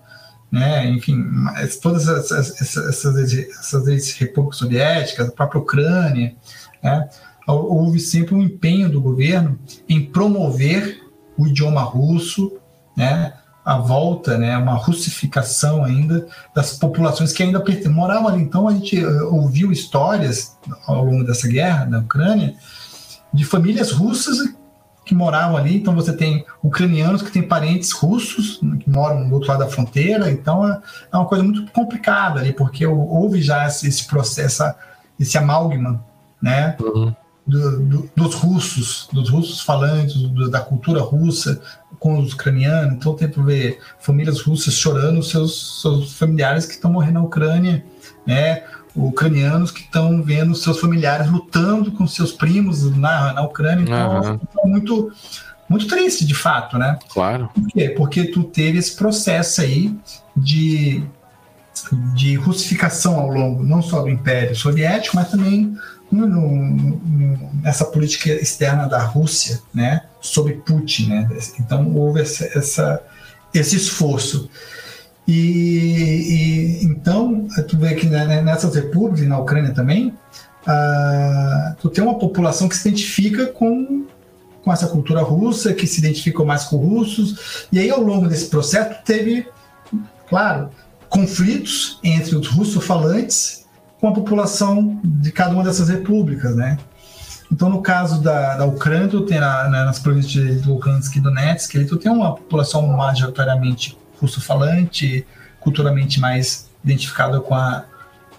né, 0.50 0.86
enfim, 0.90 1.24
todas 1.80 2.06
essas, 2.06 2.60
essas, 2.60 3.32
essas, 3.32 4.12
repúblicas 4.12 4.58
soviéticas, 4.58 5.28
a 5.28 5.32
própria 5.32 5.60
Ucrânia, 5.60 6.36
né, 6.82 7.08
houve 7.46 7.98
sempre 7.98 8.34
um 8.34 8.42
empenho 8.42 8.90
do 8.90 9.00
governo 9.00 9.58
em 9.88 10.04
promover 10.04 11.00
o 11.38 11.46
idioma 11.46 11.80
russo, 11.80 12.58
né, 12.94 13.32
a 13.64 13.78
volta, 13.78 14.36
né, 14.36 14.56
uma 14.56 14.74
russificação 14.74 15.84
ainda 15.84 16.26
das 16.54 16.76
populações 16.76 17.32
que 17.32 17.42
ainda 17.42 17.62
moravam 17.90 18.28
ali. 18.28 18.42
Então 18.42 18.66
a 18.68 18.72
gente 18.72 18.98
eh, 18.98 19.22
ouviu 19.24 19.70
histórias 19.70 20.56
ao 20.86 21.04
longo 21.04 21.24
dessa 21.24 21.46
guerra 21.46 21.86
na 21.86 22.00
Ucrânia 22.00 22.54
de 23.32 23.44
famílias 23.44 23.92
russas 23.92 24.36
que 25.04 25.14
moravam 25.14 25.56
ali. 25.56 25.76
Então 25.76 25.94
você 25.94 26.12
tem 26.12 26.44
ucranianos 26.62 27.22
que 27.22 27.30
têm 27.30 27.42
parentes 27.42 27.92
russos 27.92 28.60
que 28.80 28.90
moram 28.90 29.28
do 29.28 29.34
outro 29.34 29.48
lado 29.48 29.60
da 29.60 29.68
fronteira. 29.68 30.30
Então 30.30 30.66
é, 30.66 30.80
é 31.12 31.16
uma 31.16 31.26
coisa 31.26 31.44
muito 31.44 31.70
complicada 31.72 32.40
ali, 32.40 32.52
porque 32.52 32.84
houve 32.84 33.40
já 33.40 33.66
esse 33.66 34.06
processo, 34.06 34.64
esse 35.18 35.38
amálgama, 35.38 36.04
né? 36.40 36.76
Uhum. 36.80 37.14
Do, 37.44 37.80
do, 37.80 38.10
dos 38.14 38.34
russos, 38.36 39.08
dos 39.12 39.28
russos 39.28 39.60
falantes, 39.60 40.14
do, 40.14 40.48
da 40.48 40.60
cultura 40.60 41.00
russa, 41.00 41.60
com 41.98 42.18
os 42.18 42.32
ucranianos, 42.32 42.94
então 42.94 43.14
tem 43.14 43.28
para 43.28 43.42
ver 43.42 43.78
famílias 44.00 44.40
russas 44.40 44.74
chorando 44.74 45.22
seus, 45.22 45.80
seus 45.82 46.14
familiares 46.14 46.66
que 46.66 46.72
estão 46.72 46.92
morrendo 46.92 47.14
na 47.14 47.22
Ucrânia, 47.22 47.84
né? 48.26 48.64
Ucranianos 48.94 49.70
que 49.70 49.80
estão 49.80 50.22
vendo 50.22 50.54
seus 50.54 50.78
familiares 50.78 51.30
lutando 51.30 51.92
com 51.92 52.06
seus 52.06 52.32
primos 52.32 52.90
na, 52.96 53.32
na 53.32 53.42
Ucrânia, 53.42 53.82
então 53.82 54.38
uhum. 54.64 54.70
muito 54.70 55.12
muito 55.68 55.86
triste 55.86 56.26
de 56.26 56.34
fato, 56.34 56.76
né? 56.76 56.98
Claro. 57.08 57.48
Por 57.54 57.66
quê? 57.68 57.88
Porque 57.96 58.24
tu 58.24 58.44
teve 58.44 58.78
esse 58.78 58.94
processo 58.94 59.62
aí 59.62 59.96
de 60.36 61.02
de 62.14 62.34
russificação 62.36 63.18
ao 63.18 63.28
longo 63.28 63.62
não 63.62 63.82
só 63.82 64.02
do 64.02 64.08
Império 64.08 64.54
Soviético, 64.54 65.16
mas 65.16 65.30
também 65.30 65.76
no, 66.10 66.26
no, 66.26 67.50
nessa 67.62 67.84
política 67.84 68.30
externa 68.30 68.86
da 68.86 69.02
Rússia, 69.02 69.60
né, 69.72 70.02
sobre 70.20 70.54
Putin, 70.54 71.08
né? 71.08 71.28
Então 71.58 71.94
houve 71.94 72.20
essa, 72.20 72.44
essa 72.56 73.02
esse 73.54 73.76
esforço. 73.76 74.48
E, 75.26 75.32
e, 75.32 76.84
então 76.84 77.46
tu 77.68 77.78
vê 77.78 77.94
que 77.94 78.06
né, 78.06 78.42
nessas 78.42 78.74
repúblicas, 78.74 79.26
na 79.26 79.38
Ucrânia 79.38 79.72
também, 79.72 80.08
uh, 80.08 81.74
tu 81.80 81.88
tem 81.88 82.02
uma 82.02 82.18
população 82.18 82.68
que 82.68 82.76
se 82.76 82.88
identifica 82.88 83.46
com 83.46 84.04
com 84.62 84.72
essa 84.72 84.86
cultura 84.86 85.22
russa, 85.22 85.74
que 85.74 85.86
se 85.86 85.98
identificam 85.98 86.44
mais 86.44 86.64
com 86.64 86.76
russos, 86.76 87.66
e 87.72 87.78
aí 87.78 87.90
ao 87.90 88.00
longo 88.00 88.28
desse 88.28 88.46
processo 88.46 88.94
teve, 89.04 89.46
claro, 90.28 90.70
conflitos 91.12 91.98
entre 92.02 92.34
os 92.34 92.48
russofalantes 92.48 93.66
com 94.00 94.08
a 94.08 94.12
população 94.12 94.98
de 95.04 95.30
cada 95.30 95.54
uma 95.54 95.62
dessas 95.62 95.90
repúblicas, 95.90 96.56
né? 96.56 96.78
Então, 97.52 97.68
no 97.68 97.82
caso 97.82 98.22
da, 98.22 98.56
da 98.56 98.64
Ucrânia, 98.64 99.08
tu 99.08 99.20
tem 99.20 99.38
na, 99.38 99.68
na, 99.68 99.84
nas 99.84 99.98
províncias 99.98 100.62
de 100.62 100.66
Lugansk 100.66 101.14
e 101.14 101.20
Donetsk, 101.20 101.76
ali 101.76 101.84
tu 101.84 101.98
tem 101.98 102.10
uma 102.10 102.34
população 102.34 102.86
majoritariamente 102.86 103.96
russo-falante, 104.18 105.26
culturalmente 105.60 106.18
mais 106.18 106.70
identificada 106.82 107.40
com 107.40 107.54
a, 107.54 107.84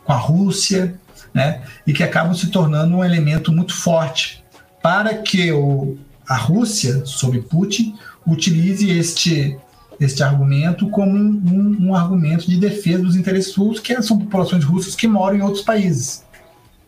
com 0.03 0.11
a 0.11 0.17
Rússia, 0.17 0.95
né? 1.31 1.61
E 1.85 1.93
que 1.93 2.01
acabam 2.01 2.33
se 2.33 2.47
tornando 2.47 2.95
um 2.95 3.05
elemento 3.05 3.51
muito 3.51 3.75
forte 3.75 4.43
para 4.81 5.13
que 5.13 5.51
o, 5.51 5.95
a 6.27 6.35
Rússia, 6.35 7.05
sob 7.05 7.39
Putin, 7.41 7.95
utilize 8.25 8.89
este 8.89 9.59
este 9.99 10.23
argumento 10.23 10.89
como 10.89 11.11
um, 11.11 11.41
um, 11.51 11.87
um, 11.87 11.95
argumento 11.95 12.49
de 12.49 12.57
defesa 12.57 13.03
dos 13.03 13.15
interesses 13.15 13.55
russos, 13.55 13.79
que 13.79 14.01
são 14.01 14.19
populações 14.19 14.63
russas 14.63 14.95
que 14.95 15.07
moram 15.07 15.37
em 15.37 15.41
outros 15.41 15.63
países. 15.63 16.23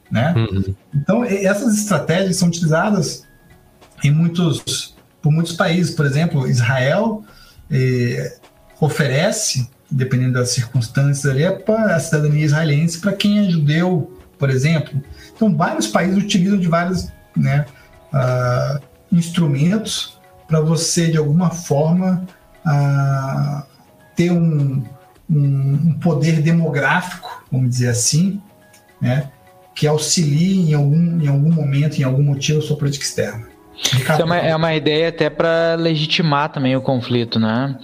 Né? 0.10 0.34
Uhum. 0.36 0.76
Então, 0.94 1.24
essas 1.24 1.78
estratégias 1.78 2.38
são 2.38 2.48
utilizadas 2.48 3.26
em 4.04 4.12
muitos, 4.12 4.96
por 5.22 5.32
muitos 5.32 5.54
países. 5.54 5.94
Por 5.94 6.06
exemplo, 6.06 6.48
Israel 6.48 7.24
eh, 7.72 8.38
oferece, 8.80 9.70
dependendo 9.90 10.34
das 10.34 10.50
circunstâncias, 10.50 11.26
ali, 11.26 11.46
a 11.46 12.00
cidadania 12.00 12.46
israelense 12.46 13.00
para 13.00 13.14
quem 13.14 13.40
é 13.40 13.50
judeu, 13.50 14.20
por 14.38 14.50
exemplo. 14.50 15.02
Então, 15.36 15.56
vários 15.56 15.88
países 15.88 16.18
utilizam 16.18 16.58
de 16.58 16.68
vários 16.68 17.08
né, 17.36 17.66
uh, 18.14 18.80
instrumentos 19.12 20.20
para 20.48 20.60
você, 20.62 21.10
de 21.10 21.18
alguma 21.18 21.50
forma, 21.50 22.26
uh, 22.66 23.64
ter 24.16 24.32
um, 24.32 24.84
um, 25.30 25.74
um, 25.86 26.00
poder 26.02 26.42
demográfico, 26.42 27.44
vamos 27.52 27.70
dizer 27.70 27.90
assim, 27.90 28.42
né, 29.02 29.30
que 29.76 29.86
auxilie 29.88 30.70
em 30.70 30.74
algum, 30.74 31.22
em 31.22 31.28
algum 31.28 31.52
momento, 31.52 32.00
em 32.00 32.04
algum 32.04 32.24
motivo, 32.24 32.60
a 32.60 32.62
sua 32.62 32.78
política 32.78 33.06
externa. 33.06 33.56
Isso 33.78 34.10
é 34.10 34.24
uma, 34.24 34.38
é 34.38 34.56
uma 34.56 34.74
ideia 34.74 35.10
até 35.10 35.30
para 35.30 35.76
legitimar 35.76 36.50
também 36.50 36.78
o 36.78 36.82
conflito, 36.82 37.38
né? 37.38 37.78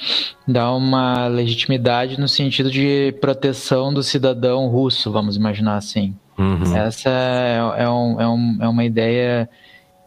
Dar 0.47 0.71
uma 0.71 1.27
legitimidade 1.27 2.17
no 2.17 2.29
sentido 2.29 2.71
de 2.71 3.13
proteção 3.19 3.93
do 3.93 4.01
cidadão 4.01 4.67
russo, 4.67 5.11
vamos 5.11 5.35
imaginar 5.35 5.75
assim. 5.75 6.15
Uhum. 6.37 6.75
Essa 6.75 7.09
é, 7.09 7.83
é, 7.83 7.89
um, 7.89 8.21
é, 8.21 8.27
um, 8.27 8.57
é 8.61 8.67
uma 8.69 8.85
ideia 8.85 9.49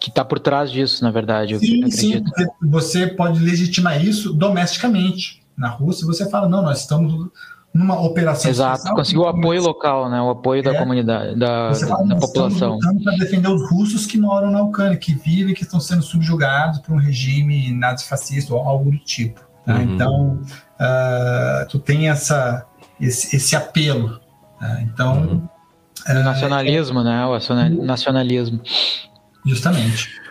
que 0.05 0.11
está 0.11 0.23
por 0.23 0.39
trás 0.39 0.71
disso, 0.71 1.03
na 1.03 1.11
verdade. 1.11 1.59
Sim, 1.59 1.91
sim. 1.91 2.25
Você 2.61 3.07
pode 3.07 3.41
legitimar 3.43 4.05
isso 4.05 4.35
domesticamente. 4.35 5.43
Na 5.57 5.71
Rússia, 5.71 6.07
você 6.07 6.29
fala, 6.29 6.47
não, 6.47 6.61
nós 6.61 6.81
estamos 6.81 7.31
numa 7.73 7.99
operação. 7.99 8.51
Exato, 8.51 8.75
especial, 8.75 8.97
conseguiu 8.97 9.23
o 9.23 9.29
apoio 9.29 9.63
local, 9.63 10.11
né? 10.11 10.21
O 10.21 10.29
apoio 10.29 10.61
é, 10.61 10.63
da 10.63 10.79
comunidade, 10.79 11.39
da, 11.39 11.73
fala, 11.75 12.07
da 12.07 12.17
população. 12.17 12.79
para 13.03 13.17
defender 13.17 13.49
os 13.49 13.71
russos 13.71 14.05
que 14.05 14.19
moram 14.19 14.51
na 14.51 14.61
Ucrânia, 14.63 14.99
que 14.99 15.15
vivem, 15.15 15.55
que 15.55 15.63
estão 15.63 15.81
sendo 15.81 16.03
subjugados 16.03 16.81
por 16.81 16.93
um 16.93 16.99
regime 16.99 17.73
nazifascista 17.73 18.53
ou 18.53 18.61
algo 18.61 18.91
do 18.91 18.99
tipo. 18.99 19.41
Tá? 19.65 19.77
Uhum. 19.77 19.83
Então, 19.83 20.41
uh, 20.81 21.67
tu 21.71 21.79
tem 21.79 22.11
essa, 22.11 22.67
esse, 23.01 23.35
esse 23.35 23.57
apelo. 23.57 24.21
Tá? 24.61 24.83
Então. 24.83 25.23
Uhum. 25.23 25.49
Uh, 26.07 26.23
nacionalismo, 26.23 27.01
é, 27.01 27.05
né? 27.05 27.27
O 27.27 27.85
nacionalismo. 27.85 28.61
Justamente. 29.45 30.25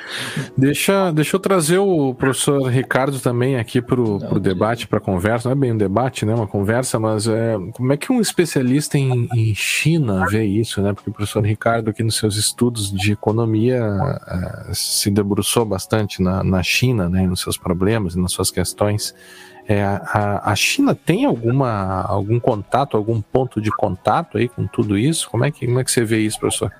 Deixa, 0.57 1.11
deixa 1.11 1.35
eu 1.35 1.39
trazer 1.39 1.77
o 1.77 2.13
professor 2.13 2.67
Ricardo 2.67 3.19
também 3.19 3.57
aqui 3.57 3.81
para 3.81 3.99
o 3.99 4.39
debate, 4.39 4.87
para 4.87 4.97
a 4.97 5.01
conversa. 5.01 5.49
Não 5.49 5.53
é 5.53 5.59
bem 5.59 5.71
um 5.71 5.77
debate, 5.77 6.25
né? 6.25 6.33
Uma 6.33 6.47
conversa, 6.47 6.99
mas 6.99 7.27
é, 7.27 7.55
como 7.73 7.93
é 7.93 7.97
que 7.97 8.11
um 8.11 8.19
especialista 8.19 8.97
em, 8.97 9.27
em 9.33 9.55
China 9.55 10.25
vê 10.29 10.43
isso, 10.43 10.81
né? 10.81 10.93
Porque 10.93 11.09
o 11.09 11.13
professor 11.13 11.43
Ricardo, 11.43 11.89
aqui 11.89 12.03
nos 12.03 12.15
seus 12.15 12.35
estudos 12.35 12.91
de 12.91 13.13
economia, 13.13 13.81
é, 14.27 14.73
se 14.73 15.09
debruçou 15.09 15.65
bastante 15.65 16.21
na, 16.21 16.43
na 16.43 16.61
China, 16.61 17.09
né? 17.09 17.25
Nos 17.25 17.41
seus 17.41 17.57
problemas 17.57 18.15
nas 18.15 18.31
suas 18.31 18.51
questões. 18.51 19.15
É, 19.67 19.81
a, 19.83 20.51
a 20.51 20.55
China 20.55 20.93
tem 20.93 21.25
alguma, 21.25 22.01
algum 22.01 22.39
contato, 22.39 22.97
algum 22.97 23.21
ponto 23.21 23.61
de 23.61 23.71
contato 23.71 24.37
aí 24.37 24.49
com 24.49 24.67
tudo 24.67 24.97
isso? 24.97 25.29
Como 25.29 25.45
é 25.45 25.51
que, 25.51 25.65
como 25.65 25.79
é 25.79 25.83
que 25.83 25.91
você 25.91 26.03
vê 26.03 26.19
isso, 26.19 26.39
professor? 26.39 26.71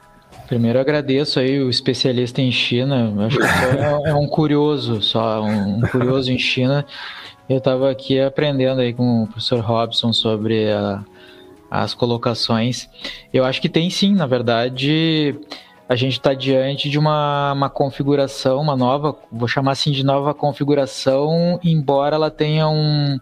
Primeiro 0.53 0.79
agradeço 0.79 1.39
aí 1.39 1.59
o 1.59 1.67
especialista 1.67 2.39
em 2.39 2.51
China. 2.51 3.11
Acho 3.25 3.39
que 3.39 3.43
é, 3.43 4.11
é 4.11 4.13
um 4.13 4.27
curioso, 4.27 5.01
só 5.01 5.41
um 5.41 5.81
curioso 5.81 6.31
em 6.31 6.37
China. 6.37 6.85
Eu 7.49 7.57
estava 7.57 7.89
aqui 7.89 8.19
aprendendo 8.19 8.79
aí 8.79 8.93
com 8.93 9.23
o 9.23 9.27
professor 9.27 9.61
Robson 9.61 10.13
sobre 10.13 10.71
a, 10.71 11.03
as 11.71 11.95
colocações. 11.95 12.87
Eu 13.33 13.43
acho 13.45 13.59
que 13.59 13.67
tem 13.67 13.89
sim, 13.89 14.13
na 14.13 14.27
verdade, 14.27 15.35
a 15.89 15.95
gente 15.95 16.19
está 16.19 16.35
diante 16.35 16.87
de 16.87 16.99
uma, 16.99 17.53
uma 17.53 17.69
configuração, 17.71 18.61
uma 18.61 18.75
nova, 18.75 19.17
vou 19.31 19.47
chamar 19.47 19.71
assim 19.71 19.91
de 19.91 20.05
nova 20.05 20.35
configuração, 20.35 21.59
embora 21.63 22.15
ela 22.15 22.29
tenha 22.29 22.69
um, 22.69 23.19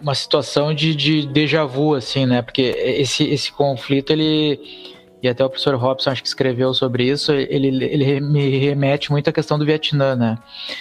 uma 0.00 0.14
situação 0.14 0.72
de, 0.72 0.94
de 0.94 1.26
déjà 1.26 1.64
vu, 1.64 1.96
assim, 1.96 2.24
né? 2.24 2.40
Porque 2.40 2.62
esse, 2.62 3.24
esse 3.24 3.50
conflito, 3.50 4.12
ele 4.12 4.60
e 5.22 5.28
até 5.28 5.44
o 5.44 5.48
professor 5.48 5.74
Robson 5.74 6.10
acho 6.10 6.22
que 6.22 6.28
escreveu 6.28 6.72
sobre 6.72 7.04
isso, 7.04 7.32
ele, 7.32 7.84
ele 7.84 8.20
me 8.20 8.58
remete 8.58 9.10
muito 9.10 9.28
à 9.28 9.32
questão 9.32 9.58
do 9.58 9.66
Vietnã, 9.66 10.16
né? 10.16 10.38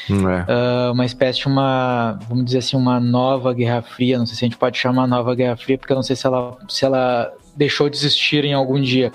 É. 0.10 0.14
Uh, 0.14 0.94
uma 0.94 1.06
espécie 1.06 1.40
de 1.40 1.48
uma, 1.48 2.18
vamos 2.28 2.46
dizer 2.46 2.60
assim, 2.60 2.78
uma 2.78 3.00
nova 3.00 3.54
Guerra 3.54 3.82
Fria, 3.82 4.18
não 4.18 4.26
sei 4.26 4.36
se 4.36 4.46
a 4.46 4.48
gente 4.48 4.58
pode 4.58 4.78
chamar 4.78 5.08
nova 5.08 5.36
Guerra 5.36 5.58
Fria, 5.58 5.78
porque 5.78 5.92
eu 5.92 5.96
não 5.96 6.04
sei 6.04 6.16
se 6.16 6.26
ela, 6.26 6.58
se 6.70 6.86
ela 6.86 7.34
deixou 7.56 7.90
de 7.90 7.98
existir 7.98 8.46
em 8.46 8.54
algum 8.54 8.80
dia. 8.82 9.12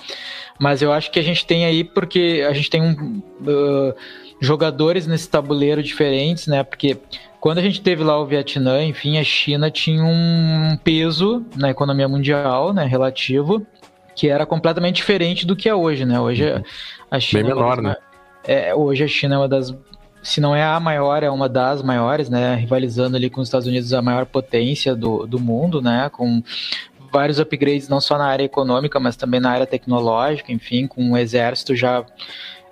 Mas 0.58 0.82
eu 0.82 0.92
acho 0.92 1.10
que 1.10 1.18
a 1.18 1.22
gente 1.22 1.46
tem 1.46 1.64
aí, 1.64 1.82
porque 1.82 2.44
a 2.48 2.52
gente 2.52 2.70
tem 2.70 2.82
um, 2.82 3.22
uh, 3.40 3.94
jogadores 4.40 5.06
nesse 5.06 5.28
tabuleiro 5.28 5.82
diferentes, 5.82 6.46
né? 6.46 6.62
Porque 6.62 6.98
quando 7.44 7.58
a 7.58 7.62
gente 7.62 7.82
teve 7.82 8.02
lá 8.02 8.18
o 8.18 8.24
Vietnã, 8.24 8.82
enfim, 8.82 9.18
a 9.18 9.22
China 9.22 9.70
tinha 9.70 10.02
um 10.02 10.78
peso 10.82 11.44
na 11.56 11.70
economia 11.70 12.08
mundial, 12.08 12.72
né, 12.72 12.86
relativo, 12.86 13.66
que 14.14 14.28
era 14.28 14.46
completamente 14.46 14.96
diferente 14.96 15.46
do 15.46 15.56
que 15.56 15.68
é 15.68 15.74
hoje, 15.74 16.04
né? 16.04 16.18
Hoje 16.20 16.44
uhum. 16.44 16.62
a 17.10 17.20
China. 17.20 17.42
Bem 17.42 17.54
menor, 17.54 17.78
é 17.78 17.82
né? 17.82 17.96
É, 18.46 18.74
hoje 18.74 19.04
a 19.04 19.08
China 19.08 19.34
é 19.34 19.38
uma 19.38 19.48
das. 19.48 19.74
Se 20.22 20.40
não 20.40 20.56
é 20.56 20.62
a 20.62 20.80
maior, 20.80 21.22
é 21.22 21.30
uma 21.30 21.48
das 21.48 21.82
maiores, 21.82 22.30
né? 22.30 22.54
Rivalizando 22.54 23.16
ali 23.16 23.28
com 23.28 23.40
os 23.40 23.48
Estados 23.48 23.66
Unidos, 23.66 23.92
a 23.92 24.00
maior 24.00 24.24
potência 24.24 24.94
do, 24.94 25.26
do 25.26 25.38
mundo, 25.38 25.82
né? 25.82 26.08
Com 26.10 26.42
vários 27.12 27.38
upgrades, 27.38 27.88
não 27.88 28.00
só 28.00 28.16
na 28.16 28.26
área 28.26 28.44
econômica, 28.44 28.98
mas 28.98 29.16
também 29.16 29.40
na 29.40 29.50
área 29.50 29.66
tecnológica, 29.66 30.52
enfim, 30.52 30.86
com 30.86 31.02
um 31.02 31.16
exército 31.16 31.74
já. 31.74 32.04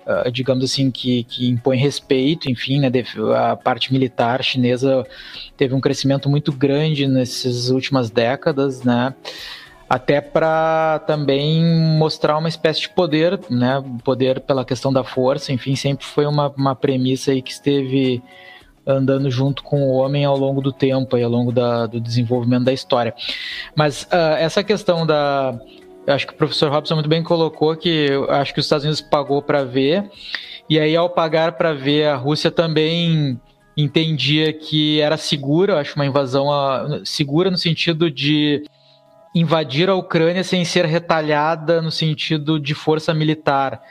Uh, 0.05 0.29
digamos 0.29 0.65
assim, 0.65 0.91
que, 0.91 1.23
que 1.23 1.47
impõe 1.47 1.77
respeito, 1.77 2.51
enfim, 2.51 2.77
né, 2.77 2.91
a 3.37 3.55
parte 3.55 3.93
militar 3.93 4.43
chinesa 4.43 5.07
teve 5.55 5.73
um 5.73 5.79
crescimento 5.79 6.29
muito 6.29 6.51
grande 6.51 7.07
nessas 7.07 7.69
últimas 7.69 8.09
décadas, 8.09 8.83
né, 8.83 9.15
até 9.93 10.19
para 10.19 11.03
também 11.05 11.63
mostrar 11.63 12.39
uma 12.39 12.49
espécie 12.49 12.81
de 12.81 12.89
poder, 12.89 13.39
né? 13.47 13.79
Poder 14.03 14.39
pela 14.39 14.65
questão 14.65 14.91
da 14.91 15.03
força, 15.03 15.53
enfim, 15.53 15.75
sempre 15.75 16.03
foi 16.03 16.25
uma, 16.25 16.49
uma 16.57 16.75
premissa 16.75 17.29
aí 17.29 17.43
que 17.43 17.51
esteve 17.51 18.19
andando 18.87 19.29
junto 19.29 19.61
com 19.61 19.83
o 19.83 19.91
homem 19.91 20.25
ao 20.25 20.35
longo 20.35 20.61
do 20.61 20.71
tempo 20.71 21.15
e 21.15 21.21
ao 21.21 21.29
longo 21.29 21.51
da, 21.51 21.85
do 21.85 21.99
desenvolvimento 22.01 22.63
da 22.63 22.73
história. 22.73 23.13
Mas 23.75 24.05
uh, 24.05 24.33
essa 24.39 24.63
questão 24.63 25.05
da. 25.05 25.59
Acho 26.07 26.25
que 26.25 26.33
o 26.33 26.37
professor 26.37 26.71
Robson 26.71 26.95
muito 26.95 27.07
bem 27.07 27.23
colocou 27.23 27.77
que 27.77 28.07
acho 28.29 28.51
que 28.51 28.59
os 28.59 28.65
Estados 28.65 28.85
Unidos 28.85 28.99
pagou 28.99 29.43
para 29.43 29.63
ver, 29.63 30.09
e 30.67 30.79
aí 30.79 30.95
ao 30.95 31.07
pagar 31.07 31.51
para 31.51 31.71
ver, 31.71 32.07
a 32.07 32.15
Rússia 32.15 32.49
também 32.49 33.39
entendia 33.77 34.51
que 34.51 34.99
era 34.99 35.17
segura, 35.17 35.79
acho 35.79 35.93
uma 35.95 36.05
invasão 36.07 36.47
uh, 36.47 37.05
segura 37.05 37.51
no 37.51 37.57
sentido 37.59 38.09
de 38.09 38.63
invadir 39.33 39.89
a 39.89 39.95
Ucrânia 39.95 40.43
sem 40.43 40.63
ser 40.63 40.85
retalhada 40.85 41.81
no 41.81 41.91
sentido 41.91 42.59
de 42.59 42.73
força 42.73 43.13
militar. 43.13 43.81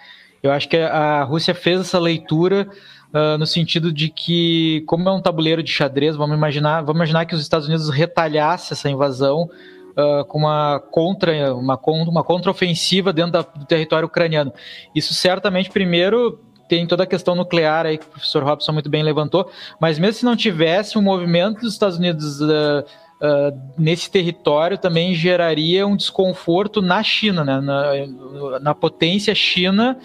Eu 0.42 0.50
acho 0.50 0.68
que 0.68 0.76
a 0.76 1.22
Rússia 1.22 1.54
fez 1.54 1.80
essa 1.80 1.98
leitura 1.98 2.68
uh, 3.12 3.38
no 3.38 3.46
sentido 3.46 3.92
de 3.92 4.08
que, 4.08 4.82
como 4.86 5.08
é 5.08 5.12
um 5.12 5.20
tabuleiro 5.20 5.62
de 5.62 5.70
xadrez, 5.70 6.16
vamos 6.16 6.36
imaginar, 6.36 6.80
vamos 6.80 6.96
imaginar 6.96 7.26
que 7.26 7.34
os 7.34 7.40
Estados 7.40 7.68
Unidos 7.68 7.88
retalhasse 7.90 8.72
essa 8.72 8.90
invasão 8.90 9.48
uh, 9.96 10.24
com 10.26 10.38
uma 10.38 10.80
contra, 10.90 11.54
uma, 11.54 11.78
uma 11.84 12.24
contraofensiva 12.24 13.12
dentro 13.12 13.32
da, 13.32 13.42
do 13.42 13.64
território 13.64 14.06
ucraniano. 14.06 14.52
Isso 14.94 15.14
certamente, 15.14 15.70
primeiro, 15.70 16.40
tem 16.68 16.86
toda 16.86 17.02
a 17.02 17.06
questão 17.06 17.34
nuclear 17.34 17.86
aí 17.86 17.98
que 17.98 18.06
o 18.06 18.08
professor 18.08 18.42
Robson 18.42 18.72
muito 18.72 18.88
bem 18.88 19.02
levantou, 19.02 19.50
mas 19.80 19.98
mesmo 19.98 20.14
se 20.14 20.24
não 20.24 20.34
tivesse 20.34 20.96
um 20.96 21.02
movimento 21.02 21.60
dos 21.60 21.72
Estados 21.74 21.98
Unidos 21.98 22.40
uh, 22.40 22.84
uh, 23.22 23.58
nesse 23.78 24.10
território 24.10 24.76
também 24.76 25.14
geraria 25.14 25.86
um 25.86 25.96
desconforto 25.96 26.82
na 26.82 27.02
China, 27.02 27.44
né? 27.44 27.60
na, 27.60 28.58
na 28.60 28.74
potência 28.74 29.34
China 29.34 29.98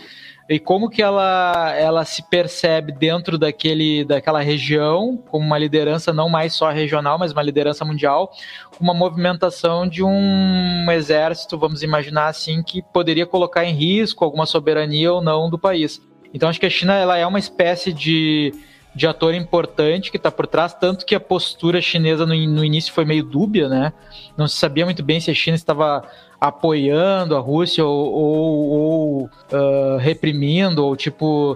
e 0.50 0.60
como 0.60 0.90
que 0.90 1.02
ela, 1.02 1.74
ela 1.76 2.06
se 2.06 2.24
percebe 2.30 2.94
dentro 2.94 3.38
daquele, 3.38 4.06
daquela 4.06 4.40
região 4.40 5.18
como 5.30 5.46
uma 5.46 5.58
liderança 5.58 6.14
não 6.14 6.30
mais 6.30 6.54
só 6.54 6.70
regional, 6.72 7.20
mas 7.20 7.34
uma 7.34 7.44
liderança 7.44 7.84
mundial, 7.84 8.32
uma 8.80 8.94
movimentação 8.94 9.86
de 9.86 10.02
um 10.02 10.90
exército, 10.90 11.58
vamos 11.58 11.84
imaginar 11.84 12.28
assim, 12.28 12.64
que 12.64 12.82
poderia 12.82 13.26
colocar 13.26 13.66
em 13.66 13.74
risco 13.74 14.24
alguma 14.24 14.46
soberania 14.46 15.12
ou 15.12 15.22
não 15.22 15.50
do 15.50 15.60
país. 15.60 16.02
Então 16.34 16.48
acho 16.48 16.60
que 16.60 16.66
a 16.66 16.70
China 16.70 16.94
ela 16.94 17.18
é 17.18 17.28
uma 17.28 17.40
espécie 17.40 17.92
de 17.92 18.54
de 18.98 19.06
ator 19.06 19.36
importante 19.36 20.10
que 20.10 20.18
está 20.18 20.32
por 20.32 20.48
trás, 20.48 20.74
tanto 20.74 21.06
que 21.06 21.14
a 21.14 21.20
postura 21.20 21.80
chinesa 21.80 22.26
no, 22.26 22.34
no, 22.34 22.66
início 22.66 22.92
foi 22.92 23.06
meio 23.06 23.24
dúbia, 23.24 23.70
né? 23.70 23.94
Não 24.36 24.48
se 24.48 24.58
sabia 24.58 24.86
muito 24.86 25.04
bem 25.04 25.20
se 25.20 25.30
a 25.30 25.36
China 25.36 25.54
estava 25.54 26.04
apoiando 26.42 27.36
a 27.36 27.40
Rússia 27.40 27.86
ou, 27.86 28.12
ou, 28.12 28.70
ou 28.70 29.24
uh, 29.26 29.98
reprimindo, 30.00 30.84
ou 30.84 30.96
tipo. 30.96 31.56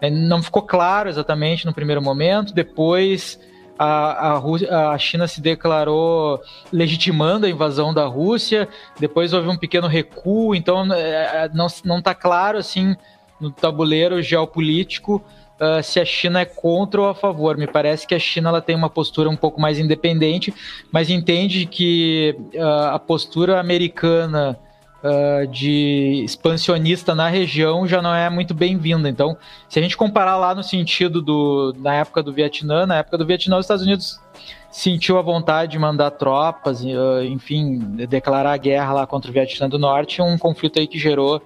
É, 0.00 0.10
não 0.10 0.42
ficou 0.42 0.62
claro 0.62 1.08
exatamente 1.08 1.64
no 1.64 1.72
primeiro 1.72 2.02
momento. 2.02 2.52
Depois 2.52 3.38
a, 3.78 4.32
a, 4.32 4.34
Rússia, 4.34 4.90
a 4.90 4.98
China 4.98 5.28
se 5.28 5.40
declarou 5.40 6.40
legitimando 6.72 7.46
a 7.46 7.48
invasão 7.48 7.94
da 7.94 8.04
Rússia, 8.06 8.68
depois 8.98 9.32
houve 9.32 9.48
um 9.48 9.56
pequeno 9.56 9.86
recuo, 9.86 10.56
então 10.56 10.92
é, 10.92 11.44
é, 11.44 11.50
não 11.54 11.98
está 11.98 12.16
claro 12.16 12.58
assim 12.58 12.96
no 13.40 13.52
tabuleiro 13.52 14.20
geopolítico 14.20 15.24
uh, 15.60 15.82
se 15.82 16.00
a 16.00 16.04
China 16.04 16.40
é 16.40 16.44
contra 16.44 17.00
ou 17.00 17.08
a 17.08 17.14
favor. 17.14 17.56
Me 17.56 17.66
parece 17.66 18.06
que 18.06 18.14
a 18.14 18.18
China 18.18 18.48
ela 18.48 18.62
tem 18.62 18.74
uma 18.74 18.88
postura 18.88 19.28
um 19.28 19.36
pouco 19.36 19.60
mais 19.60 19.78
independente, 19.78 20.52
mas 20.90 21.10
entende 21.10 21.66
que 21.66 22.34
uh, 22.54 22.94
a 22.94 22.98
postura 22.98 23.60
americana 23.60 24.58
uh, 25.04 25.46
de 25.46 26.22
expansionista 26.24 27.14
na 27.14 27.28
região 27.28 27.86
já 27.86 28.00
não 28.00 28.14
é 28.14 28.28
muito 28.30 28.54
bem-vinda. 28.54 29.08
Então, 29.08 29.36
se 29.68 29.78
a 29.78 29.82
gente 29.82 29.96
comparar 29.96 30.36
lá 30.36 30.54
no 30.54 30.62
sentido 30.62 31.20
do 31.20 31.74
na 31.78 31.94
época 31.94 32.22
do 32.22 32.32
Vietnã, 32.32 32.86
na 32.86 32.96
época 32.96 33.18
do 33.18 33.26
Vietnã, 33.26 33.58
os 33.58 33.66
Estados 33.66 33.84
Unidos 33.84 34.18
sentiu 34.70 35.18
a 35.18 35.22
vontade 35.22 35.72
de 35.72 35.78
mandar 35.80 36.12
tropas, 36.12 36.80
enfim, 37.24 37.80
declarar 38.08 38.56
guerra 38.56 38.92
lá 38.92 39.06
contra 39.06 39.28
o 39.28 39.34
Vietnã 39.34 39.68
do 39.68 39.80
Norte, 39.80 40.22
um 40.22 40.38
conflito 40.38 40.78
aí 40.78 40.86
que 40.86 40.96
gerou 40.96 41.42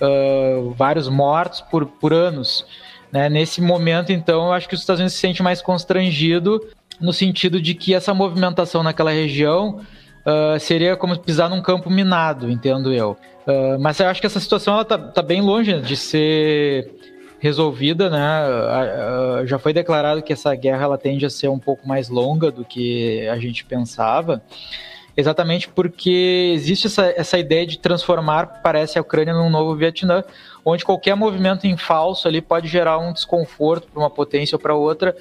uh, 0.00 0.70
vários 0.72 1.06
mortos 1.06 1.60
por, 1.60 1.84
por 1.84 2.14
anos. 2.14 2.64
Né? 3.12 3.28
Nesse 3.28 3.60
momento, 3.60 4.12
então, 4.12 4.46
eu 4.46 4.52
acho 4.52 4.68
que 4.68 4.74
os 4.74 4.80
Estados 4.80 5.00
Unidos 5.00 5.14
se 5.14 5.20
sente 5.20 5.42
mais 5.42 5.62
constrangido 5.62 6.60
no 7.00 7.12
sentido 7.12 7.60
de 7.60 7.74
que 7.74 7.94
essa 7.94 8.14
movimentação 8.14 8.82
naquela 8.82 9.10
região 9.10 9.80
uh, 10.26 10.58
seria 10.58 10.96
como 10.96 11.18
pisar 11.18 11.48
num 11.48 11.62
campo 11.62 11.90
minado, 11.90 12.50
entendo 12.50 12.92
eu. 12.92 13.16
Uh, 13.46 13.78
mas 13.78 14.00
eu 14.00 14.08
acho 14.08 14.20
que 14.20 14.26
essa 14.26 14.40
situação 14.40 14.74
ela 14.74 14.84
tá, 14.84 14.98
tá 14.98 15.22
bem 15.22 15.40
longe 15.40 15.80
de 15.80 15.96
ser 15.96 16.90
resolvida, 17.38 18.10
né? 18.10 18.42
Uh, 19.42 19.46
já 19.46 19.58
foi 19.58 19.72
declarado 19.72 20.22
que 20.22 20.32
essa 20.32 20.54
guerra 20.54 20.84
ela 20.84 20.98
tende 20.98 21.24
a 21.24 21.30
ser 21.30 21.48
um 21.48 21.58
pouco 21.58 21.86
mais 21.86 22.08
longa 22.08 22.50
do 22.50 22.64
que 22.64 23.28
a 23.28 23.38
gente 23.38 23.64
pensava, 23.64 24.42
exatamente 25.16 25.68
porque 25.68 26.52
existe 26.54 26.86
essa, 26.86 27.12
essa 27.16 27.38
ideia 27.38 27.66
de 27.66 27.78
transformar, 27.78 28.60
parece, 28.62 28.98
a 28.98 29.00
Ucrânia 29.00 29.32
num 29.32 29.48
novo 29.48 29.74
Vietnã, 29.74 30.22
onde 30.64 30.84
qualquer 30.84 31.14
movimento 31.16 31.66
em 31.66 31.76
falso 31.76 32.28
ali 32.28 32.42
pode 32.42 32.68
gerar 32.68 32.98
um 32.98 33.12
desconforto 33.12 33.88
para 33.88 34.00
uma 34.00 34.10
potência 34.10 34.56
ou 34.56 34.60
para 34.60 34.74
outra, 34.74 35.16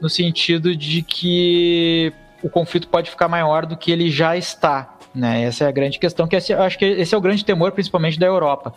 no 0.00 0.08
sentido 0.08 0.76
de 0.76 1.02
que 1.02 2.12
o 2.42 2.48
conflito 2.48 2.88
pode 2.88 3.10
ficar 3.10 3.28
maior 3.28 3.66
do 3.66 3.76
que 3.76 3.90
ele 3.90 4.10
já 4.10 4.36
está. 4.36 4.96
Né? 5.14 5.42
Essa 5.42 5.64
é 5.64 5.68
a 5.68 5.72
grande 5.72 5.98
questão, 5.98 6.28
que 6.28 6.36
esse, 6.36 6.52
acho 6.52 6.78
que 6.78 6.84
esse 6.84 7.14
é 7.14 7.18
o 7.18 7.20
grande 7.20 7.44
temor, 7.44 7.72
principalmente 7.72 8.18
da 8.18 8.26
Europa. 8.26 8.72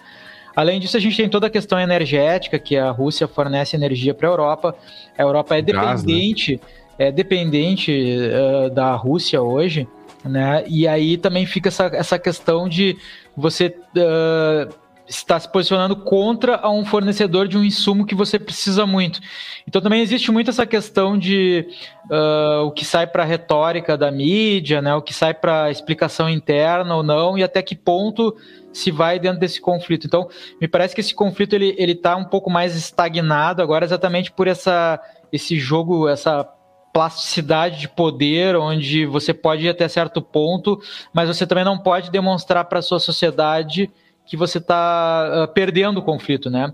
Além 0.56 0.80
disso, 0.80 0.98
a 0.98 1.00
gente 1.00 1.18
tem 1.18 1.30
toda 1.30 1.48
a 1.48 1.50
questão 1.50 1.80
energética, 1.80 2.60
que 2.60 2.78
a 2.78 2.92
Rússia 2.92 3.28
fornece 3.28 3.76
energia 3.76 4.14
para 4.14 4.28
a 4.28 4.32
Europa. 4.32 4.76
A 5.18 5.22
Europa 5.22 5.58
é 5.58 5.62
dependente, 5.62 6.56
Gás, 6.58 6.62
né? 7.00 7.08
é 7.08 7.12
dependente 7.12 7.92
uh, 7.92 8.70
da 8.70 8.94
Rússia 8.94 9.42
hoje, 9.42 9.88
né? 10.24 10.64
E 10.68 10.88
aí 10.88 11.18
também 11.18 11.46
fica 11.46 11.70
essa, 11.70 11.86
essa 11.94 12.20
questão 12.20 12.68
de 12.68 12.98
você 13.36 13.76
uh, 13.98 14.74
está 15.08 15.40
se 15.40 15.52
posicionando 15.52 15.96
contra 15.98 16.68
um 16.70 16.86
fornecedor 16.86 17.48
de 17.48 17.58
um 17.58 17.64
insumo 17.64 18.06
que 18.06 18.16
você 18.16 18.40
precisa 18.40 18.86
muito. 18.86 19.20
Então 19.68 19.82
também 19.82 20.02
existe 20.02 20.32
muito 20.32 20.50
essa 20.50 20.66
questão 20.66 21.18
de 21.18 21.68
uh, 22.10 22.66
o 22.66 22.72
que 22.72 22.86
sai 22.86 23.06
para 23.08 23.24
a 23.24 23.26
retórica 23.26 23.98
da 23.98 24.12
mídia, 24.12 24.82
né, 24.82 24.96
o 24.96 25.02
que 25.02 25.14
sai 25.14 25.34
para 25.34 25.70
explicação 25.70 26.30
interna 26.30 26.96
ou 26.96 27.04
não, 27.04 27.38
e 27.38 27.44
até 27.44 27.62
que 27.62 27.76
ponto 27.76 28.36
se 28.72 28.92
vai 28.92 29.20
dentro 29.20 29.40
desse 29.40 29.62
conflito. 29.62 30.08
Então, 30.08 30.28
me 30.60 30.68
parece 30.68 30.96
que 30.96 31.02
esse 31.02 31.14
conflito 31.14 31.54
ele 31.54 31.76
está 31.92 32.16
um 32.16 32.26
pouco 32.26 32.50
mais 32.50 32.76
estagnado 32.76 33.62
agora, 33.62 33.86
exatamente 33.86 34.32
por 34.32 34.48
essa 34.48 35.00
esse 35.32 35.58
jogo, 35.58 36.08
essa 36.08 36.48
plasticidade 36.94 37.80
de 37.80 37.90
poder, 37.90 38.56
onde 38.56 39.06
você 39.08 39.34
pode 39.34 39.66
ir 39.66 39.70
até 39.70 39.88
certo 39.88 40.22
ponto, 40.22 40.80
mas 41.12 41.28
você 41.28 41.48
também 41.48 41.66
não 41.66 41.78
pode 41.78 42.12
demonstrar 42.12 42.66
para 42.66 42.80
a 42.80 42.84
sua 42.84 43.00
sociedade 43.00 43.90
que 44.26 44.38
você 44.38 44.60
está 44.60 45.30
uh, 45.30 45.42
ah, 45.42 45.48
perdendo 45.48 45.98
o 45.98 46.04
conflito, 46.04 46.52
né? 46.52 46.72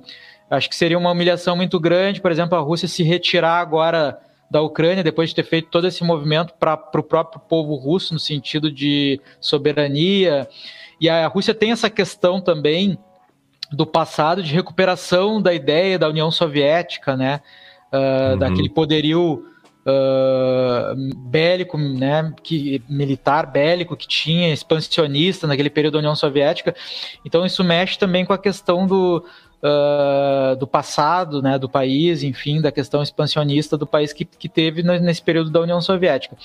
Acho 0.50 0.70
que 0.70 0.76
seria 0.76 0.98
uma 0.98 1.12
humilhação 1.12 1.56
muito 1.56 1.80
grande, 1.80 2.20
por 2.20 2.32
exemplo, 2.32 2.58
a 2.58 2.62
Rússia 2.62 2.88
se 2.88 3.02
retirar 3.02 3.60
agora 3.60 4.20
da 4.52 4.62
Ucrânia, 4.62 5.04
depois 5.04 5.30
de 5.30 5.36
ter 5.36 5.44
feito 5.44 5.70
todo 5.70 5.88
esse 5.88 6.04
movimento 6.04 6.54
para 6.60 6.74
o 6.96 7.04
próprio 7.04 7.40
povo 7.48 7.76
russo, 7.76 8.14
no 8.14 8.20
sentido 8.20 8.72
de 8.72 9.22
soberania. 9.40 10.48
E 11.00 11.08
a 11.08 11.28
Rússia 11.28 11.54
tem 11.54 11.72
essa 11.72 11.90
questão 11.90 12.42
também 12.42 12.98
do 13.72 13.86
passado 13.86 14.42
de 14.42 14.54
recuperação 14.54 15.40
da 15.40 15.54
ideia 15.54 16.00
da 16.00 16.10
União 16.10 16.32
Soviética, 16.32 17.16
né? 17.16 17.42
Uh, 17.94 18.34
uhum. 18.34 18.38
Daquele 18.40 18.70
poderio 18.70 19.46
bélico, 21.30 21.78
né, 21.78 22.34
que, 22.44 22.82
militar 22.90 23.46
bélico 23.46 23.96
que 23.96 24.08
tinha, 24.08 24.54
expansionista 24.54 25.48
naquele 25.48 25.70
período 25.70 25.94
da 25.94 26.00
União 26.00 26.16
Soviética. 26.16 26.76
Então 27.26 27.46
isso 27.46 27.64
mexe 27.64 27.98
também 27.98 28.26
com 28.26 28.34
a 28.34 28.38
questão 28.38 28.86
do, 28.86 29.26
uh, 29.64 30.56
do 30.58 30.68
passado 30.68 31.42
né, 31.42 31.58
do 31.58 31.70
país, 31.70 32.24
enfim, 32.24 32.62
da 32.62 32.72
questão 32.72 33.02
expansionista 33.02 33.78
do 33.78 33.88
país 33.88 34.14
que, 34.14 34.26
que 34.26 34.50
teve 34.50 34.84
nesse 34.84 35.22
período 35.22 35.50
da 35.50 35.62
União 35.62 35.82
Soviética. 35.82 36.36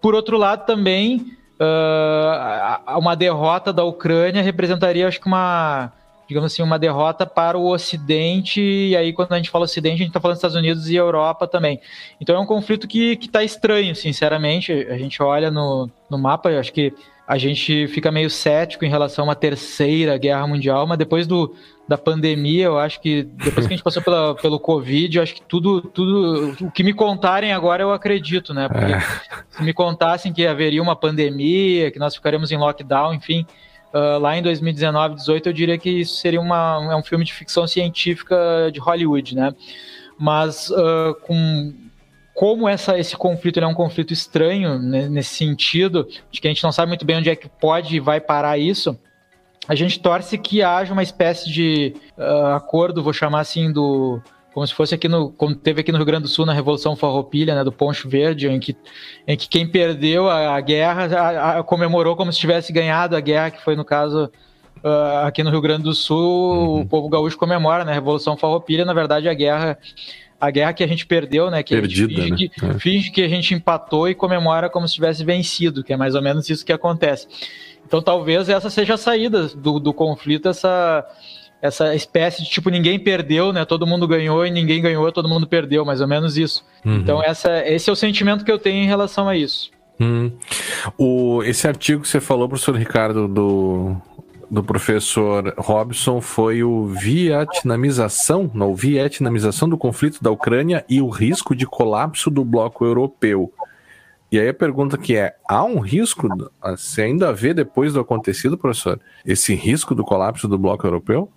Por 0.00 0.14
outro 0.14 0.36
lado, 0.36 0.64
também 0.64 1.36
uh, 1.60 2.98
uma 2.98 3.14
derrota 3.14 3.72
da 3.72 3.84
Ucrânia 3.84 4.42
representaria, 4.42 5.08
acho 5.08 5.20
que 5.20 5.26
uma 5.26 5.92
digamos 6.28 6.52
assim, 6.52 6.62
uma 6.62 6.78
derrota 6.78 7.24
para 7.24 7.56
o 7.56 7.70
Ocidente, 7.70 8.60
e 8.60 8.96
aí 8.96 9.12
quando 9.12 9.32
a 9.32 9.36
gente 9.36 9.50
fala 9.50 9.64
Ocidente, 9.64 9.94
a 9.94 9.98
gente 9.98 10.08
está 10.08 10.20
falando 10.20 10.34
dos 10.34 10.38
Estados 10.38 10.56
Unidos 10.56 10.88
e 10.88 10.96
Europa 10.96 11.46
também. 11.46 11.80
Então 12.20 12.36
é 12.36 12.40
um 12.40 12.46
conflito 12.46 12.88
que 12.88 13.18
está 13.20 13.44
estranho, 13.44 13.94
sinceramente, 13.94 14.72
a 14.72 14.98
gente 14.98 15.22
olha 15.22 15.50
no, 15.50 15.88
no 16.10 16.18
mapa, 16.18 16.50
eu 16.50 16.58
acho 16.58 16.72
que 16.72 16.92
a 17.26 17.36
gente 17.38 17.88
fica 17.88 18.12
meio 18.12 18.30
cético 18.30 18.84
em 18.84 18.88
relação 18.88 19.24
a 19.24 19.28
uma 19.28 19.34
terceira 19.34 20.16
guerra 20.16 20.46
mundial, 20.46 20.86
mas 20.86 20.96
depois 20.96 21.26
do, 21.26 21.56
da 21.88 21.98
pandemia, 21.98 22.66
eu 22.66 22.78
acho 22.78 23.00
que 23.00 23.24
depois 23.24 23.66
que 23.66 23.74
a 23.74 23.76
gente 23.76 23.82
passou 23.82 24.00
pela, 24.00 24.36
pelo 24.36 24.60
Covid, 24.60 25.16
eu 25.16 25.22
acho 25.22 25.34
que 25.34 25.42
tudo, 25.42 25.80
tudo, 25.80 26.56
o 26.60 26.70
que 26.70 26.84
me 26.84 26.92
contarem 26.92 27.52
agora 27.52 27.82
eu 27.82 27.92
acredito, 27.92 28.54
né? 28.54 28.68
Porque 28.68 28.92
é. 28.92 29.00
se 29.50 29.62
me 29.64 29.72
contassem 29.72 30.32
que 30.32 30.46
haveria 30.46 30.80
uma 30.80 30.94
pandemia, 30.94 31.90
que 31.90 31.98
nós 31.98 32.14
ficaremos 32.14 32.52
em 32.52 32.56
lockdown, 32.56 33.14
enfim, 33.14 33.44
uh, 33.94 34.18
lá 34.18 34.36
em 34.36 34.42
2019, 34.42 35.16
18, 35.16 35.48
eu 35.48 35.52
diria 35.52 35.78
que 35.78 35.90
isso 35.90 36.16
seria 36.16 36.40
uma, 36.40 36.88
é 36.90 36.96
um 36.96 37.02
filme 37.02 37.24
de 37.24 37.32
ficção 37.32 37.66
científica 37.66 38.36
de 38.72 38.80
Hollywood, 38.80 39.34
né? 39.34 39.54
Mas 40.18 40.70
uh, 40.70 41.14
com 41.22 41.74
como 42.34 42.68
essa, 42.68 42.98
esse 42.98 43.16
conflito 43.16 43.58
é 43.58 43.66
um 43.66 43.72
conflito 43.72 44.12
estranho 44.12 44.78
né, 44.78 45.08
nesse 45.08 45.34
sentido, 45.34 46.06
de 46.30 46.38
que 46.38 46.46
a 46.46 46.50
gente 46.50 46.62
não 46.62 46.70
sabe 46.70 46.88
muito 46.88 47.06
bem 47.06 47.16
onde 47.16 47.30
é 47.30 47.34
que 47.34 47.48
pode 47.48 47.96
e 47.96 48.00
vai 48.00 48.20
parar 48.20 48.58
isso, 48.58 48.98
a 49.66 49.74
gente 49.74 49.98
torce 49.98 50.36
que 50.36 50.62
haja 50.62 50.92
uma 50.92 51.02
espécie 51.02 51.50
de 51.50 51.94
uh, 52.16 52.54
acordo, 52.54 53.02
vou 53.02 53.14
chamar 53.14 53.40
assim, 53.40 53.72
do, 53.72 54.20
como 54.56 54.66
se 54.66 54.72
fosse 54.72 54.94
aqui 54.94 55.06
no, 55.06 55.30
como 55.32 55.54
teve 55.54 55.82
aqui 55.82 55.92
no 55.92 55.98
Rio 55.98 56.06
Grande 56.06 56.22
do 56.22 56.28
Sul 56.28 56.46
na 56.46 56.54
Revolução 56.54 56.96
Farroupilha, 56.96 57.54
né, 57.54 57.62
do 57.62 57.70
Poncho 57.70 58.08
Verde, 58.08 58.48
em 58.48 58.58
que, 58.58 58.74
em 59.28 59.36
que 59.36 59.50
quem 59.50 59.68
perdeu 59.68 60.30
a, 60.30 60.56
a 60.56 60.60
guerra 60.62 61.14
a, 61.14 61.58
a, 61.58 61.62
comemorou 61.62 62.16
como 62.16 62.32
se 62.32 62.38
tivesse 62.38 62.72
ganhado 62.72 63.14
a 63.14 63.20
guerra, 63.20 63.50
que 63.50 63.62
foi 63.62 63.76
no 63.76 63.84
caso 63.84 64.32
uh, 64.82 65.26
aqui 65.26 65.42
no 65.42 65.50
Rio 65.50 65.60
Grande 65.60 65.82
do 65.82 65.94
Sul, 65.94 66.16
uhum. 66.16 66.80
o 66.80 66.86
povo 66.86 67.06
gaúcho 67.10 67.36
comemora, 67.36 67.84
né, 67.84 67.92
a 67.92 67.94
Revolução 67.96 68.34
Farroupilha, 68.34 68.86
na 68.86 68.94
verdade 68.94 69.28
a 69.28 69.34
guerra 69.34 69.76
a 70.40 70.50
guerra 70.50 70.72
que 70.72 70.82
a 70.82 70.88
gente 70.88 71.04
perdeu, 71.04 71.50
né, 71.50 71.62
que 71.62 71.74
Perdida, 71.74 72.14
finge, 72.14 72.30
né? 72.30 72.36
Que, 72.36 72.64
é. 72.64 72.78
finge 72.78 73.10
que 73.10 73.22
a 73.22 73.28
gente 73.28 73.52
empatou 73.52 74.08
e 74.08 74.14
comemora 74.14 74.70
como 74.70 74.88
se 74.88 74.94
tivesse 74.94 75.22
vencido, 75.22 75.84
que 75.84 75.92
é 75.92 75.98
mais 75.98 76.14
ou 76.14 76.22
menos 76.22 76.48
isso 76.48 76.64
que 76.64 76.72
acontece. 76.72 77.28
Então 77.86 78.00
talvez 78.00 78.48
essa 78.48 78.70
seja 78.70 78.94
a 78.94 78.98
saída 78.98 79.48
do, 79.48 79.78
do 79.78 79.92
conflito, 79.92 80.48
essa 80.48 81.04
essa 81.60 81.94
espécie 81.94 82.42
de 82.42 82.50
tipo 82.50 82.70
ninguém 82.70 82.98
perdeu, 82.98 83.52
né? 83.52 83.64
Todo 83.64 83.86
mundo 83.86 84.06
ganhou 84.06 84.46
e 84.46 84.50
ninguém 84.50 84.80
ganhou, 84.80 85.10
todo 85.10 85.28
mundo 85.28 85.46
perdeu, 85.46 85.84
mais 85.84 86.00
ou 86.00 86.08
menos 86.08 86.36
isso. 86.36 86.64
Uhum. 86.84 86.96
Então 86.96 87.22
essa, 87.22 87.66
esse 87.66 87.88
é 87.88 87.92
o 87.92 87.96
sentimento 87.96 88.44
que 88.44 88.52
eu 88.52 88.58
tenho 88.58 88.82
em 88.82 88.86
relação 88.86 89.28
a 89.28 89.36
isso. 89.36 89.70
Hum. 90.00 90.30
O, 90.98 91.42
esse 91.42 91.66
artigo 91.66 92.02
que 92.02 92.08
você 92.08 92.20
falou, 92.20 92.48
professor 92.48 92.76
Ricardo, 92.76 93.26
do, 93.26 93.96
do 94.50 94.62
professor 94.62 95.54
Robson, 95.56 96.20
foi 96.20 96.62
o 96.62 96.86
vietnamização, 96.86 98.50
não, 98.52 98.74
vietnamização 98.74 99.68
do 99.68 99.78
conflito 99.78 100.22
da 100.22 100.30
Ucrânia 100.30 100.84
e 100.88 101.00
o 101.00 101.08
risco 101.08 101.54
de 101.54 101.66
colapso 101.66 102.30
do 102.30 102.44
bloco 102.44 102.84
europeu. 102.84 103.52
E 104.30 104.38
aí 104.38 104.48
a 104.48 104.54
pergunta 104.54 104.98
que 104.98 105.16
é, 105.16 105.34
há 105.48 105.64
um 105.64 105.78
risco, 105.78 106.28
se 106.76 107.00
ainda 107.00 107.32
vê 107.32 107.54
depois 107.54 107.92
do 107.92 108.00
acontecido, 108.00 108.58
professor, 108.58 109.00
esse 109.24 109.54
risco 109.54 109.94
do 109.94 110.04
colapso 110.04 110.48
do 110.48 110.58
bloco 110.58 110.86
europeu? 110.86 111.30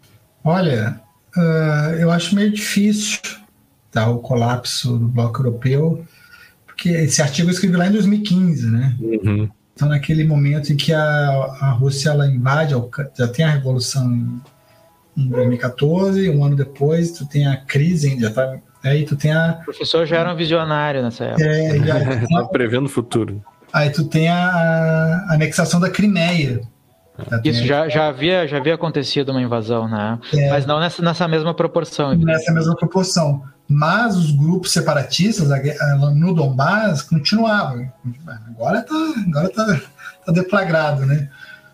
Olha, 0.43 1.01
uh, 1.35 1.95
eu 1.99 2.11
acho 2.11 2.35
meio 2.35 2.51
difícil 2.51 3.19
tá, 3.91 4.09
o 4.09 4.19
colapso 4.19 4.97
do 4.97 5.07
bloco 5.07 5.39
europeu, 5.39 6.05
porque 6.65 6.89
esse 6.89 7.21
artigo 7.21 7.49
eu 7.49 7.53
escrevi 7.53 7.75
lá 7.75 7.87
em 7.87 7.91
2015, 7.91 8.67
né? 8.67 8.95
Uhum. 8.99 9.49
Então, 9.73 9.89
naquele 9.89 10.23
momento 10.23 10.73
em 10.73 10.77
que 10.77 10.93
a, 10.93 11.01
a 11.61 11.71
Rússia 11.71 12.09
ela 12.09 12.27
invade, 12.27 12.75
já 13.17 13.27
tem 13.27 13.45
a 13.45 13.51
revolução 13.51 14.11
em, 14.11 14.41
em 15.17 15.29
2014, 15.29 16.29
um 16.29 16.43
ano 16.43 16.55
depois, 16.55 17.11
tu 17.11 17.25
tem 17.25 17.47
a 17.47 17.57
crise, 17.57 18.19
já 18.19 18.29
está 18.29 18.59
Aí 18.83 19.05
tu 19.05 19.15
tem 19.15 19.31
a. 19.31 19.59
O 19.61 19.65
professor 19.65 20.05
já 20.05 20.17
era 20.17 20.33
um 20.33 20.35
visionário 20.35 21.01
nessa 21.01 21.25
época. 21.25 21.43
É, 21.43 21.79
já, 21.79 21.99
tá 22.27 22.45
prevendo 22.45 22.85
o 22.85 22.89
futuro. 22.89 23.43
Aí 23.73 23.89
tu 23.89 24.05
tem 24.05 24.29
a, 24.29 24.47
a 24.47 25.33
anexação 25.33 25.79
da 25.79 25.89
Crimeia. 25.89 26.61
Isso 27.43 27.65
já, 27.65 27.87
já, 27.89 28.07
havia, 28.07 28.47
já 28.47 28.57
havia 28.57 28.75
acontecido 28.75 29.29
uma 29.29 29.41
invasão, 29.41 29.87
né? 29.87 30.19
É, 30.33 30.49
Mas 30.49 30.65
não 30.65 30.79
nessa, 30.79 31.01
nessa 31.01 31.27
mesma 31.27 31.53
proporção. 31.53 32.15
Nessa 32.15 32.51
mesma 32.51 32.75
proporção. 32.75 33.43
Mas 33.67 34.15
os 34.15 34.31
grupos 34.31 34.71
separatistas 34.71 35.47
no 36.15 36.33
Donbass 36.33 37.03
continuavam. 37.03 37.91
Agora 38.49 38.79
está 38.79 38.95
agora 39.27 39.49
tá, 39.49 39.81
tá 40.25 40.31
deflagrado, 40.31 41.05
né? 41.05 41.29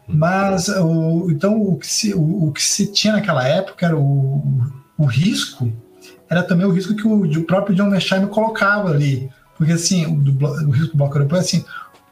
Mas 0.08 0.68
o, 0.68 1.32
então 1.32 1.60
o 1.60 1.78
que, 1.78 1.88
se, 1.88 2.14
o, 2.14 2.48
o, 2.48 2.52
que 2.52 2.62
se 2.62 2.92
tinha 2.92 3.14
naquela 3.14 3.48
época 3.48 3.86
era 3.86 3.98
o, 3.98 4.62
o 4.98 5.06
risco, 5.06 5.72
era 6.30 6.44
também 6.44 6.66
o 6.66 6.72
risco 6.72 6.96
que 6.96 7.08
o, 7.08 7.24
o 7.24 7.44
próprio 7.44 7.76
John 7.76 7.90
Mearsheimer 7.90 8.28
colocava 8.28 8.90
ali. 8.90 9.30
Porque 9.58 9.74
assim, 9.74 10.06
o, 10.06 10.16
do, 10.18 10.46
o 10.46 10.70
risco 10.72 10.92
do 10.92 10.98
bloco 10.98 11.16
europeu 11.16 11.38
é 11.38 11.42
assim, 11.42 11.66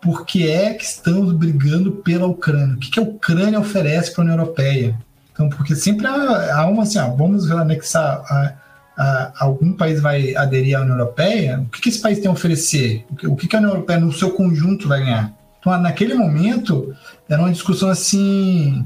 por 0.04 0.26
que 0.26 0.52
é 0.52 0.74
que 0.74 0.84
estamos 0.84 1.32
brigando 1.32 1.94
pela 1.94 2.28
Ucrânia? 2.28 2.76
O 2.76 2.78
que, 2.78 2.92
que 2.92 3.00
a 3.00 3.04
Ucrânia 3.04 3.60
oferece 3.60 4.12
para 4.12 4.22
a 4.22 4.26
União 4.26 4.38
Europeia? 4.38 5.00
Então, 5.32 5.48
porque 5.48 5.76
sempre 5.76 6.06
há, 6.06 6.58
há 6.58 6.68
uma 6.68 6.84
assim, 6.84 7.00
ó, 7.00 7.10
vamos 7.10 7.50
anexar, 7.50 8.22
a, 8.28 8.54
a, 8.98 9.32
algum 9.40 9.72
país 9.72 10.02
vai 10.02 10.36
aderir 10.36 10.78
à 10.78 10.82
União 10.82 10.98
Europeia, 10.98 11.62
o 11.62 11.70
que, 11.70 11.82
que 11.82 11.90
esse 11.90 12.02
país 12.02 12.20
tem 12.20 12.28
a 12.28 12.34
oferecer? 12.34 13.06
O 13.10 13.16
que, 13.16 13.28
o 13.28 13.36
que 13.36 13.56
a 13.56 13.60
União 13.60 13.72
Europeia, 13.72 14.00
no 14.00 14.12
seu 14.12 14.32
conjunto, 14.32 14.90
vai 14.90 15.00
ganhar? 15.00 15.34
Então, 15.60 15.76
naquele 15.80 16.14
momento, 16.14 16.94
era 17.30 17.42
uma 17.42 17.52
discussão 17.52 17.90
assim, 17.90 18.86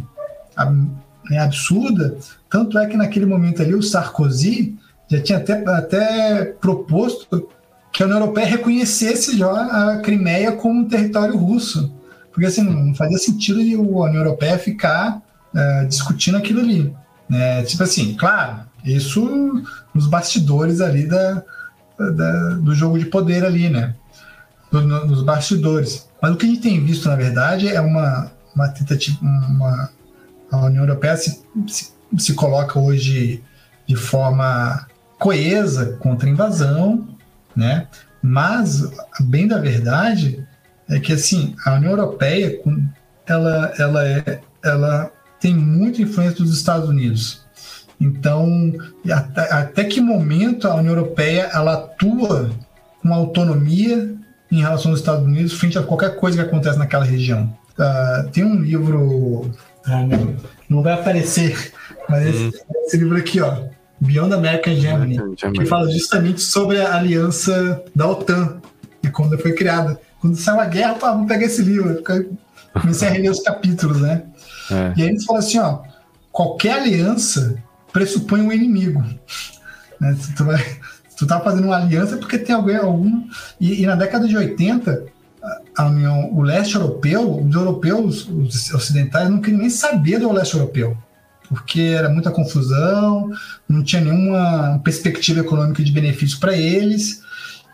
né, 1.28 1.40
absurda, 1.40 2.16
tanto 2.48 2.78
é 2.78 2.86
que 2.86 2.96
naquele 2.96 3.26
momento 3.26 3.64
ali 3.64 3.74
o 3.74 3.82
Sarkozy 3.82 4.78
já 5.10 5.20
tinha 5.20 5.40
até, 5.40 5.68
até 5.68 6.46
proposto 6.46 7.50
que 7.98 8.04
a 8.04 8.06
União 8.06 8.20
Europeia 8.20 8.46
reconhecesse 8.46 9.36
já 9.36 9.50
a 9.50 9.98
Crimeia 9.98 10.52
como 10.52 10.82
um 10.82 10.88
território 10.88 11.36
russo. 11.36 11.92
Porque 12.32 12.46
assim, 12.46 12.62
não 12.62 12.94
fazia 12.94 13.18
sentido 13.18 13.60
a 13.60 14.06
União 14.06 14.22
Europeia 14.22 14.60
ficar 14.60 15.20
uh, 15.52 15.88
discutindo 15.88 16.38
aquilo 16.38 16.60
ali. 16.60 16.96
Né? 17.28 17.64
Tipo 17.64 17.82
assim, 17.82 18.14
claro, 18.14 18.60
isso 18.86 19.64
nos 19.96 20.06
bastidores 20.06 20.80
ali 20.80 21.08
da, 21.08 21.44
da 21.98 22.50
do 22.58 22.76
jogo 22.76 23.00
de 23.00 23.06
poder 23.08 23.44
ali, 23.44 23.68
né? 23.68 23.96
nos 24.72 25.24
bastidores. 25.24 26.08
Mas 26.22 26.34
o 26.34 26.38
que 26.38 26.46
a 26.46 26.50
gente 26.50 26.62
tem 26.62 26.86
visto, 26.86 27.10
na 27.10 27.16
verdade, 27.16 27.68
é 27.68 27.82
uma, 27.82 28.32
uma 28.54 28.68
tentativa. 28.68 29.18
Uma, 29.24 29.90
a 30.52 30.66
União 30.66 30.84
Europeia 30.84 31.18
se, 31.18 31.42
se, 31.68 31.92
se 32.16 32.36
coloca 32.36 32.78
hoje 32.78 33.44
de 33.88 33.96
forma 33.96 34.86
coesa 35.18 35.98
contra 36.00 36.30
a 36.30 36.32
invasão, 36.32 37.17
né? 37.58 37.88
Mas, 38.22 38.88
bem 39.22 39.48
da 39.48 39.58
verdade, 39.58 40.46
é 40.88 41.00
que 41.00 41.12
assim, 41.12 41.56
a 41.66 41.76
União 41.76 41.92
Europeia, 41.92 42.62
ela, 43.26 43.74
ela, 43.78 44.08
é, 44.08 44.40
ela 44.64 45.12
tem 45.40 45.56
muita 45.56 46.02
influência 46.02 46.38
dos 46.38 46.56
Estados 46.56 46.88
Unidos. 46.88 47.46
Então, 48.00 48.74
até, 49.12 49.52
até 49.52 49.84
que 49.84 50.00
momento 50.00 50.68
a 50.68 50.76
União 50.76 50.96
Europeia 50.96 51.50
ela 51.52 51.74
atua 51.74 52.52
com 53.02 53.14
autonomia 53.14 54.16
em 54.52 54.62
relação 54.62 54.92
aos 54.92 55.00
Estados 55.00 55.26
Unidos 55.26 55.54
frente 55.54 55.78
a 55.78 55.84
qualquer 55.84 56.16
coisa 56.16 56.38
que 56.38 56.48
acontece 56.48 56.78
naquela 56.78 57.04
região? 57.04 57.58
Uh, 57.74 58.30
tem 58.30 58.44
um 58.44 58.62
livro, 58.62 59.42
uh, 59.42 60.38
não 60.70 60.82
vai 60.82 60.94
aparecer, 60.94 61.74
mas 62.08 62.26
esse, 62.28 62.48
esse 62.86 62.98
uhum. 62.98 63.04
livro 63.04 63.18
aqui, 63.18 63.42
ó, 63.42 63.64
Beyond 64.00 64.34
America 64.34 64.74
Germany, 64.76 65.18
que 65.36 65.66
fala 65.66 65.90
justamente 65.92 66.42
sobre 66.42 66.82
a 66.82 66.96
aliança 66.96 67.84
da 67.96 68.08
OTAN 68.08 68.62
e 69.04 69.10
quando 69.10 69.38
foi 69.40 69.54
criada. 69.54 70.00
Quando 70.20 70.36
saiu 70.36 70.60
a 70.60 70.66
guerra, 70.66 70.96
pá, 70.96 71.12
vamos 71.12 71.28
pegar 71.28 71.46
esse 71.46 71.62
livro. 71.62 72.02
Comecei 72.80 73.08
a 73.08 73.12
reler 73.12 73.32
os 73.32 73.42
capítulos, 73.42 74.02
né? 74.02 74.24
É. 74.70 74.94
E 74.98 75.02
aí 75.02 75.10
eles 75.10 75.26
falam 75.26 75.40
assim, 75.40 75.60
ó, 75.60 75.80
qualquer 76.32 76.82
aliança 76.82 77.56
pressupõe 77.92 78.42
um 78.42 78.52
inimigo. 78.52 79.04
Né? 80.00 80.14
Se 80.14 80.36
tu, 80.36 80.46
vai, 80.46 80.60
se 81.10 81.18
tu 81.18 81.26
tá 81.26 81.40
fazendo 81.40 81.66
uma 81.66 81.78
aliança 81.78 82.14
é 82.14 82.18
porque 82.20 82.38
tem 82.38 82.56
alguém, 82.56 82.76
algum... 82.76 83.28
E, 83.60 83.82
e 83.82 83.86
na 83.88 83.96
década 83.96 84.28
de 84.28 84.38
80, 84.38 85.06
a 85.76 85.86
União, 85.88 86.32
o 86.36 86.44
leste 86.44 86.76
europeu, 86.76 87.44
os 87.44 87.56
europeus, 87.56 88.30
os 88.30 88.72
ocidentais, 88.76 89.28
não 89.28 89.42
queriam 89.42 89.60
nem 89.60 89.72
saber 89.72 90.20
do 90.20 90.32
leste 90.32 90.54
europeu 90.54 90.96
porque 91.50 91.82
era 91.82 92.10
muita 92.10 92.32
confusão, 92.32 93.30
não 93.68 93.84
tinha 93.84 94.02
nenhuma 94.02 94.80
perspectiva 94.84 95.42
econômica 95.42 95.84
de 95.84 95.92
benefício 95.92 96.40
para 96.40 96.56
eles. 96.56 97.22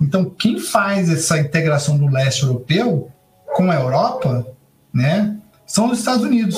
Então, 0.02 0.26
quem 0.26 0.60
faz 0.60 1.10
essa 1.10 1.40
integração 1.40 1.98
do 1.98 2.08
leste 2.08 2.44
europeu 2.44 3.10
com 3.56 3.70
a 3.72 3.76
Europa, 3.76 4.46
né, 4.94 5.38
são 5.66 5.92
os 5.92 6.00
Estados 6.00 6.24
Unidos, 6.24 6.58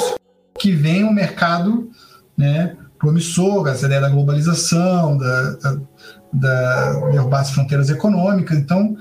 que 0.60 0.72
vem 0.72 1.04
um 1.04 1.14
mercado, 1.14 1.90
né, 2.38 2.76
promissor, 2.98 3.68
essa 3.68 3.86
ideia 3.86 4.02
da 4.02 4.10
globalização, 4.10 5.18
da, 5.18 5.52
da, 5.52 5.78
da 6.34 7.10
derrubar 7.12 7.42
as 7.42 7.52
fronteiras 7.52 7.90
econômicas. 7.90 8.58
Então, 8.58 8.98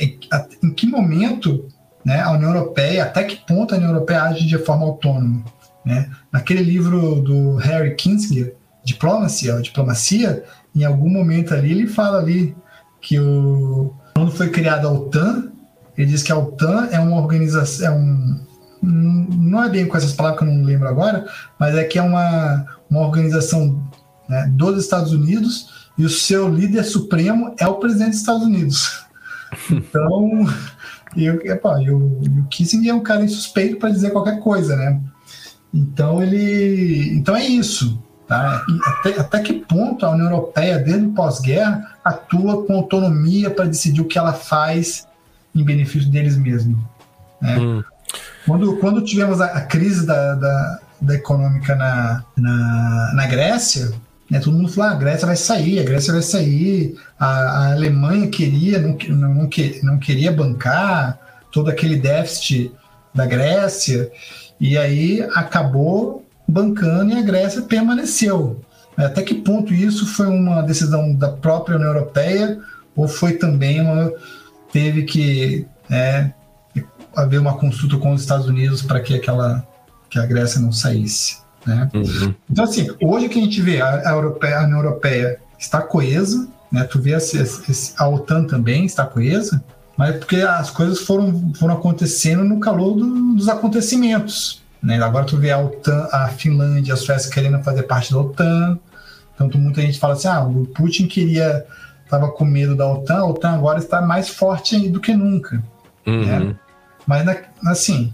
em, 0.00 0.18
em 0.62 0.70
que 0.72 0.86
momento 0.86 1.66
né, 2.04 2.20
a 2.20 2.32
União 2.32 2.54
Europeia, 2.54 3.04
até 3.04 3.24
que 3.24 3.36
ponto 3.46 3.74
a 3.74 3.78
União 3.78 3.90
Europeia 3.90 4.22
age 4.22 4.46
de 4.46 4.58
forma 4.58 4.84
autônoma? 4.84 5.44
Né? 5.84 6.10
Naquele 6.30 6.62
livro 6.62 7.20
do 7.20 7.56
Harry 7.56 7.94
Kissinger, 7.94 8.54
Diplomacy, 8.84 9.50
a 9.50 9.60
Diplomacia, 9.60 10.44
em 10.74 10.84
algum 10.84 11.08
momento 11.08 11.54
ali 11.54 11.70
ele 11.70 11.86
fala 11.86 12.18
ali 12.18 12.54
que 13.00 13.18
o, 13.18 13.94
quando 14.14 14.30
foi 14.30 14.48
criada 14.50 14.86
a 14.86 14.92
OTAN, 14.92 15.50
ele 15.96 16.10
diz 16.10 16.22
que 16.22 16.32
a 16.32 16.38
OTAN 16.38 16.88
é 16.90 16.98
uma 16.98 17.20
organização, 17.20 17.86
é 17.86 17.90
um, 17.90 18.40
não 18.82 19.62
é 19.62 19.68
bem 19.68 19.86
com 19.86 19.96
essas 19.96 20.12
palavras 20.12 20.40
que 20.40 20.48
eu 20.48 20.54
não 20.54 20.64
lembro 20.64 20.88
agora, 20.88 21.26
mas 21.58 21.76
é 21.76 21.84
que 21.84 21.98
é 21.98 22.02
uma, 22.02 22.66
uma 22.90 23.00
organização 23.00 23.90
né, 24.28 24.50
dos 24.52 24.82
Estados 24.82 25.12
Unidos 25.12 25.90
e 25.98 26.04
o 26.04 26.08
seu 26.08 26.48
líder 26.48 26.84
supremo 26.84 27.54
é 27.58 27.66
o 27.66 27.74
presidente 27.74 28.10
dos 28.10 28.20
Estados 28.20 28.42
Unidos. 28.42 29.02
Então, 29.70 30.46
eu, 31.14 31.38
epa, 31.44 31.78
eu, 31.82 31.98
o 31.98 32.46
Kissinger 32.48 32.90
é 32.90 32.94
um 32.94 33.02
cara 33.02 33.22
insuspeito 33.22 33.76
para 33.76 33.90
dizer 33.90 34.10
qualquer 34.10 34.40
coisa, 34.40 34.74
né? 34.74 34.98
Então 35.72 36.22
ele, 36.22 37.14
então 37.14 37.34
é 37.34 37.44
isso, 37.44 38.02
tá? 38.28 38.64
Até, 38.84 39.18
até, 39.18 39.40
que 39.40 39.54
ponto 39.54 40.04
a 40.04 40.10
União 40.10 40.26
Europeia, 40.26 40.78
desde 40.78 41.06
o 41.06 41.12
pós-guerra, 41.12 41.96
atua 42.04 42.66
com 42.66 42.74
autonomia 42.74 43.50
para 43.50 43.64
decidir 43.64 44.02
o 44.02 44.04
que 44.04 44.18
ela 44.18 44.34
faz 44.34 45.06
em 45.54 45.64
benefício 45.64 46.10
deles 46.10 46.36
mesmos? 46.36 46.78
Né? 47.40 47.58
Hum. 47.58 47.82
Quando, 48.46 48.76
quando 48.76 49.02
tivemos 49.02 49.40
a, 49.40 49.46
a 49.46 49.60
crise 49.62 50.06
da, 50.06 50.34
da, 50.34 50.78
da, 51.00 51.14
econômica 51.14 51.74
na, 51.74 52.24
na, 52.36 53.12
na 53.14 53.26
Grécia, 53.26 53.92
né, 54.28 54.40
todo 54.40 54.56
mundo 54.56 54.68
falou: 54.68 54.90
ah, 54.90 54.92
a 54.92 54.98
Grécia 54.98 55.26
vai 55.26 55.36
sair, 55.36 55.78
a 55.78 55.84
Grécia 55.84 56.12
vai 56.12 56.22
sair, 56.22 56.96
a, 57.18 57.26
a 57.26 57.72
Alemanha 57.72 58.28
queria, 58.28 58.78
não, 58.78 58.96
não, 59.08 59.34
não, 59.34 59.50
não 59.82 59.98
queria 59.98 60.32
bancar 60.32 61.18
todo 61.50 61.70
aquele 61.70 61.96
déficit 61.96 62.72
da 63.14 63.26
Grécia. 63.26 64.10
E 64.62 64.78
aí 64.78 65.20
acabou 65.34 66.24
bancando 66.46 67.12
e 67.12 67.18
a 67.18 67.22
Grécia 67.22 67.62
permaneceu. 67.62 68.60
Até 68.96 69.20
que 69.22 69.34
ponto 69.34 69.74
isso 69.74 70.06
foi 70.06 70.28
uma 70.28 70.62
decisão 70.62 71.12
da 71.12 71.28
própria 71.30 71.74
União 71.74 71.92
Europeia 71.92 72.60
ou 72.94 73.08
foi 73.08 73.32
também 73.32 73.80
uma 73.80 74.12
teve 74.70 75.02
que 75.02 75.66
é, 75.90 76.30
haver 77.16 77.40
uma 77.40 77.58
consulta 77.58 77.96
com 77.96 78.12
os 78.12 78.20
Estados 78.20 78.46
Unidos 78.46 78.82
para 78.82 79.00
que 79.00 79.16
aquela 79.16 79.66
que 80.08 80.18
a 80.18 80.26
Grécia 80.26 80.60
não 80.60 80.70
saísse, 80.70 81.38
né? 81.66 81.90
Uhum. 81.92 82.32
Então 82.48 82.64
assim, 82.64 82.88
hoje 83.02 83.28
que 83.28 83.40
a 83.40 83.42
gente 83.42 83.60
vê 83.60 83.80
a, 83.80 84.10
a, 84.10 84.12
Europeia, 84.12 84.60
a 84.60 84.64
União 84.64 84.78
Europeia 84.78 85.40
está 85.58 85.82
coesa, 85.82 86.48
né? 86.70 86.84
Tu 86.84 87.00
vê 87.00 87.14
a, 87.14 87.18
a 87.98 88.08
OTAN 88.08 88.44
também 88.44 88.84
está 88.84 89.04
coesa, 89.04 89.62
mas 90.02 90.16
porque 90.16 90.38
as 90.38 90.68
coisas 90.68 90.98
foram, 90.98 91.52
foram 91.54 91.74
acontecendo 91.74 92.42
no 92.42 92.58
calor 92.58 92.96
do, 92.96 93.36
dos 93.36 93.48
acontecimentos. 93.48 94.60
Né? 94.82 95.00
Agora 95.00 95.24
tu 95.24 95.36
vê 95.36 95.52
a 95.52 95.60
OTAN, 95.60 96.08
a 96.10 96.26
Finlândia, 96.26 96.94
a 96.94 96.96
Suécia 96.96 97.30
querendo 97.30 97.62
fazer 97.62 97.84
parte 97.84 98.10
da 98.10 98.18
OTAN. 98.18 98.80
Então 99.32 99.60
muita 99.60 99.80
gente 99.80 100.00
fala 100.00 100.14
assim, 100.14 100.26
ah, 100.26 100.42
o 100.42 100.66
Putin 100.66 101.06
queria, 101.06 101.64
estava 102.04 102.28
com 102.32 102.44
medo 102.44 102.74
da 102.74 102.84
OTAN, 102.84 103.18
a 103.18 103.26
OTAN 103.26 103.50
agora 103.50 103.78
está 103.78 104.02
mais 104.02 104.28
forte 104.28 104.88
do 104.88 104.98
que 104.98 105.14
nunca. 105.14 105.62
Uhum. 106.04 106.26
Né? 106.26 106.56
Mas 107.06 107.24
assim, 107.64 108.12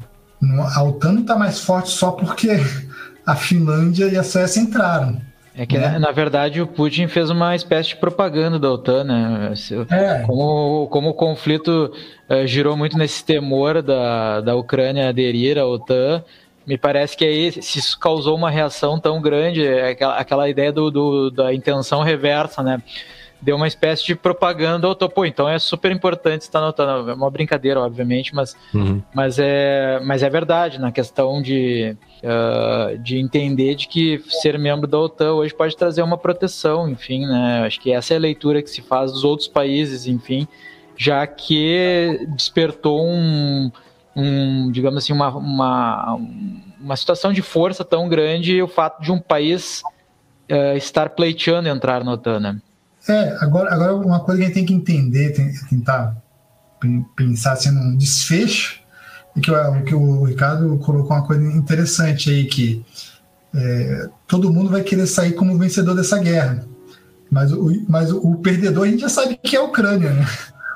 a 0.74 0.82
OTAN 0.82 1.12
não 1.12 1.22
está 1.22 1.36
mais 1.36 1.58
forte 1.58 1.88
só 1.88 2.10
porque 2.10 2.50
a 3.24 3.34
Finlândia 3.34 4.08
e 4.08 4.18
a 4.18 4.22
Suécia 4.22 4.60
entraram. 4.60 5.22
É 5.58 5.66
que, 5.66 5.76
né? 5.76 5.98
na 5.98 6.12
verdade, 6.12 6.62
o 6.62 6.66
Putin 6.68 7.08
fez 7.08 7.30
uma 7.30 7.56
espécie 7.56 7.90
de 7.90 7.96
propaganda 7.96 8.60
da 8.60 8.70
OTAN, 8.70 9.02
né? 9.02 9.52
É. 9.90 10.22
Como, 10.24 10.86
como 10.86 11.10
o 11.10 11.14
conflito 11.14 11.92
uh, 12.30 12.46
girou 12.46 12.76
muito 12.76 12.96
nesse 12.96 13.24
temor 13.24 13.82
da, 13.82 14.40
da 14.40 14.54
Ucrânia 14.54 15.08
aderir 15.08 15.58
à 15.58 15.66
OTAN, 15.66 16.22
me 16.64 16.78
parece 16.78 17.16
que 17.16 17.24
aí, 17.24 17.50
se 17.50 17.80
isso 17.80 17.98
causou 17.98 18.36
uma 18.36 18.50
reação 18.50 19.00
tão 19.00 19.20
grande, 19.20 19.66
é 19.66 19.90
aquela, 19.90 20.16
aquela 20.16 20.48
ideia 20.48 20.70
do, 20.70 20.92
do, 20.92 21.30
da 21.30 21.52
intenção 21.52 22.02
reversa, 22.02 22.62
né? 22.62 22.80
deu 23.40 23.56
uma 23.56 23.68
espécie 23.68 24.04
de 24.04 24.14
propaganda 24.14 24.86
ao 24.86 24.94
topo. 24.94 25.24
Então 25.24 25.48
é 25.48 25.58
super 25.58 25.90
importante 25.90 26.42
estar 26.42 26.60
notando. 26.60 27.10
É 27.10 27.14
uma 27.14 27.30
brincadeira, 27.30 27.80
obviamente, 27.80 28.34
mas, 28.34 28.56
uhum. 28.74 29.02
mas, 29.14 29.38
é, 29.38 30.00
mas 30.04 30.22
é 30.22 30.30
verdade 30.30 30.80
na 30.80 30.92
questão 30.92 31.40
de, 31.40 31.96
uh, 32.22 32.98
de 32.98 33.18
entender 33.18 33.74
de 33.74 33.88
que 33.88 34.22
ser 34.42 34.58
membro 34.58 34.86
da 34.86 34.98
OTAN 34.98 35.34
hoje 35.34 35.54
pode 35.54 35.76
trazer 35.76 36.02
uma 36.02 36.18
proteção, 36.18 36.88
enfim, 36.88 37.26
né? 37.26 37.64
Acho 37.66 37.80
que 37.80 37.92
essa 37.92 38.14
é 38.14 38.16
a 38.16 38.20
leitura 38.20 38.62
que 38.62 38.70
se 38.70 38.82
faz 38.82 39.12
dos 39.12 39.24
outros 39.24 39.48
países, 39.48 40.06
enfim, 40.06 40.46
já 40.96 41.26
que 41.26 42.26
despertou 42.34 43.06
um, 43.06 43.70
um 44.14 44.70
digamos 44.70 45.04
assim, 45.04 45.12
uma, 45.12 45.28
uma 45.36 46.18
uma 46.80 46.96
situação 46.96 47.32
de 47.32 47.42
força 47.42 47.84
tão 47.84 48.08
grande 48.08 48.62
o 48.62 48.68
fato 48.68 49.02
de 49.02 49.10
um 49.10 49.18
país 49.18 49.82
uh, 50.50 50.76
estar 50.76 51.10
pleiteando 51.10 51.68
entrar 51.68 52.04
na 52.04 52.12
OTAN, 52.12 52.40
né? 52.40 52.60
É, 53.08 53.36
agora, 53.40 53.72
agora 53.72 53.96
uma 53.96 54.20
coisa 54.20 54.40
que 54.40 54.44
a 54.44 54.46
gente 54.48 54.54
tem 54.54 54.66
que 54.66 54.74
entender, 54.74 55.32
tentar 55.68 56.16
pensar 57.16 57.52
assim 57.52 57.70
num 57.70 57.96
desfecho, 57.96 58.77
é 59.38 59.40
que 59.40 59.50
o, 59.50 59.84
que 59.84 59.94
o 59.94 60.24
Ricardo 60.24 60.78
colocou 60.78 61.16
uma 61.16 61.26
coisa 61.26 61.44
interessante 61.44 62.30
aí, 62.30 62.44
que 62.44 62.84
é, 63.54 64.08
todo 64.26 64.52
mundo 64.52 64.70
vai 64.70 64.82
querer 64.82 65.06
sair 65.06 65.32
como 65.32 65.58
vencedor 65.58 65.94
dessa 65.94 66.18
guerra. 66.18 66.64
Mas 67.30 67.52
o, 67.52 67.84
mas 67.88 68.12
o, 68.12 68.18
o 68.18 68.36
perdedor 68.36 68.86
a 68.86 68.90
gente 68.90 69.00
já 69.00 69.08
sabe 69.08 69.38
que 69.42 69.56
é 69.56 69.60
a 69.60 69.64
Ucrânia, 69.64 70.10
né? 70.10 70.26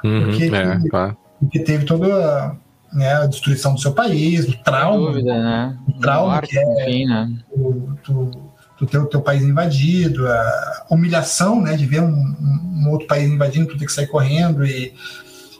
Uhum, 0.05 0.25
porque, 0.25 0.45
é, 0.45 0.79
que, 0.79 1.17
porque 1.41 1.59
teve 1.61 1.85
toda 1.85 2.57
né, 2.93 3.15
a 3.15 3.27
destruição 3.27 3.75
do 3.75 3.81
seu 3.81 3.93
país, 3.93 4.49
o 4.49 4.63
trauma. 4.63 5.13
Dúvida, 5.13 5.33
né? 5.33 5.79
O 5.89 5.93
trauma 6.01 6.43
que 6.43 6.59
é 6.59 6.83
enfim, 6.83 7.07
né? 7.07 7.39
o, 7.51 7.95
do, 8.07 8.31
do 8.79 8.87
teu, 8.87 9.07
teu 9.07 9.21
país 9.23 9.43
invadido, 9.43 10.29
a 10.29 10.87
humilhação 10.91 11.61
né, 11.61 11.77
de 11.77 11.87
ver 11.87 12.03
um, 12.03 12.13
um, 12.13 12.91
outro 12.91 13.07
país 13.07 13.31
invadindo, 13.31 13.69
tu 13.69 13.79
ter 13.79 13.87
que 13.87 13.93
sair 13.93 14.09
correndo 14.09 14.65
e 14.65 14.93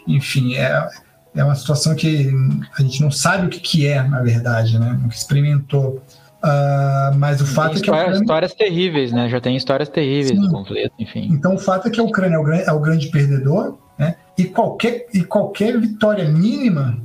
enfim, 0.07 0.57
é, 0.57 0.89
é 1.35 1.43
uma 1.43 1.55
situação 1.55 1.95
que 1.95 2.31
a 2.79 2.83
gente 2.83 3.01
não 3.01 3.11
sabe 3.11 3.47
o 3.47 3.49
que, 3.49 3.61
que 3.61 3.87
é, 3.87 4.03
na 4.03 4.21
verdade, 4.21 4.79
né? 4.79 4.99
Nunca 5.01 5.15
experimentou. 5.15 6.03
Uh, 6.43 7.17
mas 7.17 7.41
o 7.41 7.47
fato 7.47 7.79
é 7.79 7.81
que. 7.81 7.91
Ucrânia... 7.91 8.19
Histórias 8.19 8.55
terríveis, 8.55 9.13
né? 9.13 9.29
Já 9.29 9.41
tem 9.41 9.57
histórias 9.57 9.89
terríveis 9.89 10.29
Sim. 10.29 10.41
do 10.41 10.51
conflito, 10.51 10.93
enfim. 10.99 11.29
Então 11.31 11.55
o 11.55 11.59
fato 11.59 11.89
é 11.89 11.91
que 11.91 12.01
a 12.01 12.03
Ucrânia 12.03 12.37
é 12.37 12.39
o 12.39 12.45
grande, 12.45 12.63
é 12.69 12.73
o 12.73 12.81
grande 12.81 13.09
perdedor, 13.09 13.79
né? 13.99 14.17
E 14.37 14.45
qualquer, 14.45 15.07
e 15.15 15.23
qualquer 15.23 15.79
vitória 15.79 16.29
mínima, 16.29 16.99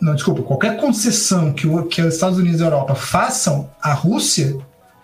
não, 0.00 0.14
desculpa, 0.14 0.42
qualquer 0.42 0.76
concessão 0.78 1.52
que, 1.52 1.66
o, 1.66 1.84
que 1.86 2.02
os 2.02 2.14
Estados 2.14 2.38
Unidos 2.38 2.60
e 2.60 2.64
a 2.64 2.66
Europa 2.66 2.94
façam 2.94 3.70
à 3.80 3.92
Rússia 3.92 4.56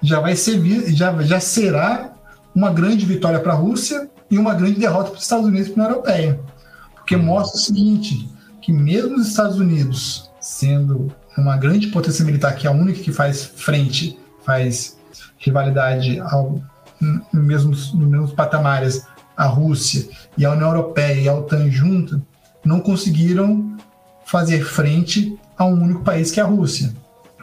já 0.02 0.20
vai 0.20 0.36
ser 0.36 0.60
já, 0.92 1.16
já 1.22 1.40
será 1.40 2.12
uma 2.54 2.72
grande 2.72 3.06
vitória 3.06 3.38
para 3.38 3.52
a 3.52 3.56
Rússia 3.56 4.08
e 4.30 4.36
uma 4.36 4.54
grande 4.54 4.80
derrota 4.80 5.10
para 5.10 5.16
os 5.16 5.22
Estados 5.22 5.46
Unidos 5.46 5.68
e 5.68 5.70
para 5.70 5.82
a 5.82 5.86
União 5.86 5.96
Europeia. 5.98 6.40
Porque 6.94 7.16
mostra 7.16 7.58
o 7.58 7.62
seguinte, 7.62 8.28
que 8.66 8.72
mesmo 8.72 9.14
os 9.14 9.28
Estados 9.28 9.60
Unidos 9.60 10.28
sendo 10.40 11.14
uma 11.38 11.56
grande 11.56 11.86
potência 11.86 12.24
militar, 12.24 12.56
que 12.56 12.66
é 12.66 12.70
a 12.70 12.72
única 12.72 12.98
que 12.98 13.12
faz 13.12 13.44
frente, 13.44 14.18
faz 14.44 14.98
rivalidade 15.38 16.18
ao, 16.18 16.60
no 17.00 17.42
mesmos, 17.44 17.94
nos 17.94 18.08
mesmos 18.08 18.32
patamares 18.32 19.06
a 19.36 19.44
Rússia 19.44 20.08
e 20.36 20.44
a 20.44 20.50
União 20.50 20.66
Europeia 20.66 21.20
e 21.20 21.28
a 21.28 21.34
OTAN 21.34 21.70
junto, 21.70 22.20
não 22.64 22.80
conseguiram 22.80 23.76
fazer 24.24 24.64
frente 24.64 25.38
a 25.56 25.64
um 25.64 25.80
único 25.80 26.02
país 26.02 26.32
que 26.32 26.40
é 26.40 26.42
a 26.42 26.46
Rússia. 26.46 26.92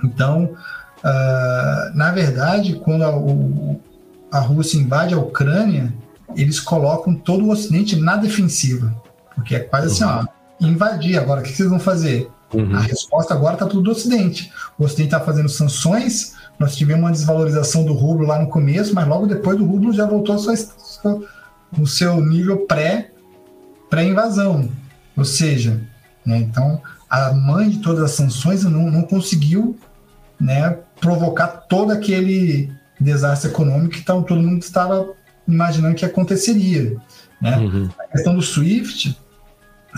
Então, 0.04 0.50
uh, 0.98 1.96
na 1.96 2.12
verdade, 2.12 2.82
quando 2.84 3.04
a, 3.06 3.16
o, 3.16 3.80
a 4.30 4.40
Rússia 4.40 4.78
invade 4.78 5.14
a 5.14 5.20
Ucrânia, 5.20 5.94
eles 6.36 6.60
colocam 6.60 7.16
todo 7.16 7.46
o 7.46 7.50
Ocidente 7.50 7.96
na 7.96 8.18
defensiva. 8.18 8.94
Porque 9.34 9.56
é 9.56 9.60
quase 9.62 9.88
assim, 9.88 10.04
ó, 10.04 10.26
invadir. 10.60 11.18
Agora, 11.18 11.42
o 11.42 11.44
que 11.44 11.52
vocês 11.52 11.70
vão 11.70 11.80
fazer? 11.80 12.30
Uhum. 12.54 12.76
A 12.76 12.80
resposta 12.80 13.34
agora 13.34 13.54
está 13.54 13.66
tudo 13.66 13.84
do 13.84 13.92
Ocidente. 13.92 14.52
O 14.78 14.86
Ocidente 14.86 15.08
está 15.08 15.20
fazendo 15.20 15.50
sanções, 15.50 16.36
nós 16.60 16.76
tivemos 16.76 17.04
uma 17.04 17.12
desvalorização 17.12 17.84
do 17.84 17.94
rublo 17.94 18.28
lá 18.28 18.40
no 18.40 18.48
começo, 18.48 18.94
mas 18.94 19.08
logo 19.08 19.26
depois 19.26 19.58
do 19.58 19.66
rublo 19.66 19.92
já 19.92 20.06
voltou 20.06 20.38
no 21.76 21.88
seu 21.88 22.22
nível 22.22 22.66
pré, 22.68 23.12
pré-invasão. 23.90 24.70
Ou 25.18 25.26
seja, 25.26 25.82
né, 26.26 26.38
então 26.38 26.82
a 27.10 27.32
mãe 27.34 27.70
de 27.70 27.80
todas 27.80 28.04
as 28.04 28.12
sanções 28.12 28.64
não, 28.64 28.90
não 28.90 29.02
conseguiu 29.04 29.78
né, 30.40 30.78
provocar 31.00 31.48
todo 31.48 31.92
aquele 31.92 32.72
desastre 33.00 33.50
econômico 33.50 33.96
que 33.96 34.02
todo 34.02 34.36
mundo 34.36 34.62
estava 34.62 35.10
imaginando 35.48 35.96
que 35.96 36.06
aconteceria. 36.06 36.96
Né? 37.42 37.58
Uhum. 37.58 37.90
A 38.00 38.08
questão 38.12 38.36
do 38.36 38.42
SWIFT, 38.42 39.18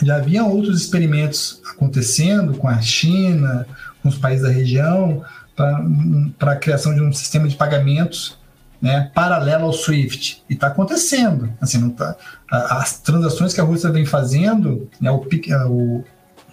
já 0.03 0.17
havia 0.17 0.43
outros 0.43 0.81
experimentos 0.81 1.61
acontecendo 1.71 2.57
com 2.57 2.67
a 2.67 2.81
China, 2.81 3.65
com 4.01 4.09
os 4.09 4.17
países 4.17 4.43
da 4.43 4.51
região, 4.51 5.23
para 5.55 6.51
a 6.51 6.55
criação 6.55 6.93
de 6.93 7.01
um 7.01 7.13
sistema 7.13 7.47
de 7.47 7.55
pagamentos 7.55 8.37
né, 8.81 9.09
paralelo 9.13 9.65
ao 9.65 9.73
SWIFT. 9.73 10.43
E 10.49 10.53
está 10.53 10.67
acontecendo. 10.67 11.51
Assim, 11.61 11.77
não 11.77 11.89
tá, 11.89 12.15
as 12.49 12.99
transações 12.99 13.53
que 13.53 13.61
a 13.61 13.63
Rússia 13.63 13.89
vem 13.89 14.05
fazendo, 14.05 14.89
né, 14.99 15.09
o, 15.11 15.25
o, 15.69 16.03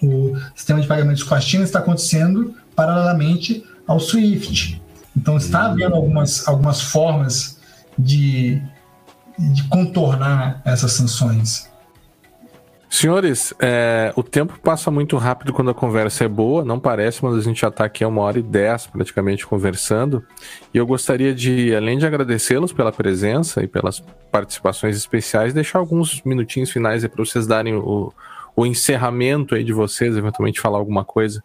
o 0.03 0.39
sistema 0.55 0.81
de 0.81 0.87
pagamentos 0.87 1.23
com 1.23 1.35
a 1.35 1.41
China 1.41 1.65
está 1.65 1.81
acontecendo 1.81 2.55
paralelamente 2.75 3.65
ao 3.87 3.99
SWIFT. 3.99 4.81
Então 5.17 5.37
está 5.37 5.67
havendo 5.67 5.95
algumas, 5.95 6.47
algumas 6.49 6.81
formas 6.81 7.59
de, 7.99 8.63
de 9.39 9.65
contornar 9.65 10.63
essas 10.65 10.93
sanções. 10.93 11.71
Senhores, 12.93 13.55
é, 13.59 14.13
o 14.15 14.23
tempo 14.23 14.61
passa 14.61 14.91
muito 14.91 15.17
rápido 15.17 15.51
quando 15.51 15.71
a 15.71 15.75
conversa 15.75 16.27
é 16.27 16.29
boa, 16.29 16.63
não 16.63 16.79
parece, 16.79 17.25
mas 17.25 17.35
a 17.35 17.41
gente 17.41 17.59
já 17.59 17.69
está 17.69 17.87
aqui 17.87 18.05
há 18.05 18.09
uma 18.09 18.21
hora 18.21 18.39
e 18.39 18.43
dez 18.43 18.87
praticamente 18.87 19.47
conversando. 19.47 20.23
E 20.75 20.77
eu 20.77 20.87
gostaria 20.87 21.35
de, 21.35 21.75
além 21.75 21.97
de 21.97 22.05
agradecê-los 22.05 22.71
pela 22.71 22.93
presença 22.93 23.63
e 23.63 23.67
pelas 23.67 24.01
participações 24.31 24.95
especiais, 24.95 25.55
deixar 25.55 25.79
alguns 25.79 26.21
minutinhos 26.23 26.71
finais 26.71 27.03
para 27.07 27.25
vocês 27.25 27.47
darem 27.47 27.75
o, 27.75 28.13
o 28.55 28.67
encerramento 28.67 29.55
aí 29.55 29.65
de 29.65 29.73
vocês, 29.73 30.15
eventualmente 30.15 30.61
falar 30.61 30.77
alguma 30.77 31.03
coisa 31.03 31.43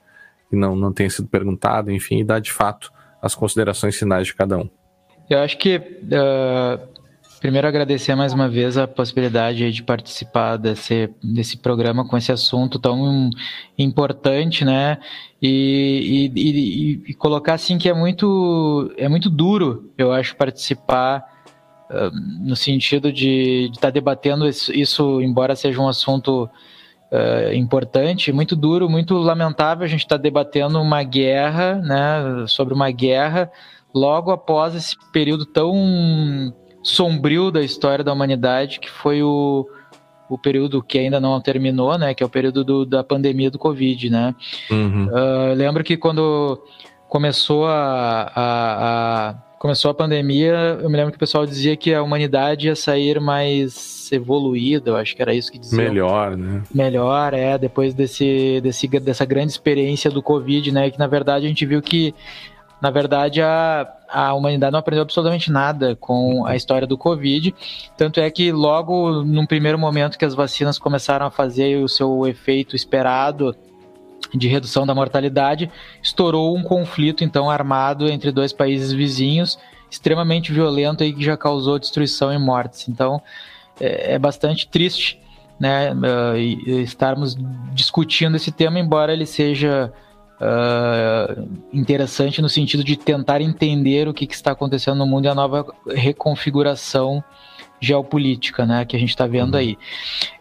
que 0.49 0.55
não, 0.57 0.75
não 0.75 0.91
tenha 0.91 1.09
sido 1.09 1.29
perguntado, 1.29 1.89
enfim, 1.89 2.19
e 2.19 2.23
dar 2.25 2.41
de 2.41 2.51
fato 2.51 2.91
as 3.21 3.33
considerações 3.33 3.97
finais 3.97 4.27
de 4.27 4.35
cada 4.35 4.57
um. 4.57 4.69
Eu 5.29 5.39
acho 5.39 5.57
que 5.57 5.77
uh, 5.77 6.96
Primeiro, 7.39 7.67
agradecer 7.67 8.15
mais 8.15 8.33
uma 8.33 8.49
vez 8.49 8.79
a 8.79 8.87
possibilidade 8.87 9.71
de 9.71 9.83
participar 9.83 10.57
desse, 10.57 11.07
desse 11.23 11.55
programa 11.57 12.03
com 12.03 12.17
esse 12.17 12.31
assunto 12.31 12.79
tão 12.79 13.29
importante, 13.77 14.65
né? 14.65 14.97
E, 15.39 16.31
e, 16.35 16.39
e, 16.39 17.03
e 17.09 17.13
colocar 17.13 17.53
assim 17.53 17.77
que 17.77 17.87
é 17.87 17.93
muito, 17.93 18.91
é 18.97 19.07
muito 19.07 19.29
duro, 19.29 19.91
eu 19.95 20.11
acho, 20.11 20.35
participar 20.35 21.23
uh, 21.91 22.09
no 22.41 22.55
sentido 22.55 23.13
de 23.13 23.69
estar 23.71 23.81
tá 23.81 23.89
debatendo 23.91 24.47
isso, 24.47 24.73
isso, 24.73 25.21
embora 25.21 25.55
seja 25.55 25.79
um 25.79 25.87
assunto 25.87 26.49
uh, 27.11 27.53
importante, 27.53 28.31
muito 28.31 28.55
duro, 28.55 28.89
muito 28.89 29.13
lamentável 29.15 29.85
a 29.85 29.87
gente 29.87 30.05
estar 30.05 30.17
tá 30.17 30.21
debatendo 30.23 30.81
uma 30.81 31.03
guerra, 31.03 31.75
né? 31.75 32.47
Sobre 32.47 32.73
uma 32.73 32.89
guerra 32.89 33.51
logo 33.93 34.31
após 34.31 34.73
esse 34.73 34.95
período 35.11 35.45
tão 35.45 36.51
sombrio 36.87 37.51
da 37.51 37.61
história 37.61 38.03
da 38.03 38.13
humanidade, 38.13 38.79
que 38.79 38.89
foi 38.89 39.21
o, 39.21 39.67
o 40.29 40.37
período 40.37 40.81
que 40.81 40.97
ainda 40.97 41.19
não 41.19 41.39
terminou, 41.41 41.97
né? 41.97 42.13
Que 42.13 42.23
é 42.23 42.25
o 42.25 42.29
período 42.29 42.63
do, 42.63 42.85
da 42.85 43.03
pandemia 43.03 43.51
do 43.51 43.59
Covid, 43.59 44.09
né? 44.09 44.35
Uhum. 44.71 45.07
Uh, 45.07 45.53
lembro 45.55 45.83
que 45.83 45.97
quando 45.97 46.61
começou 47.09 47.65
a, 47.65 48.31
a, 48.35 49.29
a, 49.29 49.35
começou 49.59 49.91
a 49.91 49.93
pandemia, 49.93 50.79
eu 50.81 50.89
me 50.89 50.97
lembro 50.97 51.11
que 51.11 51.17
o 51.17 51.19
pessoal 51.19 51.45
dizia 51.45 51.75
que 51.75 51.93
a 51.93 52.01
humanidade 52.01 52.67
ia 52.67 52.75
sair 52.75 53.19
mais 53.19 54.09
evoluída, 54.11 54.91
eu 54.91 54.95
acho 54.95 55.15
que 55.15 55.21
era 55.21 55.33
isso 55.33 55.51
que 55.51 55.59
dizia. 55.59 55.83
Melhor, 55.83 56.37
né? 56.37 56.63
Melhor, 56.73 57.33
é, 57.33 57.57
depois 57.57 57.93
desse, 57.93 58.61
desse, 58.61 58.87
dessa 58.87 59.25
grande 59.25 59.51
experiência 59.51 60.09
do 60.09 60.21
Covid, 60.21 60.71
né? 60.71 60.89
Que 60.89 60.99
na 60.99 61.07
verdade 61.07 61.45
a 61.45 61.49
gente 61.49 61.65
viu 61.65 61.81
que 61.81 62.13
na 62.81 62.91
verdade, 62.91 63.41
a, 63.41 63.87
a 64.07 64.33
humanidade 64.33 64.71
não 64.71 64.79
aprendeu 64.79 65.01
absolutamente 65.01 65.51
nada 65.51 65.95
com 65.95 66.45
a 66.45 66.55
história 66.55 66.87
do 66.87 66.97
Covid. 66.97 67.53
Tanto 67.97 68.19
é 68.19 68.29
que, 68.29 68.51
logo 68.51 69.23
num 69.23 69.45
primeiro 69.45 69.79
momento 69.79 70.17
que 70.17 70.25
as 70.25 70.35
vacinas 70.35 70.77
começaram 70.77 71.25
a 71.25 71.31
fazer 71.31 71.83
o 71.83 71.87
seu 71.87 72.27
efeito 72.27 72.75
esperado 72.75 73.55
de 74.33 74.47
redução 74.47 74.85
da 74.85 74.93
mortalidade, 74.93 75.71
estourou 76.03 76.55
um 76.55 76.61
conflito 76.61 77.23
então 77.23 77.49
armado 77.49 78.07
entre 78.09 78.31
dois 78.31 78.51
países 78.53 78.91
vizinhos, 78.91 79.57
extremamente 79.89 80.51
violento 80.51 81.03
e 81.03 81.13
que 81.13 81.23
já 81.23 81.37
causou 81.37 81.79
destruição 81.79 82.31
e 82.31 82.37
mortes. 82.37 82.87
Então, 82.89 83.21
é, 83.79 84.13
é 84.13 84.19
bastante 84.19 84.67
triste 84.67 85.19
né, 85.59 85.91
uh, 85.93 86.37
estarmos 86.37 87.35
discutindo 87.73 88.35
esse 88.35 88.51
tema, 88.51 88.79
embora 88.79 89.13
ele 89.13 89.25
seja 89.25 89.91
uh, 90.41 91.47
interessante 91.73 92.41
no 92.41 92.49
sentido 92.49 92.83
de 92.83 92.95
tentar 92.95 93.41
entender 93.41 94.07
o 94.07 94.13
que, 94.13 94.27
que, 94.27 94.33
está 94.33 94.51
acontecendo 94.51 94.97
no 94.97 95.05
mundo 95.05 95.25
e 95.25 95.27
a 95.29 95.35
nova 95.35 95.65
reconfiguração 95.87 97.23
geopolítica, 97.79 98.65
né, 98.65 98.85
que 98.85 98.95
a 98.95 98.99
gente 98.99 99.09
está 99.09 99.27
vendo 99.27 99.53
uhum. 99.53 99.59
aí. 99.59 99.77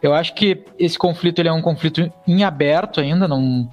Eu 0.02 0.14
acho 0.14 0.34
que 0.34 0.64
esse 0.78 0.98
conflito 0.98 1.38
ele 1.38 1.48
é 1.48 1.52
um 1.52 1.62
conflito 1.62 2.10
em 2.26 2.44
aberto 2.44 3.00
ainda, 3.00 3.28
não, 3.28 3.68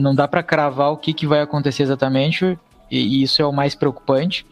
não 0.00 0.14
dá 0.14 0.28
para 0.28 0.42
cravar 0.42 0.92
o 0.92 0.96
que, 0.96 1.12
que 1.12 1.26
vai 1.26 1.40
acontecer 1.40 1.82
exatamente, 1.82 2.56
e, 2.90 3.22
isso 3.22 3.42
é 3.42 3.46
o 3.46 3.52
mais 3.52 3.74
preocupante. 3.74 4.46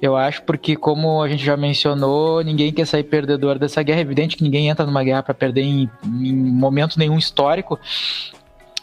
Eu 0.00 0.16
acho 0.16 0.42
porque, 0.42 0.74
como 0.74 1.22
a 1.22 1.28
gente 1.28 1.44
já 1.44 1.56
mencionou, 1.56 2.42
ninguém 2.42 2.72
quer 2.72 2.86
sair 2.86 3.04
perdedor 3.04 3.56
dessa 3.56 3.82
guerra. 3.84 4.00
É 4.00 4.02
evidente 4.02 4.36
que 4.36 4.42
ninguém 4.42 4.68
entra 4.68 4.84
numa 4.84 5.04
guerra 5.04 5.22
para 5.22 5.32
perder 5.32 5.62
em, 5.62 5.88
em 6.04 6.34
momento 6.34 6.98
nenhum 6.98 7.16
histórico, 7.16 7.78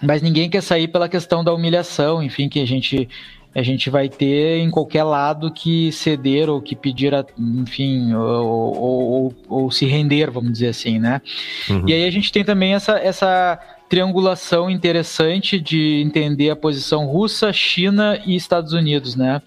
mas 0.01 0.21
ninguém 0.21 0.49
quer 0.49 0.61
sair 0.61 0.87
pela 0.87 1.09
questão 1.09 1.43
da 1.43 1.53
humilhação, 1.53 2.21
enfim, 2.23 2.47
que 2.47 2.59
a 2.59 2.65
gente 2.65 3.09
a 3.53 3.63
gente 3.63 3.89
vai 3.89 4.07
ter 4.07 4.59
em 4.59 4.69
qualquer 4.69 5.03
lado 5.03 5.51
que 5.51 5.91
ceder 5.91 6.49
ou 6.49 6.61
que 6.61 6.75
pedir, 6.75 7.15
a, 7.15 7.25
enfim, 7.37 8.13
ou, 8.13 8.77
ou, 8.77 9.01
ou, 9.01 9.35
ou, 9.49 9.71
se 9.71 9.87
render, 9.87 10.29
vamos 10.29 10.51
dizer 10.51 10.67
assim, 10.67 10.99
né? 10.99 11.19
Uhum. 11.67 11.83
E 11.87 11.93
aí 11.93 12.05
a 12.05 12.11
gente 12.11 12.31
tem 12.31 12.43
também 12.43 12.75
essa, 12.75 12.99
essa 12.99 13.59
triangulação 13.89 14.69
interessante 14.69 15.59
de 15.59 16.01
entender 16.05 16.51
a 16.51 16.55
posição 16.55 17.05
russa, 17.07 17.51
China 17.51 18.21
e 18.23 18.35
Estados 18.35 18.71
Unidos, 18.71 19.15
né? 19.15 19.41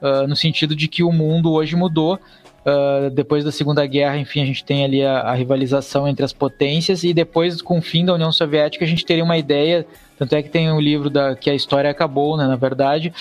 Uh, 0.00 0.26
no 0.26 0.34
sentido 0.34 0.74
de 0.74 0.88
que 0.88 1.02
o 1.02 1.12
mundo 1.12 1.52
hoje 1.52 1.76
mudou. 1.76 2.18
Uh, 2.66 3.10
depois 3.10 3.44
da 3.44 3.52
Segunda 3.52 3.86
Guerra, 3.86 4.18
enfim, 4.18 4.42
a 4.42 4.44
gente 4.44 4.64
tem 4.64 4.84
ali 4.84 5.04
a, 5.04 5.20
a, 5.20 5.34
rivalização 5.34 6.08
entre 6.08 6.24
as 6.24 6.32
potências 6.32 7.04
e 7.04 7.14
depois, 7.14 7.62
com 7.62 7.78
o 7.78 7.82
fim 7.82 8.04
da 8.04 8.12
União 8.12 8.32
Soviética, 8.32 8.84
a 8.84 8.88
gente 8.88 9.06
teria 9.06 9.22
uma 9.22 9.38
ideia 9.38 9.86
tanto 10.18 10.34
é 10.34 10.42
que 10.42 10.48
tem 10.48 10.72
um 10.72 10.80
livro 10.80 11.10
da, 11.10 11.36
que 11.36 11.50
a 11.50 11.54
história 11.54 11.90
acabou, 11.90 12.36
né, 12.36 12.46
na 12.46 12.56
verdade, 12.56 13.12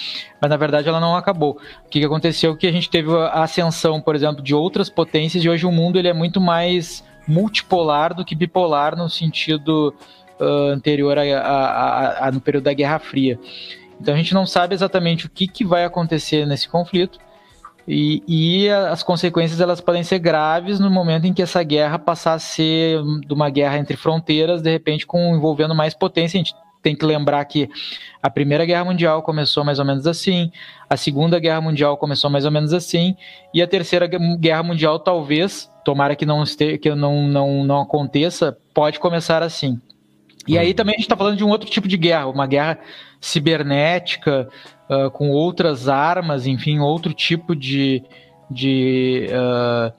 mas 0.41 0.49
na 0.49 0.55
verdade 0.55 0.87
ela 0.87 0.99
não 0.99 1.15
acabou. 1.15 1.59
O 1.85 1.89
que, 1.89 1.99
que 1.99 2.05
aconteceu? 2.05 2.55
Que 2.55 2.67
a 2.67 2.71
gente 2.71 2.89
teve 2.89 3.11
a 3.11 3.43
ascensão, 3.43 3.99
por 3.99 4.15
exemplo, 4.15 4.41
de 4.41 4.55
outras 4.55 4.89
potências 4.89 5.43
e 5.43 5.49
hoje 5.49 5.65
o 5.65 5.71
mundo 5.71 5.99
ele 5.99 6.07
é 6.07 6.13
muito 6.13 6.39
mais 6.39 7.03
multipolar 7.27 8.13
do 8.13 8.23
que 8.23 8.33
bipolar 8.33 8.95
no 8.95 9.09
sentido 9.09 9.93
uh, 10.39 10.71
anterior 10.71 11.17
a, 11.17 11.23
a, 11.23 12.27
a, 12.27 12.31
no 12.31 12.39
período 12.39 12.63
da 12.63 12.73
Guerra 12.73 12.99
Fria. 12.99 13.37
Então 13.99 14.13
a 14.13 14.17
gente 14.17 14.33
não 14.33 14.45
sabe 14.45 14.73
exatamente 14.73 15.25
o 15.25 15.29
que, 15.29 15.47
que 15.47 15.65
vai 15.65 15.83
acontecer 15.83 16.45
nesse 16.45 16.69
conflito 16.69 17.19
e, 17.87 18.23
e, 18.27 18.69
as 18.69 19.03
consequências 19.03 19.61
elas 19.61 19.79
podem 19.79 20.03
ser 20.03 20.17
graves 20.17 20.79
no 20.79 20.89
momento 20.89 21.25
em 21.27 21.33
que 21.33 21.41
essa 21.41 21.61
guerra 21.61 21.99
passar 21.99 22.33
a 22.33 22.39
ser 22.39 22.99
de 23.27 23.33
uma 23.33 23.49
guerra 23.49 23.77
entre 23.77 23.95
fronteiras, 23.95 24.61
de 24.61 24.71
repente 24.71 25.05
com 25.05 25.35
envolvendo 25.35 25.75
mais 25.75 25.93
potência. 25.93 26.37
A 26.37 26.43
gente 26.43 26.55
tem 26.81 26.95
que 26.95 27.05
lembrar 27.05 27.43
que 27.45 27.69
a 28.21 28.29
Primeira 28.29 28.65
Guerra 28.65 28.85
Mundial 28.85 29.21
começou 29.21 29.63
mais 29.63 29.79
ou 29.79 29.85
menos 29.85 30.05
assim, 30.05 30.51
a 30.89 30.95
Segunda 30.97 31.39
Guerra 31.39 31.61
Mundial 31.61 31.97
começou 31.97 32.29
mais 32.29 32.45
ou 32.45 32.51
menos 32.51 32.73
assim, 32.73 33.15
e 33.53 33.61
a 33.61 33.67
Terceira 33.67 34.07
Guerra 34.07 34.61
Mundial 34.63 34.99
talvez, 34.99 35.69
tomara 35.83 36.15
que 36.15 36.25
não, 36.25 36.43
este, 36.43 36.77
que 36.77 36.93
não, 36.93 37.27
não, 37.27 37.63
não 37.63 37.81
aconteça, 37.81 38.55
pode 38.73 38.99
começar 38.99 39.41
assim. 39.41 39.79
E 40.47 40.57
aí 40.59 40.75
também 40.75 40.93
a 40.93 40.97
gente 40.97 41.05
está 41.05 41.17
falando 41.17 41.37
de 41.37 41.43
um 41.43 41.49
outro 41.49 41.67
tipo 41.67 41.87
de 41.87 41.97
guerra, 41.97 42.27
uma 42.27 42.45
guerra 42.45 42.77
cibernética, 43.19 44.47
uh, 44.89 45.09
com 45.11 45.29
outras 45.29 45.87
armas, 45.87 46.45
enfim, 46.47 46.79
outro 46.79 47.13
tipo 47.13 47.55
de, 47.55 48.03
de, 48.49 49.27
uh, 49.31 49.93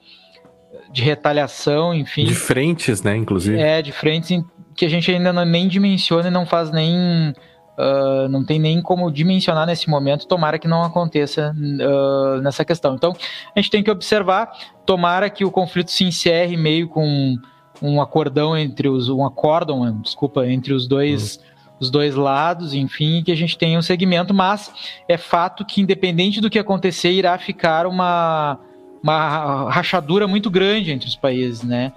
de 0.91 1.01
retaliação, 1.01 1.93
enfim. 1.93 2.25
De 2.25 2.35
frentes, 2.35 3.03
né, 3.03 3.15
inclusive. 3.15 3.59
É, 3.59 3.81
de 3.81 3.91
frentes 3.91 4.43
que 4.77 4.85
a 4.85 4.89
gente 4.89 5.11
ainda 5.11 5.33
não, 5.33 5.43
nem 5.43 5.67
dimensiona 5.67 6.27
e 6.27 6.31
não 6.31 6.45
faz 6.45 6.71
nem. 6.71 7.33
Uh, 7.79 8.27
não 8.29 8.43
tem 8.43 8.57
nem 8.57 8.81
como 8.81 9.11
dimensionar 9.11 9.67
nesse 9.67 9.87
momento, 9.87 10.27
tomara 10.27 10.57
que 10.57 10.67
não 10.67 10.81
aconteça 10.81 11.53
uh, 11.55 12.41
nessa 12.41 12.65
questão. 12.65 12.95
Então, 12.95 13.15
a 13.55 13.59
gente 13.59 13.69
tem 13.69 13.83
que 13.83 13.91
observar, 13.91 14.49
tomara 14.83 15.29
que 15.29 15.45
o 15.45 15.51
conflito 15.51 15.91
se 15.91 16.03
encerre 16.03 16.57
meio 16.57 16.89
com 16.89 17.37
um 17.79 18.01
acordão 18.01 18.57
entre 18.57 18.87
os. 18.87 19.09
um 19.09 19.23
acórdão, 19.23 19.99
desculpa, 20.01 20.47
entre 20.47 20.73
os 20.73 20.87
dois. 20.87 21.37
Uhum. 21.37 21.56
Os 21.79 21.91
dois 21.91 22.15
lados, 22.15 22.73
enfim, 22.73 23.21
que 23.23 23.31
a 23.31 23.35
gente 23.35 23.57
tenha 23.57 23.77
um 23.77 23.81
segmento, 23.81 24.33
mas 24.33 24.71
é 25.07 25.17
fato 25.17 25.63
que, 25.63 25.81
independente 25.81 26.41
do 26.41 26.49
que 26.49 26.57
acontecer, 26.57 27.11
irá 27.11 27.37
ficar 27.37 27.85
uma, 27.85 28.59
uma 29.01 29.69
rachadura 29.69 30.27
muito 30.27 30.49
grande 30.49 30.91
entre 30.91 31.07
os 31.07 31.15
países, 31.15 31.63
né? 31.63 31.93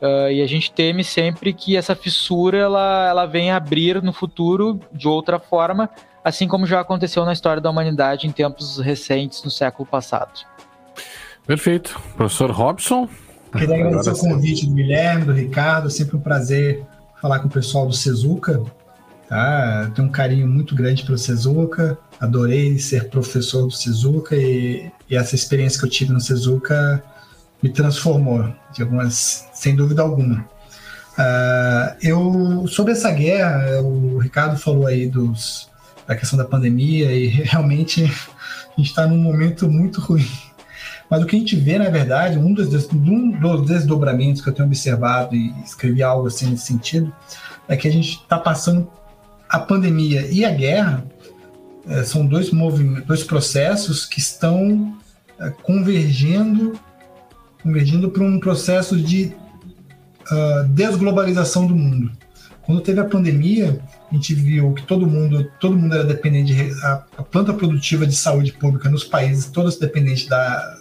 Uh, 0.00 0.32
e 0.32 0.42
a 0.42 0.46
gente 0.48 0.72
teme 0.72 1.04
sempre 1.04 1.52
que 1.52 1.76
essa 1.76 1.94
fissura 1.94 2.58
ela, 2.58 3.06
ela 3.08 3.26
venha 3.26 3.54
abrir 3.54 4.02
no 4.02 4.12
futuro 4.12 4.80
de 4.92 5.06
outra 5.06 5.38
forma, 5.38 5.88
assim 6.24 6.48
como 6.48 6.66
já 6.66 6.80
aconteceu 6.80 7.24
na 7.24 7.32
história 7.32 7.62
da 7.62 7.70
humanidade 7.70 8.26
em 8.26 8.32
tempos 8.32 8.78
recentes, 8.78 9.44
no 9.44 9.50
século 9.50 9.86
passado. 9.86 10.40
Perfeito. 11.46 12.00
Professor 12.16 12.50
Robson. 12.50 13.08
Queria 13.52 13.76
agradecer 13.76 14.10
o 14.10 14.18
convite 14.18 14.66
do 14.66 14.74
Guilherme, 14.74 15.24
do 15.26 15.32
Ricardo, 15.32 15.88
sempre 15.90 16.16
um 16.16 16.20
prazer 16.20 16.84
falar 17.20 17.38
com 17.38 17.46
o 17.46 17.50
pessoal 17.50 17.86
do 17.86 17.92
Sezuca. 17.92 18.60
Tá? 19.32 19.90
Tenho 19.94 20.08
um 20.08 20.10
carinho 20.10 20.46
muito 20.46 20.74
grande 20.74 21.04
pelo 21.04 21.16
Sezuca, 21.16 21.96
adorei 22.20 22.78
ser 22.78 23.08
professor 23.08 23.62
do 23.62 23.70
Sezuca 23.70 24.36
e, 24.36 24.92
e 25.08 25.16
essa 25.16 25.34
experiência 25.34 25.80
que 25.80 25.86
eu 25.86 25.90
tive 25.90 26.12
no 26.12 26.20
Sezuca 26.20 27.02
me 27.62 27.70
transformou, 27.70 28.54
de 28.74 28.82
algumas, 28.82 29.48
sem 29.54 29.74
dúvida 29.74 30.02
alguma. 30.02 30.40
Uh, 31.16 31.96
eu 32.02 32.66
sobre 32.68 32.92
essa 32.92 33.10
guerra, 33.10 33.80
o 33.80 34.18
Ricardo 34.18 34.58
falou 34.58 34.86
aí 34.86 35.06
dos, 35.06 35.66
da 36.06 36.14
questão 36.14 36.36
da 36.36 36.44
pandemia 36.44 37.10
e 37.10 37.28
realmente 37.42 38.04
a 38.04 38.76
gente 38.76 38.90
está 38.90 39.06
num 39.06 39.16
momento 39.16 39.66
muito 39.66 39.98
ruim. 39.98 40.28
Mas 41.08 41.22
o 41.22 41.26
que 41.26 41.36
a 41.36 41.38
gente 41.38 41.56
vê, 41.56 41.78
na 41.78 41.88
verdade, 41.88 42.36
um 42.36 42.52
dos, 42.52 42.68
um 42.92 43.30
dos 43.30 43.66
desdobramentos 43.66 44.42
que 44.42 44.50
eu 44.50 44.52
tenho 44.52 44.68
observado 44.68 45.34
e 45.34 45.54
escrevi 45.64 46.02
algo 46.02 46.26
assim 46.26 46.50
nesse 46.50 46.66
sentido, 46.66 47.10
é 47.66 47.78
que 47.78 47.88
a 47.88 47.90
gente 47.90 48.10
está 48.10 48.36
passando 48.36 48.86
a 49.52 49.58
pandemia 49.58 50.26
e 50.30 50.46
a 50.46 50.50
guerra 50.50 51.04
é, 51.86 52.02
são 52.04 52.26
dois 52.26 52.50
movimentos, 52.50 53.06
dois 53.06 53.22
processos 53.22 54.06
que 54.06 54.18
estão 54.18 54.96
é, 55.38 55.50
convergendo 55.62 56.72
convergindo 57.62 58.10
para 58.10 58.24
um 58.24 58.40
processo 58.40 59.00
de 59.00 59.32
uh, 60.32 60.64
desglobalização 60.70 61.64
do 61.64 61.76
mundo. 61.76 62.10
Quando 62.62 62.80
teve 62.80 62.98
a 62.98 63.04
pandemia, 63.04 63.80
a 64.10 64.14
gente 64.14 64.34
viu 64.34 64.72
que 64.72 64.82
todo 64.82 65.06
mundo, 65.06 65.48
todo 65.60 65.76
mundo 65.76 65.94
era 65.94 66.02
dependente 66.02 66.52
de 66.52 66.84
a, 66.84 67.04
a 67.18 67.22
planta 67.22 67.52
produtiva 67.52 68.04
de 68.04 68.16
saúde 68.16 68.52
pública 68.52 68.90
nos 68.90 69.04
países, 69.04 69.46
todas 69.46 69.76
dependentes 69.76 70.26
da, 70.26 70.76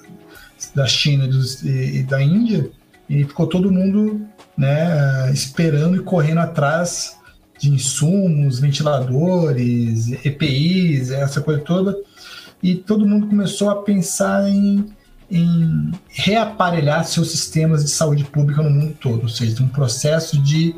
da 0.73 0.87
China 0.87 1.29
e, 1.63 1.99
e 1.99 2.03
da 2.03 2.19
Índia, 2.19 2.67
e 3.07 3.23
ficou 3.25 3.45
todo 3.45 3.71
mundo 3.71 4.25
né, 4.57 5.31
esperando 5.31 5.97
e 5.97 5.99
correndo 5.99 6.39
atrás 6.39 7.20
de 7.61 7.69
insumos, 7.69 8.59
ventiladores, 8.59 10.11
EPIs, 10.25 11.11
essa 11.11 11.41
coisa 11.41 11.61
toda, 11.61 11.95
e 12.61 12.75
todo 12.75 13.07
mundo 13.07 13.27
começou 13.27 13.69
a 13.69 13.81
pensar 13.83 14.49
em 14.49 14.91
em 15.31 15.91
reaparelhar 16.09 17.05
seus 17.05 17.31
sistemas 17.31 17.85
de 17.85 17.89
saúde 17.89 18.25
pública 18.25 18.61
no 18.61 18.69
mundo 18.69 18.93
todo, 18.99 19.23
ou 19.23 19.29
seja, 19.29 19.63
um 19.63 19.67
processo 19.69 20.37
de 20.37 20.75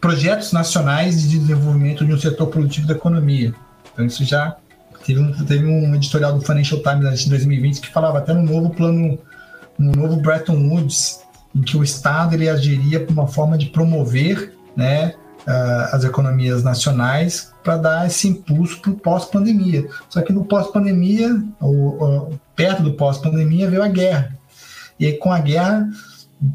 projetos 0.00 0.52
nacionais 0.52 1.28
de 1.28 1.38
desenvolvimento 1.38 2.06
de 2.06 2.14
um 2.14 2.18
setor 2.18 2.46
produtivo 2.46 2.86
da 2.86 2.94
economia. 2.94 3.54
Então 3.92 4.06
isso 4.06 4.24
já 4.24 4.56
teve 5.04 5.20
um, 5.20 5.32
teve 5.44 5.66
um 5.66 5.94
editorial 5.94 6.32
do 6.32 6.40
Financial 6.40 6.80
Times 6.80 7.26
em 7.26 7.28
2020 7.28 7.80
que 7.82 7.88
falava 7.88 8.18
até 8.18 8.32
no 8.32 8.42
novo 8.42 8.70
plano, 8.70 9.18
no 9.78 9.92
novo 9.92 10.16
Bretton 10.16 10.56
Woods, 10.70 11.20
em 11.54 11.60
que 11.60 11.76
o 11.76 11.84
Estado 11.84 12.34
ele 12.34 12.48
agiria 12.48 13.00
por 13.00 13.12
uma 13.12 13.26
forma 13.26 13.58
de 13.58 13.66
promover, 13.66 14.54
né, 14.74 15.14
uh, 15.46 15.94
as 15.94 16.04
economias 16.04 16.62
nacionais 16.62 17.52
para 17.62 17.76
dar 17.76 18.06
esse 18.06 18.28
impulso 18.28 18.80
para 18.80 18.90
o 18.90 18.96
pós-pandemia. 18.96 19.88
Só 20.08 20.22
que 20.22 20.32
no 20.32 20.44
pós-pandemia, 20.44 21.42
ou, 21.60 22.02
ou, 22.02 22.40
perto 22.54 22.82
do 22.82 22.94
pós-pandemia, 22.94 23.68
veio 23.68 23.82
a 23.82 23.88
guerra. 23.88 24.38
E 24.98 25.06
aí, 25.06 25.12
com 25.14 25.32
a 25.32 25.38
guerra, 25.38 25.88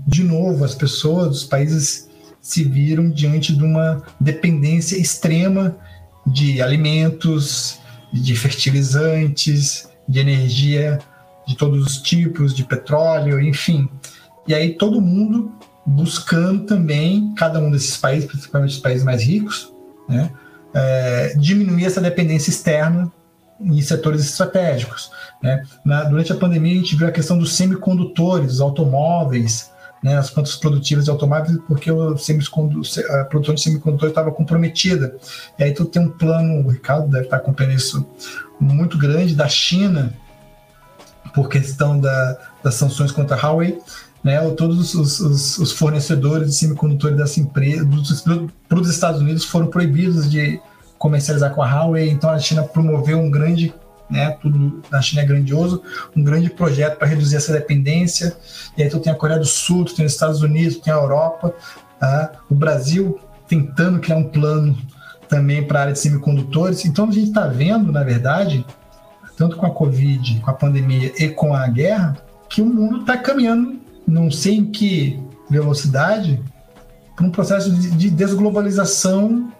de 0.07 0.23
novo, 0.23 0.63
as 0.63 0.75
pessoas, 0.75 1.38
os 1.38 1.43
países 1.43 2.09
se 2.41 2.63
viram 2.63 3.09
diante 3.09 3.55
de 3.55 3.63
uma 3.63 4.03
dependência 4.19 4.97
extrema 4.97 5.75
de 6.25 6.61
alimentos, 6.61 7.79
de 8.13 8.36
fertilizantes, 8.36 9.89
de 10.07 10.19
energia 10.19 10.99
de 11.47 11.55
todos 11.55 11.86
os 11.86 11.97
tipos, 12.01 12.55
de 12.55 12.63
petróleo, 12.63 13.39
enfim. 13.39 13.88
E 14.47 14.53
aí 14.53 14.73
todo 14.73 15.01
mundo 15.01 15.51
buscando 15.86 16.65
também, 16.65 17.33
cada 17.36 17.59
um 17.59 17.69
desses 17.69 17.95
países, 17.95 18.27
principalmente 18.27 18.71
os 18.71 18.79
países 18.79 19.03
mais 19.03 19.21
ricos, 19.21 19.73
né, 20.09 20.31
é, 20.73 21.36
diminuir 21.38 21.86
essa 21.86 22.01
dependência 22.01 22.49
externa 22.49 23.11
em 23.59 23.81
setores 23.81 24.21
estratégicos. 24.25 25.11
Né? 25.41 25.63
Na, 25.86 26.03
durante 26.03 26.31
a 26.31 26.36
pandemia, 26.36 26.73
a 26.73 26.77
gente 26.77 26.95
viu 26.95 27.07
a 27.07 27.11
questão 27.11 27.38
dos 27.38 27.55
semicondutores, 27.55 28.47
dos 28.47 28.61
automóveis, 28.61 29.71
né, 30.03 30.17
as 30.17 30.29
plantas 30.29 30.55
produtivas 30.55 31.05
de 31.05 31.11
automóveis, 31.11 31.57
porque 31.67 31.91
o 31.91 32.09
a 32.09 33.23
produção 33.25 33.55
de 33.55 33.61
semicondutores 33.61 34.11
estava 34.11 34.31
comprometida. 34.31 35.15
E 35.57 35.63
aí 35.63 35.73
tu 35.73 35.86
tem 35.86 36.01
um 36.01 36.11
plano, 36.11 36.65
o 36.65 36.69
Ricardo 36.69 37.07
deve 37.07 37.23
estar 37.25 37.38
acompanhando 37.38 37.75
isso, 37.75 38.05
muito 38.59 38.97
grande 38.97 39.36
da 39.36 39.47
China, 39.47 40.13
por 41.33 41.49
questão 41.49 41.99
da, 41.99 42.38
das 42.63 42.75
sanções 42.75 43.11
contra 43.11 43.36
a 43.36 43.39
Huawei, 43.39 43.79
né, 44.26 44.39
todos 44.57 44.95
os, 44.95 45.19
os, 45.19 45.57
os, 45.59 45.71
fornecedores 45.71 46.49
de 46.49 46.55
semicondutores 46.55 47.15
dessa 47.15 47.39
empresa 47.39 47.88
para 48.67 48.80
os 48.80 48.89
Estados 48.89 49.21
Unidos 49.21 49.45
foram 49.45 49.67
proibidos 49.67 50.28
de 50.32 50.59
comercializar 50.97 51.53
com 51.53 51.61
a 51.61 51.71
Huawei, 51.71 52.09
então 52.09 52.32
a 52.32 52.39
China 52.39 52.63
promoveu 52.63 53.19
um 53.19 53.30
grande, 53.30 53.71
né, 54.09 54.32
tudo 54.41 54.82
na 54.89 54.99
China 54.99 55.21
é 55.21 55.26
grandioso, 55.26 55.84
um 56.17 56.23
grande 56.23 56.49
projeto 56.49 56.97
para 56.97 57.07
reduzir 57.07 57.36
essa 57.36 57.53
dependência, 57.53 58.36
e 58.76 58.82
aí 58.82 58.89
tu 58.89 58.99
tem 58.99 59.13
a 59.13 59.15
Coreia 59.15 59.38
do 59.38 59.45
Sul, 59.45 59.86
tu 59.86 59.93
tem 59.93 60.03
os 60.03 60.13
Estados 60.13 60.41
Unidos, 60.41 60.78
tu 60.78 60.86
tem 60.86 60.93
a 60.93 60.97
Europa, 60.97 61.53
tá? 61.99 62.32
o 62.49 62.55
Brasil 62.55 63.19
tentando 63.47 63.99
criar 63.99 64.17
um 64.17 64.23
plano 64.23 64.76
também 65.30 65.63
para 65.63 65.78
a 65.78 65.82
área 65.84 65.93
de 65.93 65.99
semicondutores, 65.99 66.84
então 66.84 67.09
a 67.09 67.11
gente 67.11 67.28
está 67.28 67.45
vendo, 67.45 67.91
na 67.91 68.01
verdade, 68.01 68.65
tanto 69.38 69.55
com 69.55 69.67
a 69.67 69.71
Covid, 69.71 70.39
com 70.39 70.49
a 70.49 70.53
pandemia 70.53 71.13
e 71.19 71.30
com 71.30 71.53
a 71.53 71.67
guerra, 71.67 72.17
que 72.49 72.59
o 72.59 72.65
mundo 72.65 73.01
está 73.01 73.17
caminhando, 73.17 73.84
não 74.08 74.30
sei 74.30 74.56
em 74.56 74.66
que 74.66 75.20
velocidade, 75.49 76.41
para 77.16 77.26
um 77.26 77.32
processo 77.32 77.72
de 77.72 78.10
desglobalização, 78.10 79.51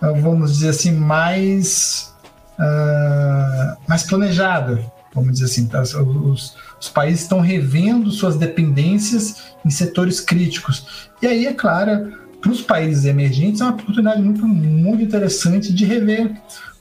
ah, 0.00 0.12
vamos 0.12 0.52
dizer 0.54 0.68
assim, 0.70 0.92
mais, 0.92 2.14
uh, 2.58 3.76
mais 3.88 4.02
planejada, 4.04 4.80
vamos 5.14 5.32
dizer 5.32 5.46
assim. 5.46 5.66
Tá? 5.66 5.82
Os, 5.82 6.56
os 6.80 6.88
países 6.88 7.22
estão 7.22 7.40
revendo 7.40 8.10
suas 8.10 8.36
dependências 8.36 9.56
em 9.64 9.70
setores 9.70 10.20
críticos. 10.20 11.08
E 11.20 11.26
aí, 11.26 11.46
é 11.46 11.52
claro, 11.52 12.12
para 12.40 12.52
os 12.52 12.60
países 12.60 13.04
emergentes 13.04 13.60
é 13.60 13.64
uma 13.64 13.72
oportunidade 13.72 14.22
muito, 14.22 14.46
muito 14.46 15.02
interessante 15.02 15.72
de 15.72 15.84
rever, 15.84 16.32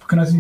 porque 0.06 0.16
nós 0.16 0.32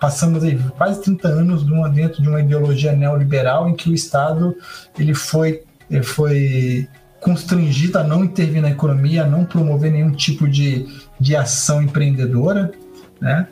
passamos 0.00 0.42
aí 0.42 0.58
quase 0.78 1.02
30 1.02 1.28
anos 1.28 1.62
dentro 1.92 2.22
de 2.22 2.28
uma 2.28 2.40
ideologia 2.40 2.92
neoliberal 2.92 3.68
em 3.68 3.76
que 3.76 3.90
o 3.90 3.94
Estado 3.94 4.56
ele 4.98 5.12
foi, 5.12 5.62
ele 5.90 6.02
foi 6.02 6.88
constrangido 7.20 7.98
a 7.98 8.04
não 8.04 8.24
intervir 8.24 8.62
na 8.62 8.70
economia, 8.70 9.24
a 9.24 9.26
não 9.26 9.44
promover 9.44 9.92
nenhum 9.92 10.12
tipo 10.12 10.48
de, 10.48 10.88
de 11.20 11.36
ação 11.36 11.82
empreendedora, 11.82 12.72
né? 13.20 13.46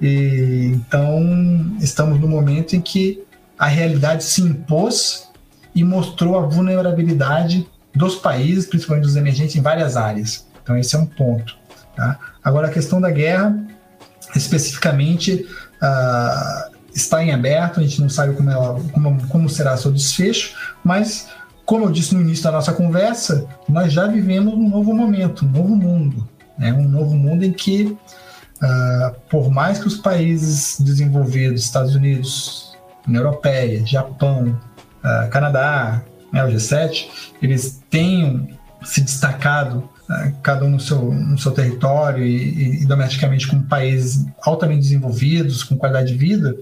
E, 0.00 0.70
então, 0.76 1.76
estamos 1.80 2.20
no 2.20 2.28
momento 2.28 2.76
em 2.76 2.80
que 2.80 3.24
a 3.58 3.66
realidade 3.66 4.22
se 4.22 4.42
impôs 4.42 5.28
e 5.74 5.82
mostrou 5.82 6.38
a 6.38 6.42
vulnerabilidade 6.42 7.68
dos 7.92 8.14
países, 8.14 8.64
principalmente 8.64 9.06
dos 9.06 9.16
emergentes, 9.16 9.56
em 9.56 9.60
várias 9.60 9.96
áreas. 9.96 10.46
Então, 10.62 10.78
esse 10.78 10.94
é 10.94 10.98
um 11.00 11.06
ponto. 11.06 11.58
Tá? 11.96 12.16
Agora, 12.44 12.68
a 12.68 12.70
questão 12.70 13.00
da 13.00 13.10
guerra, 13.10 13.58
especificamente, 14.38 15.46
uh, 15.82 16.76
está 16.94 17.22
em 17.22 17.32
aberto, 17.32 17.80
a 17.80 17.82
gente 17.82 18.00
não 18.00 18.08
sabe 18.08 18.34
como, 18.34 18.50
ela, 18.50 18.80
como, 18.92 19.28
como 19.28 19.48
será 19.48 19.76
seu 19.76 19.92
desfecho, 19.92 20.54
mas, 20.82 21.28
como 21.64 21.84
eu 21.84 21.90
disse 21.90 22.14
no 22.14 22.20
início 22.20 22.44
da 22.44 22.52
nossa 22.52 22.72
conversa, 22.72 23.46
nós 23.68 23.92
já 23.92 24.06
vivemos 24.06 24.54
um 24.54 24.68
novo 24.68 24.94
momento, 24.94 25.44
um 25.44 25.48
novo 25.50 25.76
mundo. 25.76 26.28
Né? 26.58 26.72
Um 26.72 26.88
novo 26.88 27.14
mundo 27.14 27.44
em 27.44 27.52
que, 27.52 27.96
uh, 28.62 29.14
por 29.28 29.50
mais 29.50 29.78
que 29.78 29.86
os 29.86 29.96
países 29.96 30.80
desenvolvidos, 30.80 31.62
Estados 31.62 31.94
Unidos, 31.94 32.76
União 33.06 33.22
Europeia, 33.22 33.86
Japão, 33.86 34.58
uh, 35.04 35.30
Canadá, 35.30 36.02
né, 36.32 36.44
o 36.44 36.48
G7, 36.48 37.08
eles 37.40 37.82
tenham 37.88 38.48
se 38.82 39.00
destacado 39.00 39.88
cada 40.42 40.64
um 40.64 40.70
no 40.70 40.80
seu, 40.80 41.12
no 41.12 41.38
seu 41.38 41.52
território 41.52 42.24
e, 42.24 42.82
e, 42.82 42.86
domesticamente 42.86 43.46
como 43.46 43.62
países 43.64 44.26
altamente 44.42 44.80
desenvolvidos, 44.80 45.62
com 45.62 45.76
qualidade 45.76 46.12
de 46.12 46.18
vida, 46.18 46.56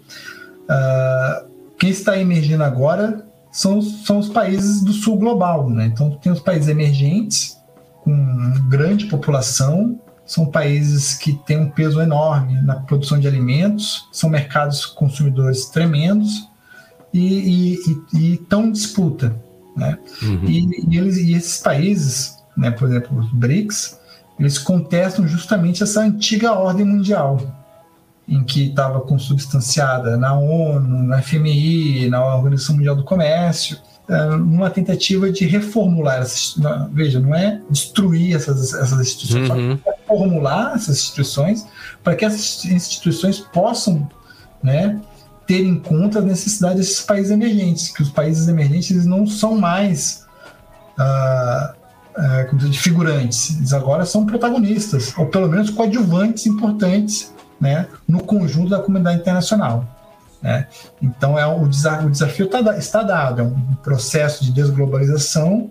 uh, 0.64 1.46
quem 1.78 1.90
está 1.90 2.18
emergindo 2.18 2.64
agora 2.64 3.24
são, 3.52 3.80
são 3.80 4.18
os 4.18 4.28
países 4.28 4.82
do 4.82 4.92
sul 4.92 5.16
global. 5.16 5.70
Né? 5.70 5.86
Então, 5.86 6.10
tem 6.10 6.32
os 6.32 6.40
países 6.40 6.68
emergentes, 6.68 7.56
com 8.02 8.68
grande 8.68 9.06
população, 9.06 9.98
são 10.24 10.46
países 10.46 11.14
que 11.14 11.32
têm 11.46 11.58
um 11.58 11.70
peso 11.70 12.00
enorme 12.00 12.60
na 12.62 12.74
produção 12.74 13.18
de 13.18 13.28
alimentos, 13.28 14.08
são 14.12 14.28
mercados 14.28 14.84
consumidores 14.84 15.66
tremendos 15.66 16.48
e 17.14 17.78
estão 18.12 18.66
em 18.66 18.72
disputa. 18.72 19.34
Né? 19.76 19.98
Uhum. 20.22 20.44
E, 20.44 20.86
e, 20.88 20.98
eles, 20.98 21.16
e 21.18 21.34
esses 21.34 21.58
países, 21.58 22.35
né, 22.56 22.70
por 22.70 22.88
exemplo, 22.88 23.18
os 23.18 23.30
BRICS, 23.30 23.98
eles 24.38 24.58
contestam 24.58 25.26
justamente 25.26 25.82
essa 25.82 26.00
antiga 26.00 26.52
ordem 26.52 26.84
mundial, 26.84 27.40
em 28.28 28.42
que 28.42 28.68
estava 28.68 29.00
consubstanciada 29.00 30.16
na 30.16 30.34
ONU, 30.38 31.02
na 31.04 31.22
FMI, 31.22 32.08
na 32.08 32.36
Organização 32.36 32.76
Mundial 32.76 32.96
do 32.96 33.04
Comércio, 33.04 33.78
é, 34.08 34.24
numa 34.36 34.70
tentativa 34.70 35.30
de 35.32 35.46
reformular 35.46 36.20
essas, 36.20 36.56
veja, 36.92 37.18
não 37.18 37.34
é 37.34 37.60
destruir 37.70 38.36
essas, 38.36 38.72
essas 38.72 39.00
instituições, 39.00 39.50
uhum. 39.50 39.78
só 39.82 39.90
reformular 39.90 40.74
essas 40.74 40.98
instituições 40.98 41.66
para 42.04 42.14
que 42.14 42.24
essas 42.24 42.64
instituições 42.66 43.40
possam, 43.40 44.08
né, 44.62 45.00
ter 45.46 45.64
em 45.64 45.78
conta 45.78 46.18
a 46.18 46.22
necessidade 46.22 46.76
desses 46.76 47.00
países 47.00 47.30
emergentes, 47.30 47.88
que 47.88 48.02
os 48.02 48.10
países 48.10 48.48
emergentes 48.48 49.06
não 49.06 49.26
são 49.26 49.56
mais 49.56 50.24
uh, 50.98 51.75
uh, 52.18 52.48
como 52.48 52.60
dizer, 52.60 52.72
figurantes, 52.74 53.56
eles 53.56 53.72
agora 53.72 54.04
são 54.04 54.26
protagonistas, 54.26 55.12
ou 55.16 55.26
pelo 55.26 55.48
menos 55.48 55.70
coadjuvantes 55.70 56.46
importantes, 56.46 57.34
né, 57.60 57.86
no 58.06 58.22
conjunto 58.22 58.70
da 58.70 58.80
comunidade 58.80 59.20
internacional. 59.20 59.86
Né? 60.42 60.66
Então, 61.00 61.38
é, 61.38 61.46
o, 61.46 61.66
desafio, 61.66 62.08
o 62.08 62.10
desafio 62.10 62.48
tá, 62.48 62.60
está 62.76 63.02
dado, 63.02 63.40
é 63.40 63.44
um 63.44 63.74
processo 63.82 64.44
de 64.44 64.52
desglobalização 64.52 65.70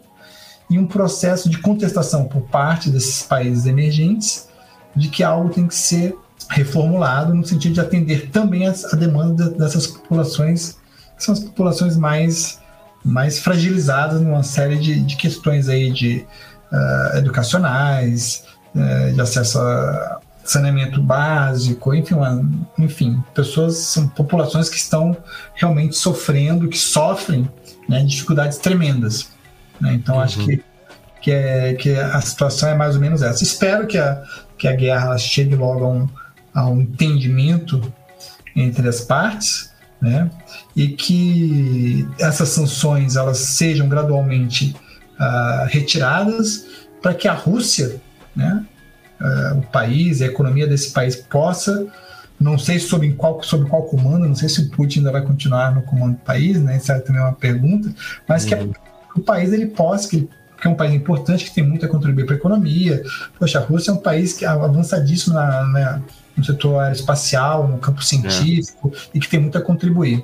e 0.69 0.79
um 0.79 0.87
processo 0.87 1.49
de 1.49 1.59
contestação 1.59 2.25
por 2.25 2.41
parte 2.41 2.89
desses 2.89 3.21
países 3.21 3.65
emergentes 3.65 4.49
de 4.95 5.09
que 5.09 5.23
algo 5.23 5.49
tem 5.49 5.67
que 5.67 5.75
ser 5.75 6.17
reformulado 6.49 7.33
no 7.33 7.45
sentido 7.45 7.73
de 7.73 7.81
atender 7.81 8.29
também 8.29 8.67
a 8.67 8.71
demanda 8.95 9.49
dessas 9.49 9.87
populações, 9.87 10.77
que 11.17 11.23
são 11.23 11.33
as 11.33 11.39
populações 11.39 11.97
mais, 11.97 12.59
mais 13.05 13.39
fragilizadas 13.39 14.19
numa 14.19 14.43
série 14.43 14.77
de, 14.77 14.99
de 14.99 15.15
questões 15.15 15.69
aí 15.69 15.91
de 15.91 16.25
uh, 16.71 17.17
educacionais, 17.17 18.43
uh, 18.73 19.13
de 19.13 19.21
acesso 19.21 19.59
a 19.59 20.19
saneamento 20.45 21.01
básico, 21.01 21.93
enfim, 21.93 22.15
uma, 22.15 22.47
enfim, 22.77 23.21
pessoas, 23.33 23.77
são 23.77 24.07
populações 24.07 24.69
que 24.69 24.77
estão 24.77 25.17
realmente 25.55 25.95
sofrendo, 25.97 26.69
que 26.69 26.77
sofrem 26.77 27.49
né, 27.89 28.03
dificuldades 28.03 28.59
tremendas. 28.59 29.29
Né? 29.81 29.95
Então, 29.95 30.15
uhum. 30.15 30.21
acho 30.21 30.45
que, 30.45 30.63
que, 31.21 31.31
é, 31.31 31.73
que 31.73 31.95
a 31.95 32.21
situação 32.21 32.69
é 32.69 32.75
mais 32.75 32.95
ou 32.95 33.01
menos 33.01 33.23
essa. 33.23 33.43
Espero 33.43 33.87
que 33.87 33.97
a, 33.97 34.23
que 34.57 34.67
a 34.67 34.75
guerra 34.75 35.17
chegue 35.17 35.55
logo 35.55 35.83
a 35.83 35.89
um, 35.89 36.09
a 36.53 36.67
um 36.67 36.81
entendimento 36.81 37.91
entre 38.55 38.87
as 38.87 39.01
partes, 39.01 39.73
né? 40.01 40.29
e 40.75 40.89
que 40.89 42.07
essas 42.19 42.49
sanções 42.49 43.15
elas 43.15 43.37
sejam 43.37 43.87
gradualmente 43.87 44.75
uh, 45.19 45.67
retiradas 45.67 46.65
para 47.01 47.13
que 47.13 47.27
a 47.27 47.33
Rússia, 47.33 48.01
né, 48.35 48.65
uh, 49.21 49.59
o 49.59 49.61
país, 49.63 50.21
a 50.21 50.25
economia 50.25 50.67
desse 50.67 50.91
país 50.91 51.15
possa, 51.15 51.87
não 52.39 52.57
sei 52.57 52.79
sobre 52.79 53.13
qual, 53.13 53.41
sobre 53.41 53.69
qual 53.69 53.83
comando, 53.83 54.27
não 54.27 54.35
sei 54.35 54.49
se 54.49 54.61
o 54.61 54.69
Putin 54.69 54.99
ainda 54.99 55.11
vai 55.11 55.21
continuar 55.21 55.73
no 55.73 55.81
comando 55.81 56.13
do 56.13 56.21
país, 56.21 56.61
né? 56.61 56.75
Isso 56.77 56.91
é 56.91 56.99
também 56.99 57.21
uma 57.21 57.33
pergunta, 57.33 57.93
mas 58.27 58.43
uhum. 58.43 58.49
que 58.49 58.55
a, 58.55 58.67
o 59.15 59.21
país 59.21 59.53
ele 59.53 59.67
possa, 59.67 60.09
que, 60.09 60.27
que 60.61 60.67
é 60.67 60.69
um 60.69 60.75
país 60.75 60.93
importante, 60.93 61.45
que 61.45 61.53
tem 61.53 61.63
muito 61.63 61.85
a 61.85 61.89
contribuir 61.89 62.25
para 62.25 62.35
a 62.35 62.37
economia. 62.37 63.01
Poxa, 63.39 63.59
a 63.59 63.61
Rússia 63.61 63.91
é 63.91 63.93
um 63.93 63.97
país 63.97 64.33
que 64.33 64.43
é 64.43 64.49
avançadíssimo 64.49 65.33
na, 65.33 65.63
na, 65.65 66.01
no 66.35 66.43
setor 66.43 66.79
aeroespacial, 66.79 67.67
no 67.67 67.77
campo 67.77 68.03
científico, 68.03 68.91
é. 68.93 68.99
e 69.13 69.19
que 69.19 69.27
tem 69.27 69.39
muito 69.39 69.57
a 69.57 69.61
contribuir. 69.61 70.23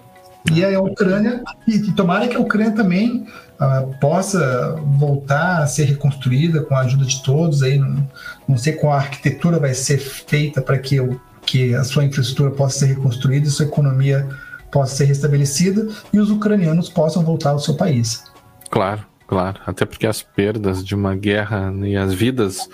E 0.51 0.63
a 0.63 0.81
Ucrânia, 0.81 1.43
e, 1.67 1.75
e 1.75 1.91
tomara 1.91 2.27
que 2.27 2.35
a 2.35 2.39
Ucrânia 2.39 2.71
também 2.71 3.27
uh, 3.59 3.95
possa 3.99 4.75
voltar 4.97 5.61
a 5.61 5.67
ser 5.67 5.83
reconstruída 5.83 6.61
com 6.63 6.75
a 6.75 6.79
ajuda 6.79 7.05
de 7.05 7.21
todos. 7.21 7.61
Aí, 7.61 7.77
não, 7.77 8.07
não 8.47 8.57
sei 8.57 8.73
qual 8.73 8.93
arquitetura 8.93 9.59
vai 9.59 9.73
ser 9.73 9.99
feita 9.99 10.61
para 10.61 10.79
que, 10.79 10.97
que 11.45 11.75
a 11.75 11.83
sua 11.83 12.03
infraestrutura 12.03 12.51
possa 12.51 12.79
ser 12.79 12.85
reconstruída 12.87 13.47
e 13.47 13.51
sua 13.51 13.65
economia 13.65 14.27
possa 14.71 14.95
ser 14.95 15.05
restabelecida 15.05 15.87
e 16.11 16.19
os 16.19 16.31
ucranianos 16.31 16.89
possam 16.89 17.23
voltar 17.23 17.51
ao 17.51 17.59
seu 17.59 17.75
país. 17.75 18.23
Claro, 18.69 19.05
claro. 19.27 19.59
Até 19.65 19.85
porque 19.85 20.07
as 20.07 20.23
perdas 20.23 20.83
de 20.83 20.95
uma 20.95 21.15
guerra 21.15 21.71
e 21.83 21.95
as 21.95 22.13
vidas 22.13 22.67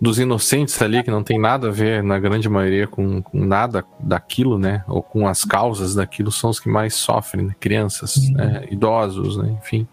dos 0.00 0.18
inocentes 0.18 0.80
ali, 0.82 1.02
que 1.02 1.10
não 1.10 1.22
tem 1.22 1.38
nada 1.38 1.68
a 1.68 1.70
ver, 1.70 2.02
na 2.02 2.18
grande 2.18 2.48
maioria, 2.48 2.86
com, 2.86 3.22
com 3.22 3.44
nada 3.44 3.84
daquilo, 4.00 4.58
né? 4.58 4.84
Ou 4.88 5.02
com 5.02 5.26
as 5.26 5.44
causas 5.44 5.94
daquilo, 5.94 6.30
são 6.30 6.50
os 6.50 6.60
que 6.60 6.68
mais 6.68 6.94
sofrem, 6.94 7.46
né? 7.46 7.54
Crianças, 7.58 8.16
uhum. 8.16 8.32
né? 8.34 8.66
idosos, 8.70 9.36
né? 9.36 9.56
Enfim. 9.62 9.86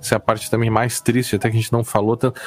Essa 0.00 0.14
é 0.14 0.16
a 0.16 0.20
parte 0.20 0.50
também 0.50 0.70
mais 0.70 1.00
triste, 1.00 1.36
até 1.36 1.50
que 1.50 1.56
a 1.56 1.60
gente 1.60 1.72
não 1.72 1.82
falou 1.82 2.16
tanto. 2.16 2.40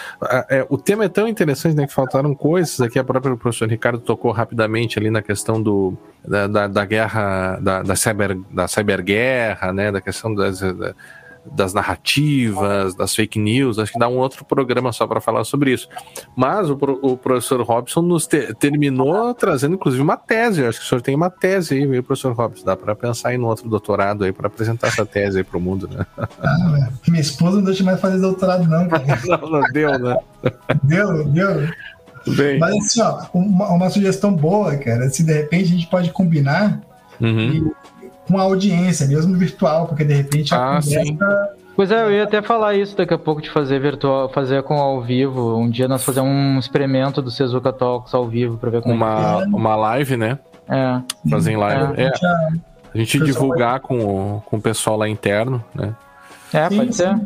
É, 0.49 0.65
o 0.69 0.77
tema 0.77 1.05
é 1.05 1.09
tão 1.09 1.27
interessante, 1.27 1.75
né? 1.75 1.87
Que 1.87 1.93
faltaram 1.93 2.33
coisas 2.33 2.79
aqui, 2.79 2.97
a 2.97 3.03
própria 3.03 3.35
professor 3.35 3.67
Ricardo 3.67 3.99
tocou 3.99 4.31
rapidamente 4.31 4.97
ali 4.97 5.09
na 5.09 5.21
questão 5.21 5.61
do, 5.61 5.97
da, 6.25 6.47
da, 6.47 6.67
da 6.67 6.85
guerra, 6.85 7.59
da, 7.59 7.81
da, 7.83 7.95
cyber, 7.95 8.37
da 8.51 8.67
cyberguerra, 8.67 9.73
né? 9.73 9.91
Da 9.91 10.01
questão 10.01 10.33
das. 10.33 10.61
Da, 10.61 10.93
das 11.45 11.73
narrativas, 11.73 12.95
das 12.95 13.15
fake 13.15 13.39
news. 13.39 13.79
Acho 13.79 13.93
que 13.93 13.99
dá 13.99 14.07
um 14.07 14.17
outro 14.17 14.45
programa 14.45 14.91
só 14.91 15.07
para 15.07 15.19
falar 15.19 15.43
sobre 15.43 15.73
isso. 15.73 15.87
Mas 16.35 16.69
o, 16.69 16.77
o 17.01 17.17
professor 17.17 17.61
Robson 17.61 18.01
nos 18.01 18.27
te, 18.27 18.53
terminou 18.55 19.33
trazendo, 19.33 19.75
inclusive, 19.75 20.01
uma 20.01 20.17
tese. 20.17 20.61
Eu 20.61 20.69
acho 20.69 20.79
que 20.79 20.85
o 20.85 20.87
senhor 20.89 21.01
tem 21.01 21.15
uma 21.15 21.29
tese 21.29 21.75
aí, 21.75 21.85
viu, 21.85 22.03
professor 22.03 22.33
Robson? 22.33 22.65
Dá 22.65 22.75
para 22.75 22.95
pensar 22.95 23.33
em 23.33 23.39
um 23.39 23.45
outro 23.45 23.67
doutorado 23.69 24.23
aí 24.23 24.31
para 24.31 24.47
apresentar 24.47 24.87
essa 24.87 25.05
tese 25.05 25.39
aí 25.39 25.43
para 25.43 25.57
o 25.57 25.61
mundo, 25.61 25.87
né? 25.87 26.05
Ah, 26.41 26.89
minha 27.07 27.21
esposa 27.21 27.57
não 27.57 27.63
deixa 27.63 27.83
mais 27.83 27.99
fazer 27.99 28.19
doutorado, 28.19 28.67
não, 28.67 28.87
não, 28.87 29.49
não 29.49 29.71
deu, 29.71 29.97
né? 29.99 30.17
Deu, 30.83 31.23
deu. 31.25 31.69
Bem. 32.27 32.59
Mas 32.59 32.75
assim, 32.75 33.01
ó, 33.01 33.25
uma, 33.33 33.69
uma, 33.69 33.89
sugestão 33.89 34.33
boa, 34.33 34.75
cara, 34.77 35.09
se 35.09 35.23
de 35.23 35.33
repente 35.33 35.63
a 35.63 35.75
gente 35.75 35.87
pode 35.87 36.11
combinar 36.11 36.79
uhum. 37.19 37.71
Com 38.31 38.37
a 38.37 38.43
audiência, 38.43 39.05
mesmo 39.07 39.35
virtual, 39.37 39.87
porque 39.87 40.03
de 40.03 40.13
repente 40.13 40.53
a 40.53 40.57
ah, 40.57 40.81
conversa... 40.81 41.03
Sim. 41.03 41.17
Pois 41.75 41.89
é, 41.89 42.03
eu 42.03 42.11
ia 42.11 42.23
até 42.23 42.41
falar 42.41 42.75
isso 42.75 42.95
daqui 42.95 43.13
a 43.13 43.17
pouco 43.17 43.41
de 43.41 43.49
fazer 43.49 43.79
virtual, 43.79 44.29
fazer 44.29 44.61
com 44.63 44.75
ao 44.75 45.01
vivo. 45.01 45.57
Um 45.57 45.69
dia 45.69 45.87
nós 45.87 46.03
fazer 46.03 46.21
um 46.21 46.59
experimento 46.59 47.21
do 47.21 47.31
Sezuka 47.31 47.71
Talks 47.71 48.13
ao 48.13 48.27
vivo 48.27 48.57
para 48.57 48.69
ver 48.69 48.81
como 48.81 48.93
uma, 48.93 49.41
é. 49.41 49.45
uma 49.47 49.75
live, 49.75 50.17
né? 50.17 50.37
É. 50.69 51.01
Fazer 51.29 51.53
em 51.53 51.57
live. 51.57 51.99
É. 51.99 52.05
é. 52.05 52.11
A 52.93 52.97
gente 52.97 53.19
divulgar 53.19 53.79
com, 53.79 54.41
com 54.45 54.57
o 54.57 54.61
pessoal 54.61 54.97
lá 54.97 55.07
interno, 55.07 55.63
né? 55.73 55.95
É, 56.53 56.69
sim, 56.69 56.77
pode 56.77 56.95
ser. 56.95 57.19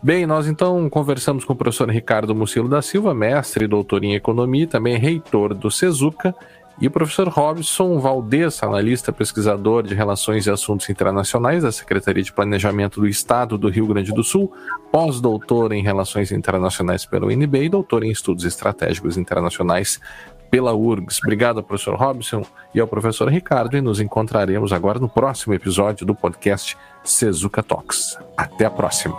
Bem, 0.00 0.24
nós 0.24 0.46
então 0.46 0.88
conversamos 0.88 1.44
com 1.44 1.52
o 1.52 1.56
professor 1.56 1.90
Ricardo 1.90 2.34
Mucilo 2.34 2.68
da 2.68 2.80
Silva, 2.80 3.12
mestre 3.12 3.64
e 3.64 3.68
doutor 3.68 4.04
em 4.04 4.14
economia, 4.14 4.66
também 4.66 4.96
reitor 4.96 5.52
do 5.52 5.70
Sezuka, 5.70 6.34
e 6.80 6.86
o 6.86 6.90
professor 6.90 7.28
Robson 7.28 7.98
Valdez, 7.98 8.62
analista 8.62 9.12
pesquisador 9.12 9.82
de 9.82 9.94
Relações 9.94 10.46
e 10.46 10.50
Assuntos 10.50 10.88
Internacionais 10.90 11.62
da 11.62 11.70
Secretaria 11.70 12.22
de 12.22 12.32
Planejamento 12.32 13.00
do 13.00 13.06
Estado 13.06 13.56
do 13.56 13.68
Rio 13.68 13.86
Grande 13.86 14.12
do 14.12 14.24
Sul, 14.24 14.52
pós-doutor 14.90 15.72
em 15.72 15.82
Relações 15.82 16.32
Internacionais 16.32 17.06
pela 17.06 17.26
UNB 17.26 17.64
e 17.64 17.68
doutor 17.68 18.04
em 18.04 18.10
Estudos 18.10 18.44
Estratégicos 18.44 19.16
Internacionais 19.16 20.00
pela 20.50 20.72
URGS. 20.72 21.18
Obrigado 21.22 21.62
professor 21.62 21.96
Robson 21.96 22.44
e 22.74 22.80
ao 22.80 22.86
professor 22.86 23.28
Ricardo, 23.28 23.76
e 23.76 23.80
nos 23.80 24.00
encontraremos 24.00 24.72
agora 24.72 24.98
no 24.98 25.08
próximo 25.08 25.54
episódio 25.54 26.06
do 26.06 26.14
podcast 26.14 26.76
Sezuka 27.02 27.62
Talks. 27.62 28.18
Até 28.36 28.64
a 28.64 28.70
próxima. 28.70 29.16